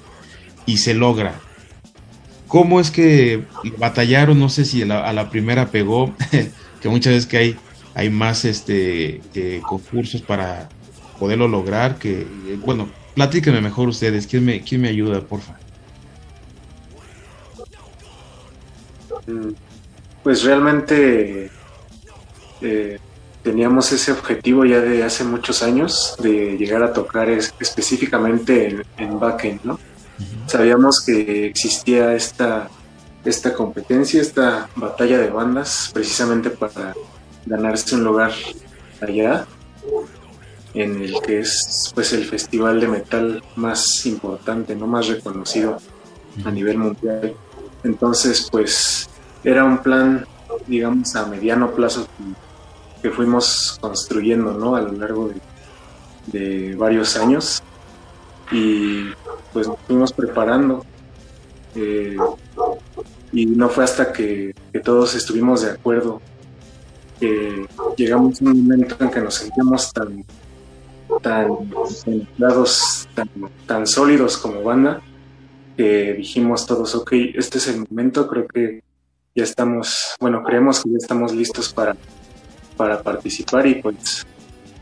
Y 0.65 0.77
se 0.77 0.93
logra. 0.93 1.39
¿Cómo 2.47 2.79
es 2.79 2.91
que 2.91 3.45
batallaron? 3.77 4.39
No 4.39 4.49
sé 4.49 4.65
si 4.65 4.83
a 4.83 5.13
la, 5.13 5.29
primera 5.29 5.71
pegó, 5.71 6.13
que 6.81 6.89
muchas 6.89 7.13
veces 7.13 7.27
que 7.27 7.37
hay 7.37 7.57
hay 7.93 8.09
más 8.09 8.45
este 8.45 9.21
concursos 9.67 10.21
para 10.21 10.69
poderlo 11.19 11.47
lograr 11.47 11.97
que 11.97 12.25
bueno 12.63 12.87
platíquenme 13.13 13.61
mejor 13.61 13.89
ustedes 13.89 14.27
quién 14.27 14.45
me 14.45 14.61
quién 14.61 14.81
me 14.81 14.89
ayuda 14.89 15.21
porfa 15.21 15.57
mm, 19.27 19.51
pues 20.23 20.43
realmente 20.43 21.49
eh, 22.61 22.99
teníamos 23.43 23.91
ese 23.91 24.11
objetivo 24.11 24.65
ya 24.65 24.79
de 24.79 25.03
hace 25.03 25.23
muchos 25.23 25.63
años 25.63 26.15
de 26.19 26.57
llegar 26.57 26.83
a 26.83 26.93
tocar 26.93 27.29
específicamente 27.29 28.67
en, 28.67 28.83
en 28.97 29.19
backend 29.19 29.61
no 29.63 29.79
sabíamos 30.45 31.01
que 31.05 31.47
existía 31.47 32.13
esta 32.13 32.69
esta 33.25 33.53
competencia 33.53 34.21
esta 34.21 34.69
batalla 34.75 35.17
de 35.17 35.29
bandas 35.29 35.91
precisamente 35.93 36.49
para 36.49 36.93
ganarse 37.45 37.95
un 37.95 38.03
lugar 38.03 38.31
allá 39.01 39.45
en 40.73 41.01
el 41.01 41.21
que 41.21 41.39
es 41.39 41.91
pues 41.93 42.13
el 42.13 42.25
festival 42.25 42.79
de 42.79 42.87
metal 42.87 43.43
más 43.55 44.05
importante, 44.05 44.75
no 44.75 44.87
más 44.87 45.07
reconocido 45.07 45.77
a 46.45 46.51
nivel 46.51 46.77
mundial. 46.77 47.35
Entonces, 47.83 48.47
pues 48.51 49.09
era 49.43 49.63
un 49.63 49.79
plan, 49.79 50.25
digamos, 50.67 51.15
a 51.15 51.25
mediano 51.25 51.71
plazo 51.71 52.07
que, 53.01 53.09
fuimos 53.09 53.77
construyendo, 53.81 54.53
¿no? 54.53 54.75
A 54.75 54.81
lo 54.81 54.91
largo 54.93 55.31
de, 56.27 56.75
varios 56.75 57.17
años 57.17 57.63
y 58.51 59.05
pues 59.51 59.67
nos 59.67 59.79
fuimos 59.87 60.13
preparando. 60.13 60.85
Eh, 61.75 62.17
y 63.33 63.45
no 63.45 63.69
fue 63.69 63.83
hasta 63.83 64.11
que, 64.11 64.53
que 64.71 64.79
todos 64.79 65.15
estuvimos 65.15 65.61
de 65.61 65.71
acuerdo 65.71 66.21
llegamos 67.95 68.41
a 68.41 68.45
un 68.45 68.63
momento 68.63 68.95
en 68.99 69.09
que 69.09 69.21
nos 69.21 69.35
sentíamos 69.35 69.93
tan 69.93 70.25
tan 71.21 71.47
tan, 73.13 73.29
tan 73.65 73.87
sólidos 73.87 74.37
como 74.37 74.63
banda 74.63 75.01
que 75.77 76.13
dijimos 76.13 76.65
todos, 76.65 76.95
ok, 76.95 77.11
este 77.35 77.57
es 77.57 77.67
el 77.67 77.85
momento, 77.89 78.27
creo 78.27 78.47
que 78.47 78.83
ya 79.35 79.43
estamos, 79.43 80.15
bueno, 80.19 80.43
creemos 80.43 80.83
que 80.83 80.91
ya 80.91 80.97
estamos 80.97 81.33
listos 81.33 81.73
para, 81.73 81.95
para 82.77 83.01
participar 83.01 83.65
y 83.67 83.75
pues 83.75 84.25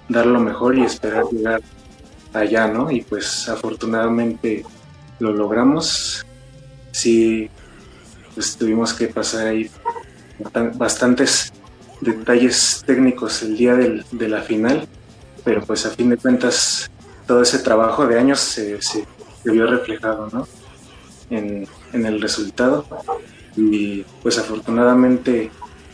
dar 0.07 0.25
lo 0.25 0.39
mejor 0.39 0.77
y 0.77 0.84
esperar 0.84 1.25
llegar 1.32 1.61
allá, 2.34 2.67
¿no? 2.67 2.89
Y 2.91 3.01
pues 3.01 3.47
afortunadamente 3.47 4.65
lo 5.19 5.34
logramos. 5.34 6.25
Sí, 6.91 7.49
pues 8.34 8.57
tuvimos 8.57 8.93
que 8.93 9.07
pasar 9.07 9.47
ahí 9.47 9.69
bastantes 10.75 11.53
detalles 12.01 12.84
técnicos 12.86 13.43
el 13.43 13.57
día 13.57 13.75
del, 13.75 14.05
de 14.11 14.30
la 14.30 14.41
final, 14.41 14.88
pero 15.43 15.61
pues 15.61 15.85
a 15.85 15.89
fin 15.89 16.09
de 16.09 16.17
cuentas 16.17 16.89
todo 17.27 17.41
ese 17.41 17.59
trabajo 17.59 18.07
de 18.07 18.19
años 18.19 18.39
se, 18.39 18.81
se, 18.81 19.05
vio 19.45 19.65
reflejado 19.67 20.29
¿no? 20.31 20.47
en, 21.29 21.67
en, 21.93 22.05
el 22.05 22.21
resultado 22.21 22.85
y 23.55 24.03
pues 24.21 24.37
afortunadamente 24.37 25.51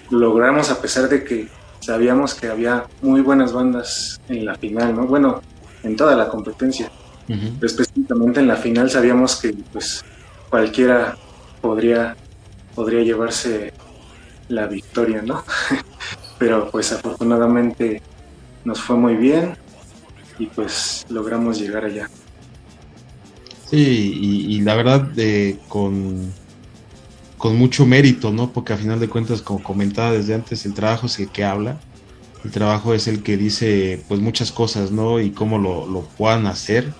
logramos 0.10 0.70
a 0.72 0.82
pesar 0.82 1.10
de 1.10 1.24
que 1.24 1.48
sabíamos 1.80 2.34
que 2.34 2.48
había 2.48 2.86
muy 3.02 3.22
buenas 3.22 3.54
bandas 3.54 4.20
en 4.28 4.46
la 4.46 4.56
final, 4.56 4.96
¿no? 4.96 5.06
Bueno, 5.06 5.42
en 5.84 5.96
toda 5.96 6.16
la 6.16 6.28
competencia. 6.28 6.92
Específicamente 7.62 8.40
en 8.40 8.48
la 8.48 8.56
final 8.56 8.90
sabíamos 8.90 9.38
que 9.38 9.54
pues 9.74 10.04
cualquiera 10.50 11.18
podría, 11.60 12.16
podría 12.76 13.02
llevarse 13.02 13.74
la 14.48 14.68
victoria, 14.68 15.24
¿no? 15.24 15.44
pero 16.40 16.70
pues 16.70 16.92
afortunadamente 16.92 18.02
nos 18.66 18.82
fue 18.82 18.98
muy 18.98 19.16
bien 19.16 19.56
y 20.38 20.48
pues 20.48 21.06
logramos 21.10 21.60
llegar 21.60 21.86
allá. 21.86 22.10
Sí, 23.70 24.48
y, 24.48 24.62
la 24.62 24.76
verdad 24.76 25.08
eh, 25.18 25.58
con, 25.70 26.32
con 27.38 27.56
mucho 27.58 27.86
mérito, 27.86 28.32
¿no? 28.32 28.52
Porque 28.52 28.74
a 28.74 28.78
final 28.78 29.00
de 29.00 29.08
cuentas, 29.08 29.42
como 29.42 29.64
comentaba 29.64 30.12
desde 30.12 30.36
antes, 30.36 30.66
el 30.66 30.74
trabajo 30.74 31.08
es 31.08 31.20
el 31.20 31.30
que 31.30 31.44
habla, 31.44 31.80
el 32.44 32.52
trabajo 32.52 32.94
es 32.94 33.08
el 33.08 33.24
que 33.24 33.38
dice 33.38 34.04
pues 34.08 34.20
muchas 34.20 34.52
cosas, 34.52 34.92
¿no? 34.92 35.20
Y 35.20 35.32
cómo 35.32 35.58
lo, 35.58 36.08
puedan 36.18 36.46
hacer. 36.46 36.94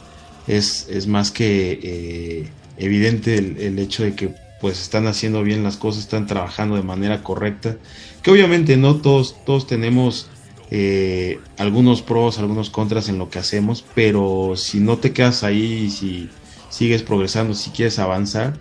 Es, 0.48 0.88
es 0.90 1.08
más 1.08 1.32
que 1.32 1.80
eh, 1.82 2.50
evidente 2.78 3.38
el, 3.38 3.58
el 3.58 3.80
hecho 3.80 4.04
de 4.04 4.16
que 4.16 4.34
pues 4.62 4.82
están 4.82 5.08
haciendo 5.08 5.44
bien 5.44 5.64
las 5.64 5.78
cosas, 5.78 6.04
están 6.04 6.28
trabajando 6.28 6.76
de 6.76 6.84
manera 6.84 7.22
correcta 7.24 7.78
que 8.26 8.32
obviamente 8.32 8.76
no 8.76 8.96
todos, 8.96 9.36
todos 9.46 9.68
tenemos 9.68 10.28
eh, 10.72 11.40
algunos 11.58 12.02
pros, 12.02 12.40
algunos 12.40 12.70
contras 12.70 13.10
en 13.10 13.18
lo 13.18 13.30
que 13.30 13.40
hacemos, 13.40 13.86
pero 13.94 14.54
si 14.56 14.80
no 14.80 14.98
te 14.98 15.12
quedas 15.12 15.44
ahí, 15.44 15.90
si 15.90 16.30
sigues 16.70 17.04
progresando, 17.04 17.54
si 17.54 17.70
quieres 17.70 18.00
avanzar, 18.00 18.58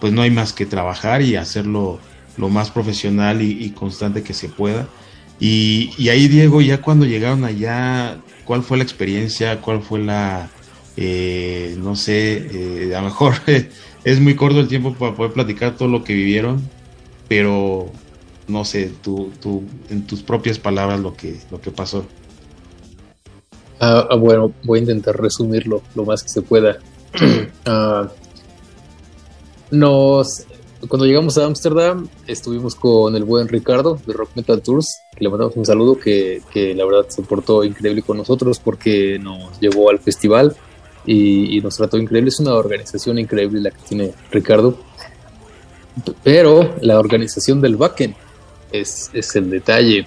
pues 0.00 0.12
no 0.12 0.22
hay 0.22 0.30
más 0.30 0.52
que 0.52 0.66
trabajar 0.66 1.22
y 1.22 1.36
hacerlo 1.36 1.98
lo 2.36 2.48
más 2.48 2.70
profesional 2.70 3.42
y, 3.42 3.70
constante 3.70 4.22
que 4.22 4.32
se 4.32 4.48
pueda. 4.48 4.88
Y, 5.38 6.08
ahí, 6.08 6.28
Diego, 6.28 6.60
ya 6.60 6.80
cuando 6.80 7.06
llegaron 7.06 7.44
allá, 7.44 8.18
¿cuál 8.44 8.62
fue 8.62 8.78
la 8.78 8.84
experiencia? 8.84 9.60
¿Cuál 9.60 9.82
fue 9.82 10.00
la, 10.00 10.50
eh, 10.96 11.76
no 11.78 11.96
sé, 11.96 12.48
eh, 12.52 12.94
a 12.94 13.00
lo 13.00 13.06
mejor 13.08 13.34
es 14.04 14.20
muy 14.20 14.34
corto 14.34 14.60
el 14.60 14.68
tiempo 14.68 14.94
para 14.94 15.14
poder 15.14 15.32
platicar 15.32 15.76
todo 15.76 15.88
lo 15.88 16.04
que 16.04 16.14
vivieron, 16.14 16.62
pero 17.28 17.92
no 18.50 18.64
sé, 18.64 18.92
tú, 19.02 19.30
tú, 19.40 19.62
en 19.88 20.06
tus 20.06 20.22
propias 20.22 20.58
palabras 20.58 21.00
lo 21.00 21.14
que, 21.14 21.38
lo 21.50 21.60
que 21.60 21.70
pasó. 21.70 22.04
Ah, 23.78 24.06
ah, 24.10 24.16
bueno, 24.16 24.52
voy 24.64 24.78
a 24.80 24.82
intentar 24.82 25.18
resumirlo 25.18 25.82
lo 25.94 26.04
más 26.04 26.22
que 26.22 26.28
se 26.28 26.42
pueda. 26.42 26.78
Ah, 27.66 28.08
nos, 29.70 30.46
cuando 30.88 31.04
llegamos 31.04 31.36
a 31.36 31.44
Ámsterdam, 31.44 32.08
estuvimos 32.26 32.74
con 32.74 33.14
el 33.14 33.24
buen 33.24 33.48
Ricardo 33.48 34.00
de 34.06 34.14
Rock 34.14 34.30
Metal 34.34 34.62
Tours, 34.62 34.98
que 35.14 35.24
le 35.24 35.30
mandamos 35.30 35.54
un 35.56 35.66
saludo, 35.66 35.98
que, 35.98 36.40
que 36.50 36.74
la 36.74 36.86
verdad 36.86 37.06
se 37.08 37.20
portó 37.20 37.62
increíble 37.62 38.00
con 38.00 38.16
nosotros 38.16 38.58
porque 38.58 39.18
nos 39.18 39.60
llevó 39.60 39.90
al 39.90 39.98
festival 39.98 40.56
y, 41.04 41.58
y, 41.58 41.60
nos 41.60 41.76
trató 41.76 41.98
increíble. 41.98 42.30
Es 42.30 42.40
una 42.40 42.54
organización 42.54 43.18
increíble 43.18 43.60
la 43.60 43.70
que 43.70 43.82
tiene 43.86 44.12
Ricardo. 44.30 44.78
Pero 46.24 46.74
la 46.80 46.98
organización 46.98 47.60
del 47.60 47.76
backend 47.76 48.14
es, 48.72 49.10
el 49.34 49.50
detalle. 49.50 50.06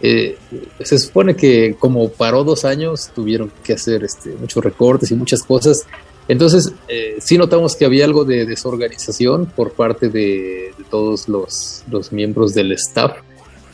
Eh, 0.00 0.36
se 0.80 0.98
supone 0.98 1.36
que 1.36 1.76
como 1.78 2.08
paró 2.08 2.44
dos 2.44 2.64
años, 2.64 3.10
tuvieron 3.14 3.52
que 3.62 3.74
hacer 3.74 4.04
este, 4.04 4.30
muchos 4.30 4.62
recortes 4.64 5.10
y 5.10 5.14
muchas 5.14 5.42
cosas. 5.42 5.86
Entonces, 6.28 6.72
eh, 6.88 7.16
sí 7.20 7.36
notamos 7.36 7.76
que 7.76 7.84
había 7.84 8.04
algo 8.04 8.24
de 8.24 8.46
desorganización 8.46 9.46
por 9.46 9.72
parte 9.72 10.08
de, 10.08 10.72
todos 10.90 11.28
los, 11.28 11.84
los, 11.90 12.12
miembros 12.12 12.54
del 12.54 12.72
staff, 12.72 13.18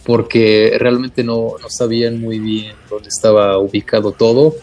porque 0.04 0.76
realmente 0.78 1.24
no, 1.24 1.56
no, 1.60 1.68
sabían 1.68 2.20
muy 2.20 2.38
bien 2.38 2.74
dónde 2.88 3.08
estaba 3.08 3.58
ubicado 3.58 4.12
todo. 4.12 4.54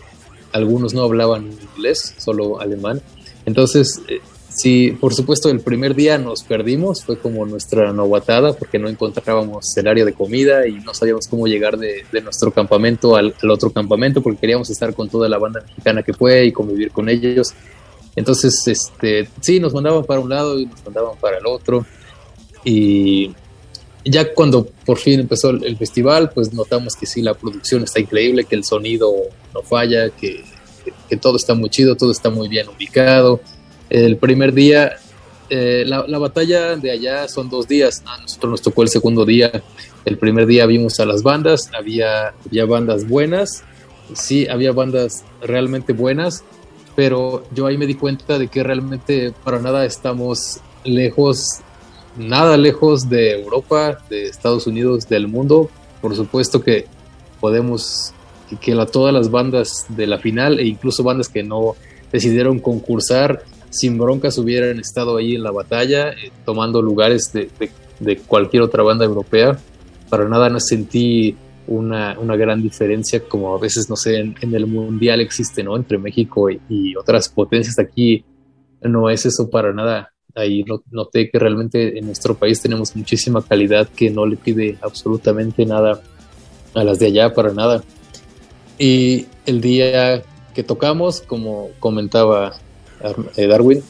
Algunos 0.52 0.94
no 0.94 1.04
hablaban 1.04 1.52
inglés, 1.76 2.16
solo 2.18 2.60
alemán. 2.60 3.02
Entonces, 3.46 4.02
eh, 4.08 4.20
Sí, 4.56 4.96
por 5.02 5.14
supuesto, 5.14 5.50
el 5.50 5.60
primer 5.60 5.96
día 5.96 6.18
nos 6.18 6.44
perdimos, 6.44 7.04
fue 7.04 7.20
como 7.20 7.46
nuestra 7.46 7.92
novatada 7.92 8.54
porque 8.54 8.80
no 8.80 8.88
encontrábamos 8.88 9.76
el 9.76 9.86
área 9.86 10.06
de 10.06 10.14
comida 10.14 10.66
y 10.66 10.76
no 10.76 10.94
sabíamos 10.94 11.28
cómo 11.28 11.46
llegar 11.46 11.78
de, 11.78 12.06
nuestro 12.24 12.52
campamento 12.54 13.18
al, 13.18 13.36
otro 13.52 13.72
campamento 13.72 14.24
porque 14.24 14.40
queríamos 14.40 14.70
estar 14.70 14.96
con 14.96 15.10
toda 15.10 15.28
la 15.28 15.38
banda 15.40 15.60
mexicana 15.60 16.04
que 16.04 16.14
fue 16.14 16.46
y 16.46 16.54
convivir 16.54 16.92
con 16.92 17.10
ellos. 17.10 17.54
Entonces, 18.16 18.66
este, 18.66 19.28
sí, 19.42 19.60
nos 19.60 19.74
mandaban 19.74 20.06
para 20.06 20.22
un 20.22 20.30
lado 20.30 20.58
y 20.58 20.68
nos 20.68 20.86
mandaban 20.86 21.18
para 21.20 21.38
el 21.38 21.46
otro. 21.46 21.86
Y 22.64 23.34
ya 24.06 24.34
cuando 24.34 24.68
por 24.86 25.00
fin 25.00 25.20
empezó 25.20 25.50
el 25.50 25.76
festival, 25.76 26.32
pues 26.34 26.54
notamos 26.54 26.96
que 26.96 27.06
sí, 27.06 27.22
la 27.22 27.34
producción 27.34 27.84
está 27.84 28.00
increíble, 28.00 28.46
que 28.46 28.56
el 28.56 28.64
sonido 28.64 29.12
no 29.54 29.62
falla, 29.64 30.12
que, 30.12 30.46
que 31.10 31.18
todo 31.18 31.36
está 31.36 31.56
muy 31.56 31.70
chido, 31.70 31.98
todo 31.98 32.14
está 32.14 32.30
muy 32.30 32.48
bien 32.48 32.70
ubicado 32.70 33.42
el 33.90 34.18
primer 34.18 34.54
día, 34.54 34.98
eh, 35.50 35.84
la, 35.86 36.18
batalla 36.18 36.76
de 36.76 36.92
allá 36.92 37.28
son 37.28 37.50
dos 37.50 37.68
días. 37.68 38.04
A 38.06 38.20
nosotros 38.22 38.52
nos 38.52 38.62
tocó 38.62 38.84
el 38.84 38.90
segundo 38.90 39.26
día. 39.26 39.64
El 40.06 40.18
primer 40.18 40.46
día 40.46 40.66
vimos 40.66 41.00
a 41.00 41.06
las 41.06 41.24
bandas, 41.24 41.70
había, 41.78 42.34
bandas 42.68 43.08
buenas, 43.08 43.64
sí, 44.14 44.48
había 44.48 44.72
bandas 44.72 45.24
realmente 45.42 45.94
buenas, 45.94 46.44
pero 46.96 47.44
yo 47.52 47.66
ahí 47.66 47.78
me 47.78 47.88
di 47.88 47.96
cuenta 47.96 48.38
de 48.38 48.48
que 48.48 48.64
realmente 48.64 49.34
para 49.44 49.60
nada 49.60 49.84
estamos 49.84 50.60
lejos, 50.84 51.62
nada 52.18 52.56
lejos 52.56 53.10
de 53.10 53.32
Europa, 53.42 53.98
de 54.10 54.28
Estados 54.28 54.68
Unidos, 54.68 55.10
del 55.10 55.28
mundo. 55.28 55.72
Por 56.02 56.16
supuesto 56.16 56.62
que 56.62 56.86
podemos, 57.40 58.14
que, 58.62 58.76
la, 58.76 58.86
todas 58.86 59.14
las 59.14 59.32
bandas 59.32 59.88
de 59.90 60.06
la 60.06 60.20
final 60.20 60.60
e 60.60 60.68
incluso 60.68 61.04
bandas 61.04 61.30
que 61.30 61.42
no 61.42 61.76
decidieron 62.12 62.60
concursar 62.60 63.44
sin 63.76 63.98
broncas 63.98 64.38
hubieran 64.38 64.80
estado 64.80 65.18
ahí 65.18 65.36
en 65.36 65.44
la 65.44 65.52
batalla, 65.52 66.12
eh, 66.12 66.32
tomando 66.46 66.82
lugares 66.82 67.32
de, 67.34 67.50
cualquier 68.28 68.64
otra 68.64 68.84
banda 68.84 69.06
europea. 69.06 69.58
Para 70.10 70.28
nada 70.30 70.50
no 70.50 70.60
sentí 70.60 71.36
una, 71.68 72.18
una 72.20 72.36
gran 72.36 72.62
diferencia, 72.62 73.22
como 73.22 73.56
a 73.56 73.60
veces, 73.60 73.90
no 73.90 73.96
sé, 73.96 74.20
en, 74.20 74.36
el 74.42 74.68
mundial 74.68 75.22
existe, 75.22 75.64
¿no? 75.64 75.76
Entre 75.76 75.98
México 75.98 76.50
y, 76.50 76.96
otras 76.96 77.30
potencias. 77.30 77.78
Aquí 77.80 78.24
no 78.82 79.10
es 79.10 79.26
eso 79.26 79.50
para 79.50 79.74
nada. 79.74 80.12
Ahí 80.36 80.66
noté 80.92 81.30
que 81.30 81.40
realmente 81.40 81.98
en 81.98 82.06
nuestro 82.06 82.36
país 82.36 82.62
tenemos 82.62 82.96
muchísima 82.96 83.42
calidad 83.42 83.88
que 83.88 84.10
no 84.10 84.26
le 84.26 84.36
pide 84.36 84.78
absolutamente 84.82 85.66
nada 85.66 86.02
a 86.74 86.84
las 86.84 87.00
de 87.00 87.08
allá, 87.08 87.34
para 87.34 87.54
nada. 87.54 87.84
Y 88.78 89.28
el 89.46 89.62
día 89.62 90.24
que 90.54 90.64
tocamos, 90.64 91.22
como 91.22 91.70
comentaba 91.80 92.54
Darwin, 93.36 93.84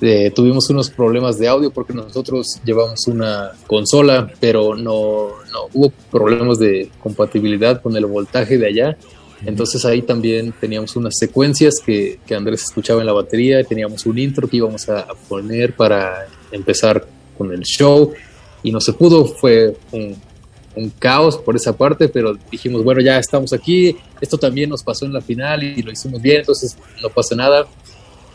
eh, 0.00 0.30
tuvimos 0.34 0.68
unos 0.68 0.90
problemas 0.90 1.38
de 1.38 1.48
audio 1.48 1.70
porque 1.70 1.94
nosotros 1.94 2.60
llevamos 2.64 3.06
una 3.06 3.52
consola, 3.66 4.30
pero 4.40 4.74
no, 4.74 5.28
no, 5.50 5.68
hubo 5.72 5.90
problemas 6.10 6.58
de 6.58 6.90
compatibilidad 7.00 7.80
con 7.80 7.96
el 7.96 8.04
voltaje 8.04 8.58
de 8.58 8.66
allá. 8.66 8.96
Entonces 9.44 9.84
ahí 9.84 10.02
también 10.02 10.52
teníamos 10.60 10.96
unas 10.96 11.16
secuencias 11.18 11.80
que, 11.84 12.18
que 12.26 12.34
Andrés 12.34 12.64
escuchaba 12.64 13.00
en 13.00 13.06
la 13.06 13.12
batería, 13.12 13.64
teníamos 13.64 14.04
un 14.06 14.18
intro 14.18 14.48
que 14.48 14.58
íbamos 14.58 14.88
a, 14.88 15.06
poner 15.28 15.74
para 15.74 16.26
empezar 16.52 17.06
con 17.36 17.52
el 17.52 17.62
show 17.62 18.12
y 18.62 18.72
no 18.72 18.80
se 18.80 18.92
pudo, 18.92 19.26
fue 19.26 19.76
un, 19.92 20.16
un 20.74 20.90
caos 20.90 21.38
por 21.38 21.56
esa 21.56 21.76
parte, 21.76 22.08
pero 22.08 22.36
dijimos, 22.50 22.82
bueno, 22.82 23.00
ya 23.00 23.18
estamos 23.18 23.52
aquí, 23.52 23.96
esto 24.20 24.38
también 24.38 24.70
nos 24.70 24.82
pasó 24.82 25.04
en 25.04 25.12
la 25.12 25.20
final 25.20 25.62
y 25.62 25.82
lo 25.82 25.92
hicimos 25.92 26.20
bien, 26.20 26.38
entonces 26.38 26.76
no 27.02 27.08
pasa 27.08 27.34
nada. 27.34 27.66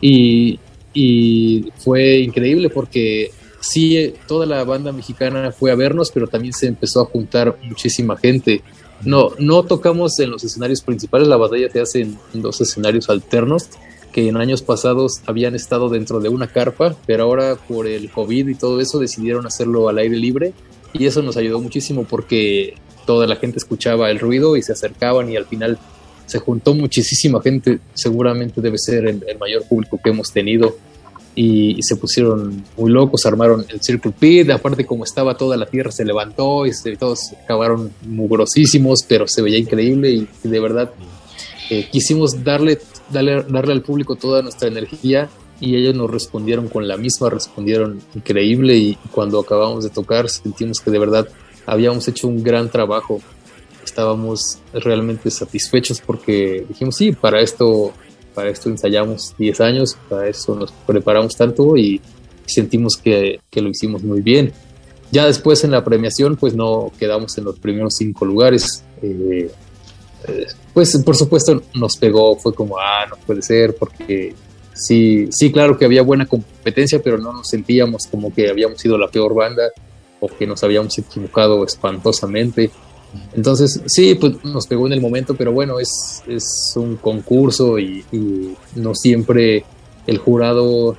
Y, 0.02 0.60
y 0.94 1.72
fue 1.78 2.18
increíble 2.20 2.70
porque 2.70 3.32
sí, 3.62 4.14
toda 4.28 4.46
la 4.46 4.64
banda 4.64 4.92
mexicana 4.92 5.52
fue 5.52 5.72
a 5.72 5.76
vernos, 5.76 6.12
pero 6.12 6.28
también 6.28 6.54
se 6.54 6.68
empezó 6.68 7.02
a 7.02 7.06
juntar 7.06 7.58
muchísima 7.64 8.18
gente. 8.18 8.62
No, 9.04 9.32
no 9.40 9.64
tocamos 9.64 10.20
en 10.20 10.32
los 10.32 10.44
escenarios 10.44 10.82
principales, 10.82 11.28
la 11.28 11.38
batalla 11.38 11.70
se 11.70 11.82
hace 11.82 12.02
en, 12.02 12.18
dos 12.34 12.60
escenarios 12.62 13.10
alternos 13.10 13.70
que 14.12 14.28
en 14.28 14.36
años 14.36 14.62
pasados 14.62 15.22
habían 15.26 15.56
estado 15.56 15.88
dentro 15.88 16.20
de 16.20 16.28
una 16.28 16.48
carpa, 16.48 16.96
pero 17.06 17.24
ahora 17.24 17.56
por 17.56 17.88
el 17.88 18.12
COVID 18.12 18.50
y 18.50 18.56
todo 18.56 18.82
eso 18.82 19.00
decidieron 19.00 19.48
hacerlo 19.48 19.88
al 19.88 20.00
aire 20.00 20.18
libre 20.18 20.54
y 20.92 21.06
eso 21.06 21.22
nos 21.22 21.38
ayudó 21.38 21.62
muchísimo 21.62 22.04
porque 22.04 22.76
toda 23.06 23.26
la 23.26 23.38
gente 23.38 23.58
escuchaba 23.58 24.12
el 24.12 24.20
ruido 24.20 24.58
y 24.58 24.64
se 24.64 24.74
acercaban 24.74 25.32
y 25.32 25.38
al 25.38 25.46
final 25.46 25.80
se 26.32 26.40
juntó 26.40 26.74
muchísima 26.74 27.42
gente, 27.42 27.80
seguramente 27.94 28.62
debe 28.62 28.78
ser 28.78 29.06
el, 29.06 29.22
mayor 29.38 29.66
público 29.66 30.00
que 30.02 30.12
hemos 30.12 30.32
tenido 30.32 30.78
y, 31.36 31.78
se 31.82 31.98
pusieron 31.98 32.64
muy 32.78 32.90
locos, 32.90 33.26
armaron 33.26 33.66
el 33.68 33.82
Circle 33.82 34.14
Pit, 34.18 34.50
aparte 34.50 34.86
como 34.86 35.04
estaba 35.04 35.36
toda 35.36 35.58
la 35.58 35.66
tierra 35.66 35.92
se 35.92 36.06
levantó 36.06 36.66
y 36.66 36.72
todos 36.98 37.34
acabaron 37.44 37.92
mugrosísimos, 38.08 39.04
pero 39.06 39.28
se 39.28 39.42
veía 39.42 39.58
increíble 39.58 40.10
y, 40.12 40.28
de 40.42 40.60
verdad 40.62 40.92
eh, 41.70 41.90
quisimos 41.92 42.46
darle, 42.46 42.80
darle, 43.10 43.44
darle 43.50 43.74
al 43.74 43.82
público 43.82 44.16
toda 44.16 44.42
nuestra 44.42 44.70
energía 44.70 45.30
y 45.60 45.76
ellos 45.76 45.96
nos 45.96 46.10
respondieron 46.10 46.70
con 46.70 46.88
la 46.88 46.96
misma, 46.96 47.30
respondieron 47.30 48.00
increíble 48.16 48.78
y 48.78 48.98
cuando 49.12 49.38
acabamos 49.38 49.84
de 49.84 49.90
tocar 49.90 50.30
sentimos 50.30 50.80
que 50.80 50.92
de 50.92 51.00
verdad 51.00 51.28
habíamos 51.66 52.08
hecho 52.08 52.30
un 52.30 52.42
gran 52.42 52.70
trabajo 52.70 53.22
estábamos 53.92 54.60
realmente 54.74 55.30
satisfechos 55.30 56.00
porque 56.00 56.66
dijimos, 56.68 56.96
sí, 56.96 57.12
para 57.12 57.42
esto, 57.42 57.92
para 58.34 58.50
esto 58.50 58.70
ensayamos 58.70 59.36
10 59.38 59.62
años, 59.62 59.98
para 60.10 60.30
eso 60.30 60.56
nos 60.56 60.72
preparamos 60.72 61.36
tanto 61.36 61.76
y 61.76 62.02
sentimos 62.46 62.96
que, 62.96 63.40
lo 63.54 63.70
hicimos 63.70 64.02
muy 64.04 64.22
bien. 64.22 64.54
Ya 65.12 65.26
después 65.26 65.66
en 65.66 65.72
la 65.72 65.84
premiación, 65.84 66.38
pues 66.38 66.56
no 66.56 66.92
quedamos 66.98 67.38
en 67.38 67.44
los 67.44 67.60
primeros 67.60 67.96
cinco 67.98 68.26
lugares. 68.26 68.86
Eh, 69.02 69.52
eh, 70.28 70.48
pues 70.74 70.98
por 71.04 71.18
supuesto 71.18 71.62
nos 71.76 71.98
pegó, 71.98 72.38
fue 72.38 72.54
como, 72.54 72.78
ah, 72.80 73.06
no 73.10 73.18
puede 73.18 73.42
ser, 73.42 73.76
porque 73.76 74.34
sí, 74.74 75.28
sí, 75.32 75.52
claro 75.52 75.78
que 75.78 75.84
había 75.84 76.02
buena 76.02 76.26
competencia, 76.26 77.02
pero 77.04 77.18
no 77.18 77.34
nos 77.34 77.50
sentíamos 77.50 78.08
como 78.08 78.34
que 78.34 78.50
habíamos 78.50 78.80
sido 78.80 78.98
la 78.98 79.10
peor 79.10 79.36
banda 79.36 79.64
o 80.22 80.30
que 80.30 80.48
nos 80.48 80.64
habíamos 80.64 80.98
equivocado 80.98 81.66
espantosamente. 81.66 82.72
Entonces, 83.34 83.82
sí, 83.88 84.16
pues 84.16 84.44
nos 84.44 84.68
pegó 84.68 84.88
en 84.88 84.94
el 84.94 85.02
momento, 85.02 85.36
pero 85.36 85.52
bueno, 85.52 85.80
es, 85.80 86.24
es 86.28 86.74
un 86.76 86.98
concurso 86.98 87.80
y, 87.80 88.06
no 88.76 88.96
siempre 88.96 89.66
el 90.08 90.18
jurado 90.18 90.96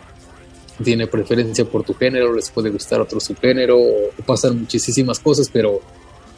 tiene 0.83 1.07
preferencia 1.07 1.65
por 1.65 1.85
tu 1.85 1.95
género, 1.95 2.35
les 2.35 2.51
puede 2.51 2.71
gustar 2.71 3.01
otro 3.01 3.21
subgénero, 3.21 3.79
o 3.79 4.23
pasan 4.27 4.61
muchísimas 4.61 5.21
cosas, 5.21 5.49
pero 5.53 5.81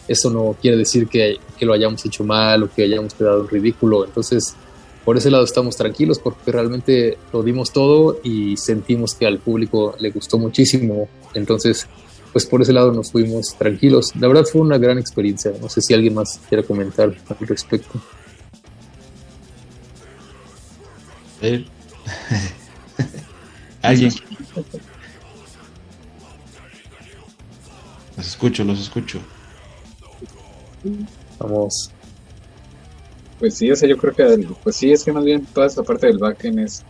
eso 0.06 0.30
no 0.30 0.56
quiere 0.60 0.76
decir 0.76 1.08
que, 1.08 1.38
que, 1.58 1.64
lo 1.64 1.72
hayamos 1.72 2.04
hecho 2.04 2.24
mal 2.24 2.62
o 2.64 2.70
que 2.70 2.82
hayamos 2.82 3.14
quedado 3.14 3.42
en 3.42 3.48
ridículo. 3.48 4.04
Entonces, 4.04 4.54
por 5.04 5.16
ese 5.16 5.30
lado 5.30 5.44
estamos 5.44 5.76
tranquilos 5.76 6.18
porque 6.18 6.50
realmente 6.50 7.18
lo 7.32 7.42
dimos 7.42 7.72
todo 7.72 8.20
y 8.22 8.56
sentimos 8.56 9.14
que 9.14 9.26
al 9.26 9.38
público 9.38 9.94
le 9.98 10.10
gustó 10.10 10.38
muchísimo. 10.38 11.08
Entonces, 11.34 11.86
pues 12.34 12.44
por 12.46 12.60
ese 12.60 12.72
lado 12.72 12.92
nos 12.92 13.12
fuimos 13.12 13.54
tranquilos. 13.56 14.10
La 14.16 14.26
verdad 14.26 14.42
fue 14.44 14.60
una 14.60 14.76
gran 14.76 14.98
experiencia. 14.98 15.52
No 15.60 15.68
sé 15.68 15.80
si 15.80 15.94
alguien 15.94 16.14
más 16.14 16.40
quiere 16.48 16.64
comentar 16.64 17.14
al 17.28 17.46
respecto. 17.46 18.02
¿Alguien? 23.82 24.12
Los 28.16 28.26
escucho, 28.26 28.64
los 28.64 28.80
escucho. 28.80 29.20
Vamos. 31.38 31.92
Pues 33.38 33.54
sí, 33.54 33.70
o 33.70 33.76
sea, 33.76 33.88
yo 33.88 33.96
creo 33.96 34.12
que, 34.12 34.48
pues 34.64 34.74
sí, 34.74 34.90
es 34.90 35.04
que 35.04 35.12
más 35.12 35.22
bien 35.22 35.46
toda 35.46 35.68
esta 35.68 35.84
parte 35.84 36.08
del 36.08 36.18
backend 36.18 36.58
es 36.58 36.82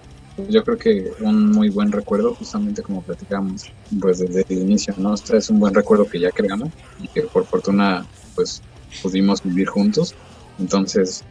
yo 0.48 0.64
creo 0.64 0.76
que 0.76 1.12
un 1.20 1.52
muy 1.52 1.68
buen 1.68 1.92
recuerdo, 1.92 2.34
justamente 2.34 2.82
como 2.82 3.02
platicamos 3.02 3.66
pues 4.00 4.18
desde 4.18 4.44
el 4.48 4.62
inicio, 4.62 4.94
¿no? 4.98 5.14
Este 5.14 5.36
es 5.36 5.48
un 5.50 5.60
buen 5.60 5.74
recuerdo 5.74 6.06
que 6.06 6.18
ya 6.20 6.30
creamos 6.30 6.70
y 7.00 7.08
que 7.08 7.22
por 7.22 7.44
fortuna 7.44 8.04
pues 8.34 8.62
pudimos 9.02 9.42
vivir 9.42 9.68
juntos. 9.68 10.14
Entonces, 10.58 11.24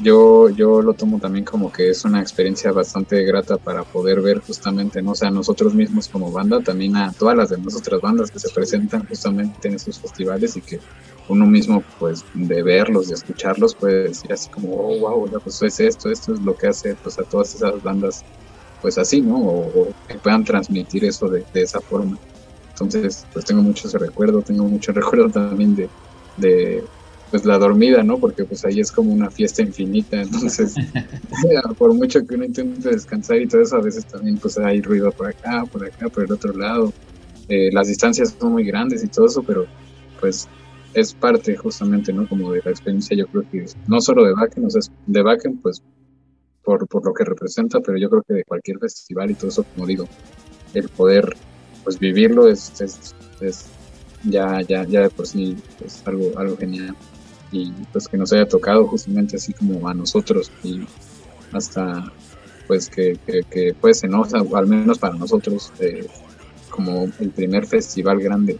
yo, 0.00 0.48
yo 0.48 0.80
lo 0.80 0.94
tomo 0.94 1.18
también 1.18 1.44
como 1.44 1.70
que 1.72 1.90
es 1.90 2.04
una 2.04 2.20
experiencia 2.20 2.72
bastante 2.72 3.22
grata 3.24 3.58
para 3.58 3.84
poder 3.84 4.20
ver 4.20 4.40
justamente, 4.40 5.02
¿no? 5.02 5.12
O 5.12 5.14
sea, 5.14 5.30
nosotros 5.30 5.74
mismos 5.74 6.08
como 6.08 6.32
banda, 6.32 6.60
también 6.60 6.96
a 6.96 7.12
todas 7.12 7.36
las 7.36 7.50
demás 7.50 7.76
otras 7.76 8.00
bandas 8.00 8.30
que 8.30 8.38
se 8.38 8.48
presentan 8.50 9.06
justamente 9.06 9.68
en 9.68 9.74
estos 9.74 9.98
festivales 9.98 10.56
y 10.56 10.62
que 10.62 10.80
uno 11.30 11.46
mismo, 11.46 11.82
pues, 11.98 12.24
de 12.34 12.62
verlos, 12.62 13.08
de 13.08 13.14
escucharlos, 13.14 13.74
puede 13.74 14.08
decir 14.08 14.32
así 14.32 14.50
como, 14.50 14.74
oh, 14.74 14.98
wow, 14.98 15.40
pues 15.42 15.62
es 15.62 15.78
esto, 15.78 16.10
esto 16.10 16.34
es 16.34 16.40
lo 16.40 16.56
que 16.56 16.66
hace, 16.66 16.96
pues, 16.96 17.18
a 17.18 17.22
todas 17.22 17.54
esas 17.54 17.80
bandas, 17.82 18.24
pues 18.82 18.98
así, 18.98 19.20
¿no? 19.20 19.38
O, 19.38 19.88
que 20.08 20.14
puedan 20.18 20.44
transmitir 20.44 21.04
eso 21.04 21.28
de, 21.28 21.44
esa 21.54 21.80
forma. 21.80 22.18
Entonces, 22.70 23.26
pues 23.32 23.44
tengo 23.44 23.62
mucho 23.62 23.86
ese 23.86 23.98
recuerdo, 23.98 24.42
tengo 24.42 24.64
mucho 24.64 24.92
recuerdo 24.92 25.30
también 25.30 25.76
de, 25.76 25.88
de 26.36 26.84
pues 27.30 27.44
la 27.44 27.58
dormida, 27.58 28.02
¿no? 28.02 28.18
Porque 28.18 28.44
pues 28.44 28.64
ahí 28.64 28.80
es 28.80 28.90
como 28.90 29.12
una 29.12 29.30
fiesta 29.30 29.62
infinita, 29.62 30.20
entonces 30.20 30.74
por 31.78 31.94
mucho 31.94 32.26
que 32.26 32.34
uno 32.34 32.44
intente 32.46 32.90
descansar 32.90 33.40
y 33.40 33.46
todo 33.46 33.62
eso, 33.62 33.76
a 33.76 33.82
veces 33.82 34.04
también 34.06 34.38
pues 34.38 34.58
hay 34.58 34.82
ruido 34.82 35.12
por 35.12 35.28
acá, 35.28 35.64
por 35.70 35.84
acá, 35.84 36.08
por 36.08 36.24
el 36.24 36.32
otro 36.32 36.52
lado. 36.52 36.92
Eh, 37.48 37.70
las 37.72 37.86
distancias 37.86 38.34
son 38.38 38.52
muy 38.52 38.64
grandes 38.64 39.04
y 39.04 39.08
todo 39.08 39.26
eso, 39.26 39.42
pero 39.44 39.66
pues 40.20 40.48
es 40.94 41.14
parte 41.14 41.56
justamente, 41.56 42.12
¿no? 42.12 42.28
Como 42.28 42.52
de 42.52 42.62
la 42.64 42.70
experiencia, 42.70 43.16
yo 43.16 43.26
creo 43.26 43.44
que 43.50 43.64
no 43.86 44.00
solo 44.00 44.24
de 44.24 44.32
Backen, 44.32 44.64
o 44.64 44.70
sea, 44.70 44.80
de 45.06 45.22
Backen, 45.22 45.58
pues 45.58 45.82
por, 46.64 46.86
por 46.88 47.04
lo 47.04 47.14
que 47.14 47.24
representa, 47.24 47.80
pero 47.80 47.98
yo 47.98 48.10
creo 48.10 48.22
que 48.26 48.34
de 48.34 48.44
cualquier 48.44 48.78
festival 48.78 49.30
y 49.30 49.34
todo 49.34 49.48
eso, 49.48 49.64
como 49.74 49.86
digo, 49.86 50.08
el 50.74 50.88
poder 50.88 51.36
pues 51.84 51.98
vivirlo 51.98 52.48
es, 52.48 52.80
es, 52.80 53.14
es 53.40 53.66
ya, 54.24 54.60
ya, 54.62 54.84
ya 54.84 55.00
de 55.02 55.10
por 55.10 55.26
sí 55.26 55.56
es 55.84 56.02
algo, 56.06 56.38
algo 56.38 56.56
genial 56.56 56.94
y 57.52 57.72
pues 57.92 58.06
que 58.06 58.16
nos 58.16 58.32
haya 58.32 58.46
tocado 58.46 58.86
justamente 58.86 59.36
así 59.36 59.52
como 59.52 59.88
a 59.88 59.94
nosotros 59.94 60.52
y 60.62 60.82
hasta 61.52 62.12
pues 62.66 62.88
que, 62.88 63.18
que, 63.26 63.42
que 63.50 63.74
pues 63.80 64.04
al 64.04 64.66
menos 64.66 64.98
para 64.98 65.14
nosotros 65.14 65.72
eh, 65.80 66.06
como 66.68 67.08
el 67.18 67.30
primer 67.30 67.66
festival 67.66 68.20
grande 68.20 68.58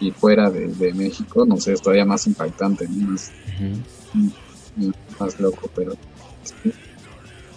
y 0.00 0.10
fuera 0.10 0.50
de, 0.50 0.92
México, 0.94 1.44
no 1.44 1.58
sé, 1.58 1.72
es 1.72 1.82
todavía 1.82 2.04
más 2.04 2.26
impactante, 2.26 2.86
más, 2.88 3.32
más 5.18 5.40
loco, 5.40 5.70
pero 5.74 5.94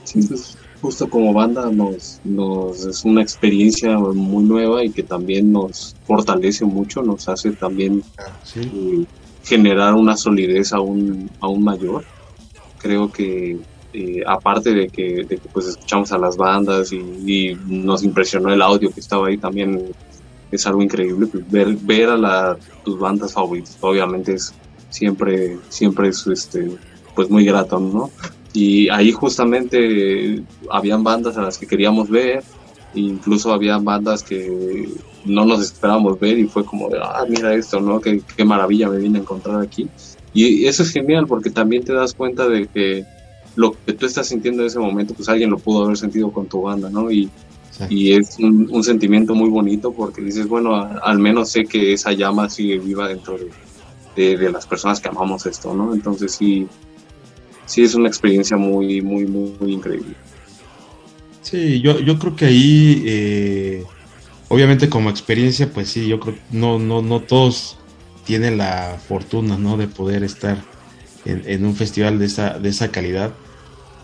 sí. 0.04 0.22
Pues, 0.28 0.58
justo 0.82 1.10
como 1.10 1.32
banda 1.32 1.70
nos, 1.72 2.20
nos 2.24 2.86
es 2.86 3.06
una 3.06 3.22
experiencia 3.22 3.98
muy 4.00 4.44
nueva 4.44 4.84
y 4.84 4.90
que 4.90 5.04
también 5.04 5.52
nos 5.52 5.96
fortalece 6.06 6.66
mucho, 6.66 7.04
nos 7.04 7.30
hace 7.30 7.52
también 7.52 8.04
ah, 8.18 8.32
eh, 8.56 9.06
generar 9.44 9.94
una 9.94 10.18
solidez 10.18 10.74
aún, 10.74 11.30
aún 11.40 11.64
mayor. 11.64 12.04
Creo 12.80 13.12
que 13.12 13.60
eh, 13.94 14.24
aparte 14.26 14.74
de 14.74 14.88
que, 14.90 15.24
de 15.24 15.38
que, 15.38 15.50
pues 15.54 15.68
escuchamos 15.68 16.12
a 16.12 16.18
las 16.18 16.36
bandas 16.36 16.92
y, 16.92 16.98
y, 16.98 17.58
nos 17.68 18.04
impresionó 18.04 18.52
el 18.52 18.62
audio 18.62 18.90
que 18.90 19.02
estaba 19.02 19.28
ahí 19.28 19.38
también 19.38 19.94
es 20.52 20.68
algo 20.68 20.82
increíble. 20.82 21.28
Pues, 21.28 21.50
ver, 21.50 21.76
ver 21.82 22.10
a 22.10 22.18
la, 22.18 22.58
tus 22.84 23.00
bandas 23.00 23.34
favoritas, 23.34 23.78
obviamente 23.82 24.34
es, 24.34 24.54
siempre, 24.90 25.58
siempre 25.70 26.10
es 26.10 26.26
este, 26.28 26.72
pues 27.16 27.30
muy 27.30 27.46
grato, 27.46 27.80
¿no? 27.80 28.10
Y 28.54 28.90
ahí 28.90 29.12
justamente 29.12 30.44
habían 30.70 31.04
bandas 31.04 31.38
a 31.38 31.42
las 31.42 31.58
que 31.58 31.68
queríamos 31.68 32.10
ver, 32.10 32.44
incluso 32.94 33.54
había 33.54 33.78
bandas 33.78 34.24
que 34.24 34.90
no 35.24 35.46
nos 35.46 35.62
esperábamos 35.62 36.20
ver 36.20 36.38
y 36.38 36.48
fue 36.48 36.66
como 36.66 36.90
de, 36.90 37.00
ah, 37.02 37.26
mira 37.30 37.54
esto, 37.54 37.80
¿no? 37.80 38.02
Qué, 38.02 38.22
qué 38.36 38.44
maravilla 38.44 38.90
me 38.90 38.98
vine 38.98 39.20
a 39.20 39.22
encontrar 39.22 39.62
aquí. 39.62 39.88
Y 40.34 40.66
eso 40.66 40.84
es 40.84 40.92
genial 40.92 41.28
porque 41.28 41.50
también 41.50 41.84
te 41.84 41.94
das 41.94 42.14
cuenta 42.14 42.48
de 42.48 42.68
que 42.68 43.06
lo 43.56 43.76
que 43.86 43.94
tú 43.94 44.06
estás 44.06 44.28
sintiendo 44.28 44.62
en 44.62 44.68
ese 44.68 44.80
momento, 44.80 45.14
pues 45.14 45.28
alguien 45.30 45.50
lo 45.50 45.58
pudo 45.58 45.86
haber 45.86 45.98
sentido 45.98 46.32
con 46.32 46.48
tu 46.48 46.62
banda, 46.62 46.90
¿no? 46.90 47.12
Y, 47.12 47.30
y 47.90 48.14
es 48.14 48.38
un, 48.40 48.84
sentimiento 48.84 49.34
muy 49.36 49.50
bonito 49.50 49.92
porque 49.92 50.22
dices, 50.22 50.48
bueno, 50.48 50.76
al 50.76 51.20
menos 51.20 51.50
sé 51.50 51.66
que 51.66 51.94
esa 51.94 52.12
llama 52.12 52.50
sigue 52.50 52.80
viva 52.80 53.08
dentro 53.08 53.38
de, 54.16 54.38
de, 54.38 54.52
las 54.52 54.66
personas 54.68 55.00
que 55.00 55.10
amamos 55.10 55.46
esto, 55.46 55.74
¿no? 55.74 55.94
Entonces 55.94 56.34
sí, 56.34 56.68
sí 57.66 57.84
es 57.84 57.96
una 57.96 58.08
experiencia 58.08 58.58
muy, 58.58 59.02
muy, 59.02 59.26
muy, 59.26 59.54
muy 59.60 59.74
increíble. 59.74 60.16
Sí, 61.42 61.82
yo, 61.82 62.00
yo 62.00 62.20
creo 62.20 62.36
que 62.36 62.46
ahí, 62.46 63.04
eh, 63.06 63.84
obviamente 64.50 64.90
como 64.90 65.10
experiencia, 65.10 65.72
pues 65.72 65.90
sí, 65.90 66.08
yo 66.08 66.20
creo 66.20 66.36
que 66.36 66.42
no, 66.52 66.80
no, 66.80 67.02
no 67.02 67.22
todos 67.22 67.78
tienen 68.26 68.58
la 68.58 68.98
fortuna, 69.08 69.58
¿no? 69.58 69.78
De 69.78 69.88
poder 69.88 70.24
estar 70.24 70.58
en, 71.26 71.66
un 71.66 71.76
festival 71.76 72.20
de 72.20 72.26
esa, 72.26 72.60
de 72.60 72.70
esa 72.70 72.92
calidad. 72.92 73.32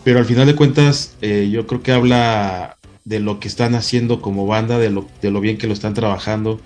Pero 0.04 0.18
al 0.18 0.24
final 0.24 0.46
de 0.46 0.54
cuentas, 0.54 1.16
eh, 1.20 1.48
yo 1.50 1.66
creo 1.66 1.82
que 1.82 1.92
habla 1.92 2.77
de 3.08 3.20
lo 3.20 3.40
que 3.40 3.48
están 3.48 3.74
haciendo 3.74 4.20
como 4.20 4.46
banda, 4.46 4.78
de 4.78 4.90
lo, 4.90 5.06
de 5.22 5.30
lo 5.30 5.40
bien 5.40 5.56
que 5.56 5.66
lo 5.66 5.72
están 5.72 5.94
trabajando, 5.94 6.60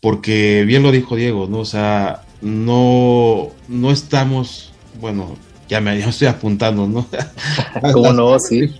porque 0.00 0.64
bien 0.66 0.82
lo 0.82 0.90
dijo 0.90 1.16
Diego, 1.16 1.46
¿no? 1.48 1.58
O 1.58 1.64
sea, 1.66 2.22
no, 2.40 3.50
no 3.68 3.90
estamos, 3.90 4.72
bueno, 5.00 5.36
ya 5.68 5.82
me 5.82 5.98
estoy 6.08 6.28
apuntando, 6.28 6.88
¿no? 6.88 7.06
¿Cómo 7.92 8.12
no? 8.14 8.38
Sí. 8.38 8.72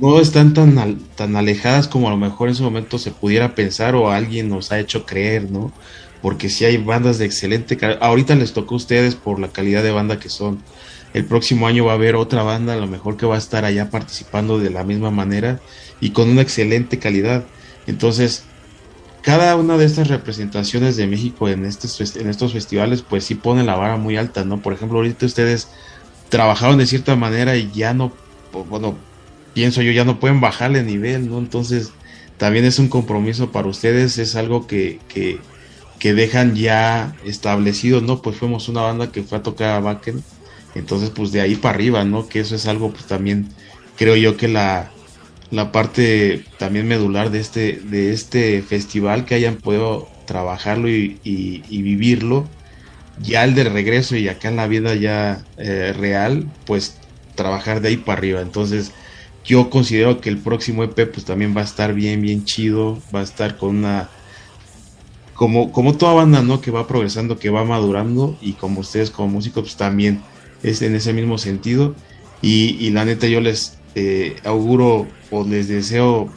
no 0.00 0.20
están 0.20 0.54
tan, 0.54 0.98
tan 1.14 1.36
alejadas 1.36 1.86
como 1.86 2.08
a 2.08 2.10
lo 2.10 2.16
mejor 2.16 2.48
en 2.48 2.56
su 2.56 2.64
momento 2.64 2.98
se 2.98 3.12
pudiera 3.12 3.54
pensar 3.54 3.94
o 3.94 4.10
alguien 4.10 4.48
nos 4.48 4.72
ha 4.72 4.80
hecho 4.80 5.06
creer, 5.06 5.50
¿no? 5.50 5.72
porque 6.20 6.48
si 6.48 6.64
hay 6.64 6.76
bandas 6.76 7.18
de 7.18 7.26
excelente 7.26 7.76
Ahorita 8.00 8.36
les 8.36 8.52
tocó 8.52 8.74
a 8.74 8.76
ustedes 8.76 9.16
por 9.16 9.40
la 9.40 9.48
calidad 9.48 9.82
de 9.82 9.90
banda 9.90 10.20
que 10.20 10.28
son. 10.28 10.62
El 11.14 11.26
próximo 11.26 11.66
año 11.66 11.84
va 11.84 11.92
a 11.92 11.94
haber 11.96 12.14
otra 12.14 12.42
banda, 12.42 12.72
a 12.72 12.76
lo 12.76 12.86
mejor 12.86 13.16
que 13.18 13.26
va 13.26 13.34
a 13.34 13.38
estar 13.38 13.64
allá 13.66 13.90
participando 13.90 14.58
de 14.58 14.70
la 14.70 14.84
misma 14.84 15.10
manera 15.10 15.60
y 16.02 16.10
con 16.10 16.28
una 16.28 16.42
excelente 16.42 16.98
calidad. 16.98 17.44
Entonces, 17.86 18.42
cada 19.22 19.54
una 19.54 19.78
de 19.78 19.86
estas 19.86 20.08
representaciones 20.08 20.96
de 20.96 21.06
México 21.06 21.48
en 21.48 21.64
estos, 21.64 22.16
en 22.16 22.28
estos 22.28 22.52
festivales, 22.52 23.02
pues 23.02 23.24
sí 23.24 23.36
pone 23.36 23.62
la 23.62 23.76
vara 23.76 23.96
muy 23.96 24.16
alta, 24.16 24.44
¿no? 24.44 24.60
Por 24.60 24.72
ejemplo, 24.72 24.98
ahorita 24.98 25.24
ustedes 25.24 25.68
trabajaron 26.28 26.78
de 26.78 26.86
cierta 26.86 27.14
manera 27.14 27.56
y 27.56 27.70
ya 27.72 27.94
no, 27.94 28.12
bueno, 28.68 28.96
pienso 29.54 29.80
yo, 29.80 29.92
ya 29.92 30.04
no 30.04 30.18
pueden 30.18 30.40
bajarle 30.40 30.82
nivel, 30.82 31.30
¿no? 31.30 31.38
Entonces, 31.38 31.92
también 32.36 32.64
es 32.64 32.80
un 32.80 32.88
compromiso 32.88 33.52
para 33.52 33.68
ustedes, 33.68 34.18
es 34.18 34.34
algo 34.34 34.66
que, 34.66 34.98
que, 35.06 35.38
que 36.00 36.14
dejan 36.14 36.56
ya 36.56 37.14
establecido, 37.24 38.00
¿no? 38.00 38.22
Pues 38.22 38.36
fuimos 38.38 38.68
una 38.68 38.80
banda 38.80 39.12
que 39.12 39.22
fue 39.22 39.38
a 39.38 39.44
tocar 39.44 39.70
a 39.70 39.80
Bakken, 39.80 40.20
entonces 40.74 41.10
pues 41.10 41.30
de 41.30 41.42
ahí 41.42 41.54
para 41.54 41.76
arriba, 41.76 42.04
¿no? 42.04 42.28
Que 42.28 42.40
eso 42.40 42.56
es 42.56 42.66
algo 42.66 42.90
pues 42.90 43.04
también 43.04 43.50
creo 43.96 44.16
yo 44.16 44.36
que 44.36 44.48
la, 44.48 44.90
la 45.52 45.70
parte 45.70 46.44
también 46.58 46.88
medular 46.88 47.30
de 47.30 47.38
este, 47.38 47.74
de 47.74 48.12
este 48.12 48.62
festival, 48.62 49.26
que 49.26 49.34
hayan 49.34 49.56
podido 49.56 50.08
trabajarlo 50.26 50.88
y, 50.88 51.62
vivirlo, 51.68 52.48
ya 53.20 53.44
el 53.44 53.54
de 53.54 53.64
regreso 53.64 54.16
y 54.16 54.28
acá 54.28 54.48
en 54.48 54.56
la 54.56 54.66
vida 54.66 54.94
ya 54.94 55.44
eh, 55.58 55.94
real, 55.96 56.50
pues 56.64 56.96
trabajar 57.34 57.82
de 57.82 57.88
ahí 57.88 57.96
para 57.98 58.18
arriba. 58.18 58.40
Entonces 58.40 58.92
yo 59.44 59.68
considero 59.68 60.22
que 60.22 60.30
el 60.30 60.38
próximo 60.38 60.84
EP 60.84 61.12
pues 61.12 61.26
también 61.26 61.54
va 61.54 61.60
a 61.60 61.64
estar 61.64 61.92
bien, 61.92 62.22
bien 62.22 62.44
chido, 62.44 62.98
va 63.14 63.20
a 63.20 63.24
estar 63.24 63.58
con 63.58 63.76
una 63.76 64.08
como, 65.34 65.70
como 65.70 65.96
toda 65.96 66.14
banda, 66.14 66.40
¿no? 66.42 66.62
Que 66.62 66.70
va 66.70 66.86
progresando, 66.86 67.38
que 67.38 67.50
va 67.50 67.64
madurando 67.64 68.38
y 68.40 68.52
como 68.54 68.80
ustedes 68.80 69.10
como 69.10 69.28
músicos 69.28 69.64
pues 69.64 69.76
también 69.76 70.22
es 70.62 70.80
en 70.80 70.94
ese 70.94 71.12
mismo 71.12 71.36
sentido. 71.36 71.94
Y, 72.40 72.90
la 72.90 73.04
neta 73.04 73.28
yo 73.28 73.40
les 73.40 73.78
eh, 73.94 74.36
auguro 74.44 75.06
o 75.30 75.44
les 75.44 75.68
deseo 75.68 76.28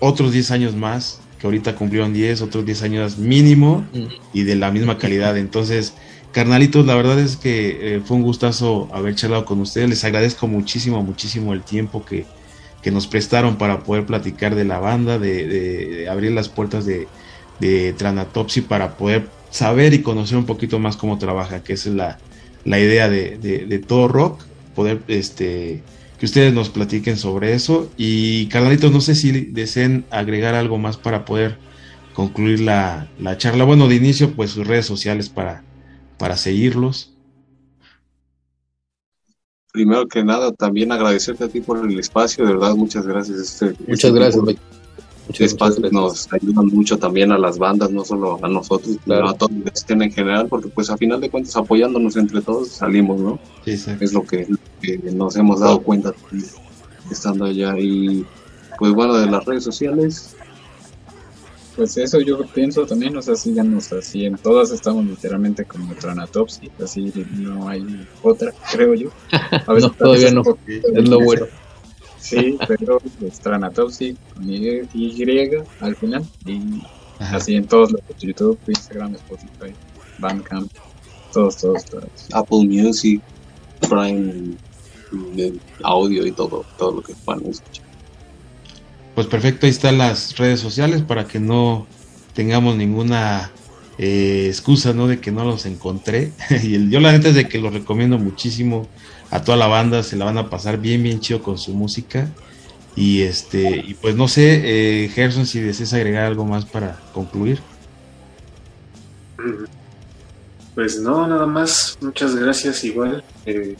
otros 0.00 0.32
10 0.32 0.50
años 0.50 0.74
más, 0.74 1.20
que 1.38 1.46
ahorita 1.46 1.74
cumplieron 1.74 2.12
10, 2.12 2.42
otros 2.42 2.64
10 2.64 2.82
años 2.82 3.18
mínimo 3.18 3.84
y 4.32 4.42
de 4.42 4.56
la 4.56 4.70
misma 4.70 4.98
calidad. 4.98 5.36
Entonces, 5.36 5.94
carnalitos, 6.32 6.86
la 6.86 6.94
verdad 6.94 7.18
es 7.18 7.36
que 7.36 7.96
eh, 7.96 8.00
fue 8.04 8.16
un 8.16 8.22
gustazo 8.22 8.88
haber 8.92 9.14
charlado 9.14 9.44
con 9.44 9.60
ustedes. 9.60 9.88
Les 9.88 10.04
agradezco 10.04 10.46
muchísimo, 10.46 11.02
muchísimo 11.02 11.52
el 11.52 11.62
tiempo 11.62 12.04
que, 12.04 12.26
que 12.82 12.90
nos 12.90 13.06
prestaron 13.06 13.56
para 13.56 13.80
poder 13.80 14.06
platicar 14.06 14.54
de 14.54 14.64
la 14.64 14.78
banda, 14.78 15.18
de 15.18 16.08
abrir 16.10 16.32
las 16.32 16.48
puertas 16.48 16.84
de, 16.86 17.06
de 17.60 17.92
Tranatopsy 17.92 18.62
para 18.62 18.96
poder 18.96 19.28
saber 19.50 19.94
y 19.94 20.02
conocer 20.02 20.38
un 20.38 20.46
poquito 20.46 20.78
más 20.78 20.96
cómo 20.96 21.18
trabaja, 21.18 21.62
que 21.62 21.72
esa 21.72 21.88
es 21.88 21.94
la, 21.94 22.18
la 22.64 22.78
idea 22.78 23.08
de, 23.08 23.84
todo 23.86 24.08
rock, 24.08 24.42
poder 24.74 25.00
este 25.08 25.82
que 26.18 26.26
ustedes 26.26 26.52
nos 26.52 26.68
platiquen 26.68 27.16
sobre 27.16 27.54
eso. 27.54 27.90
Y 27.96 28.46
carnalitos, 28.46 28.92
no 28.92 29.00
sé 29.00 29.14
si 29.14 29.30
deseen 29.32 30.04
agregar 30.10 30.54
algo 30.54 30.78
más 30.78 30.96
para 30.96 31.24
poder 31.24 31.58
concluir 32.12 32.60
la, 32.60 33.08
la 33.18 33.38
charla. 33.38 33.64
Bueno, 33.64 33.88
de 33.88 33.94
inicio, 33.94 34.34
pues 34.34 34.50
sus 34.50 34.66
redes 34.66 34.86
sociales 34.86 35.28
para, 35.28 35.62
para 36.18 36.36
seguirlos. 36.36 37.14
Primero 39.72 40.08
que 40.08 40.24
nada, 40.24 40.50
también 40.52 40.90
agradecerte 40.90 41.44
a 41.44 41.48
ti 41.48 41.60
por 41.60 41.88
el 41.88 41.98
espacio, 41.98 42.44
de 42.44 42.54
verdad, 42.54 42.74
muchas 42.74 43.06
gracias. 43.06 43.38
Este, 43.38 43.66
muchas 43.86 43.88
este 43.88 44.10
gracias, 44.12 44.56
espacios 45.38 45.92
nos 45.92 46.32
ayudan 46.32 46.66
mucho 46.68 46.98
también 46.98 47.32
a 47.32 47.38
las 47.38 47.58
bandas, 47.58 47.90
no 47.90 48.04
solo 48.04 48.38
a 48.42 48.48
nosotros, 48.48 48.96
a 49.06 49.34
todos 49.34 49.52
los 49.52 49.84
que 49.84 49.92
en 49.92 50.12
general, 50.12 50.48
porque 50.48 50.68
pues 50.68 50.90
a 50.90 50.96
final 50.96 51.20
de 51.20 51.30
cuentas 51.30 51.56
apoyándonos 51.56 52.16
entre 52.16 52.40
todos 52.40 52.68
salimos, 52.68 53.20
¿no? 53.20 53.38
Es 53.66 54.12
lo 54.12 54.24
que, 54.24 54.46
nos 55.12 55.36
hemos 55.36 55.60
dado 55.60 55.80
cuenta 55.80 56.12
estando 57.10 57.44
allá 57.44 57.78
y 57.78 58.24
pues 58.78 58.92
bueno, 58.92 59.14
de 59.14 59.26
las 59.26 59.44
redes 59.44 59.64
sociales. 59.64 60.36
Pues 61.76 61.96
eso 61.96 62.20
yo 62.20 62.44
pienso 62.46 62.84
también, 62.86 63.16
o 63.16 63.22
sea, 63.22 63.36
síganos 63.36 63.92
así, 63.92 64.24
en 64.24 64.36
todas 64.36 64.72
estamos 64.72 65.04
literalmente 65.04 65.64
como 65.64 65.94
Tranatopsy, 65.94 66.72
así 66.82 67.12
no 67.36 67.68
hay 67.68 68.04
otra, 68.22 68.52
creo 68.72 68.94
yo. 68.94 69.10
A 69.66 69.72
veces, 69.72 69.92
todavía 69.96 70.32
no, 70.32 70.42
es 70.66 71.08
lo 71.08 71.20
bueno. 71.20 71.46
Sí, 72.18 72.58
pero 72.66 73.00
Stranatopsy 73.30 74.16
con 74.34 74.50
y, 74.50 75.18
al 75.80 75.96
final. 75.96 76.26
Y 76.46 76.82
así 77.20 77.54
en 77.54 77.66
todos 77.66 77.92
los 77.92 78.00
YouTube, 78.18 78.58
Instagram, 78.66 79.14
Spotify, 79.14 79.74
Bandcamp, 80.18 80.70
todos, 81.32 81.56
todos, 81.56 81.84
todos. 81.84 82.10
Apple 82.32 82.66
Music, 82.66 83.20
Prime, 83.88 84.56
audio 85.82 86.26
y 86.26 86.32
todo, 86.32 86.64
todo 86.76 86.96
lo 86.96 87.02
que 87.02 87.14
puedan 87.24 87.46
escuchar. 87.46 87.86
Pues 89.14 89.26
perfecto, 89.26 89.66
ahí 89.66 89.70
están 89.70 89.98
las 89.98 90.36
redes 90.36 90.60
sociales 90.60 91.02
para 91.02 91.26
que 91.26 91.40
no 91.40 91.86
tengamos 92.34 92.76
ninguna 92.76 93.50
eh, 93.98 94.46
excusa, 94.48 94.92
¿no? 94.92 95.08
De 95.08 95.20
que 95.20 95.32
no 95.32 95.44
los 95.44 95.66
encontré. 95.66 96.32
y 96.62 96.88
yo 96.88 97.00
la 97.00 97.12
neta 97.12 97.28
es 97.28 97.34
de 97.34 97.48
que 97.48 97.58
los 97.58 97.72
recomiendo 97.72 98.18
muchísimo 98.18 98.88
a 99.30 99.42
toda 99.42 99.58
la 99.58 99.66
banda, 99.66 100.02
se 100.02 100.16
la 100.16 100.24
van 100.24 100.38
a 100.38 100.48
pasar 100.48 100.78
bien, 100.78 101.02
bien 101.02 101.20
chido 101.20 101.42
con 101.42 101.58
su 101.58 101.74
música. 101.74 102.30
Y 102.96 103.22
este, 103.22 103.84
y 103.86 103.94
pues 103.94 104.16
no 104.16 104.26
sé, 104.26 105.04
eh, 105.04 105.08
Gerson, 105.08 105.46
si 105.46 105.60
deseas 105.60 105.92
agregar 105.92 106.24
algo 106.24 106.44
más 106.44 106.64
para 106.64 106.98
concluir. 107.12 107.60
Pues 110.74 111.00
no, 111.00 111.26
nada 111.26 111.46
más, 111.46 111.96
muchas 112.00 112.34
gracias 112.34 112.82
igual. 112.84 113.22
Eh, 113.46 113.76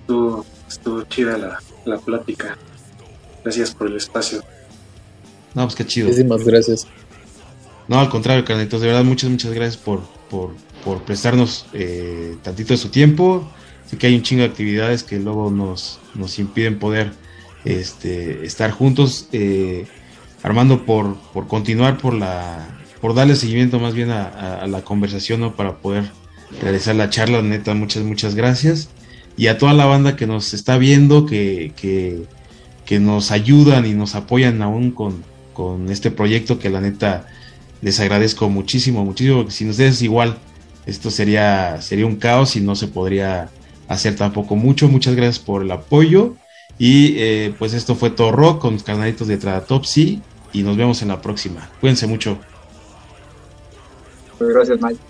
estuvo, 0.00 0.46
estuvo, 0.68 1.02
chida 1.04 1.36
la, 1.36 1.60
la, 1.84 1.98
plática. 1.98 2.56
Gracias 3.42 3.74
por 3.74 3.88
el 3.88 3.96
espacio. 3.96 4.42
No, 5.54 5.64
pues 5.64 5.74
qué 5.74 5.86
chido. 5.86 6.08
Muchísimas 6.08 6.44
gracias. 6.44 6.86
No, 7.88 7.98
al 7.98 8.08
contrario, 8.08 8.44
carnitos, 8.44 8.80
de 8.80 8.86
verdad, 8.86 9.04
muchas, 9.04 9.30
muchas 9.30 9.52
gracias 9.52 9.76
por, 9.76 10.02
por, 10.30 10.54
por 10.84 11.02
prestarnos 11.02 11.66
eh, 11.72 12.36
tantito 12.42 12.74
de 12.74 12.78
su 12.78 12.90
tiempo 12.90 13.50
Sé 13.88 13.96
que 13.96 14.06
hay 14.06 14.14
un 14.14 14.22
chingo 14.22 14.42
de 14.42 14.48
actividades 14.48 15.02
que 15.02 15.18
luego 15.18 15.50
nos, 15.50 15.98
nos 16.14 16.38
impiden 16.38 16.78
poder 16.78 17.12
este, 17.64 18.44
estar 18.44 18.70
juntos. 18.70 19.28
Eh, 19.32 19.86
Armando, 20.42 20.84
por, 20.84 21.16
por 21.32 21.48
continuar, 21.48 21.96
por, 21.96 22.12
la, 22.12 22.68
por 23.00 23.14
darle 23.14 23.34
seguimiento 23.34 23.80
más 23.80 23.94
bien 23.94 24.10
a, 24.10 24.66
la 24.66 24.82
conversación, 24.82 25.40
¿no? 25.40 25.56
Para 25.56 25.78
poder 25.78 26.04
realizar 26.60 26.94
la 26.96 27.08
charla, 27.08 27.40
neta, 27.40 27.74
muchas, 27.74 28.04
muchas 28.04 28.34
gracias. 28.34 28.90
Y 29.38 29.46
a 29.46 29.56
toda 29.56 29.72
la 29.72 29.86
banda 29.86 30.16
que 30.16 30.26
nos 30.26 30.52
está 30.52 30.76
viendo, 30.76 31.24
que, 31.24 31.72
que, 31.74 32.24
que 32.84 33.00
nos 33.00 33.30
ayudan 33.30 33.86
y 33.86 33.94
nos 33.94 34.14
apoyan 34.14 34.60
aún 34.60 34.90
con, 34.90 35.24
con 35.54 35.90
este 35.90 36.10
proyecto, 36.10 36.58
que 36.58 36.68
la 36.68 36.82
neta 36.82 37.26
les 37.80 38.00
agradezco 38.00 38.48
muchísimo, 38.48 39.04
muchísimo, 39.04 39.38
porque 39.38 39.52
sin 39.52 39.70
ustedes 39.70 40.02
igual 40.02 40.38
esto 40.86 41.10
sería, 41.10 41.80
sería 41.82 42.06
un 42.06 42.16
caos 42.16 42.56
y 42.56 42.60
no 42.60 42.74
se 42.74 42.88
podría 42.88 43.50
hacer 43.88 44.16
tampoco 44.16 44.56
mucho. 44.56 44.88
Muchas 44.88 45.14
gracias 45.14 45.38
por 45.38 45.62
el 45.62 45.70
apoyo. 45.70 46.34
Y 46.78 47.16
eh, 47.18 47.54
pues 47.58 47.74
esto 47.74 47.94
fue 47.94 48.10
todo 48.10 48.32
rock 48.32 48.60
con 48.60 48.74
los 48.74 48.84
canalitos 48.84 49.26
de 49.26 49.36
Tradatopsy 49.36 50.22
y 50.52 50.62
nos 50.62 50.76
vemos 50.76 51.02
en 51.02 51.08
la 51.08 51.20
próxima. 51.20 51.68
Cuídense 51.80 52.06
mucho. 52.06 52.38
Gracias, 54.38 54.78
Mike. 54.80 55.00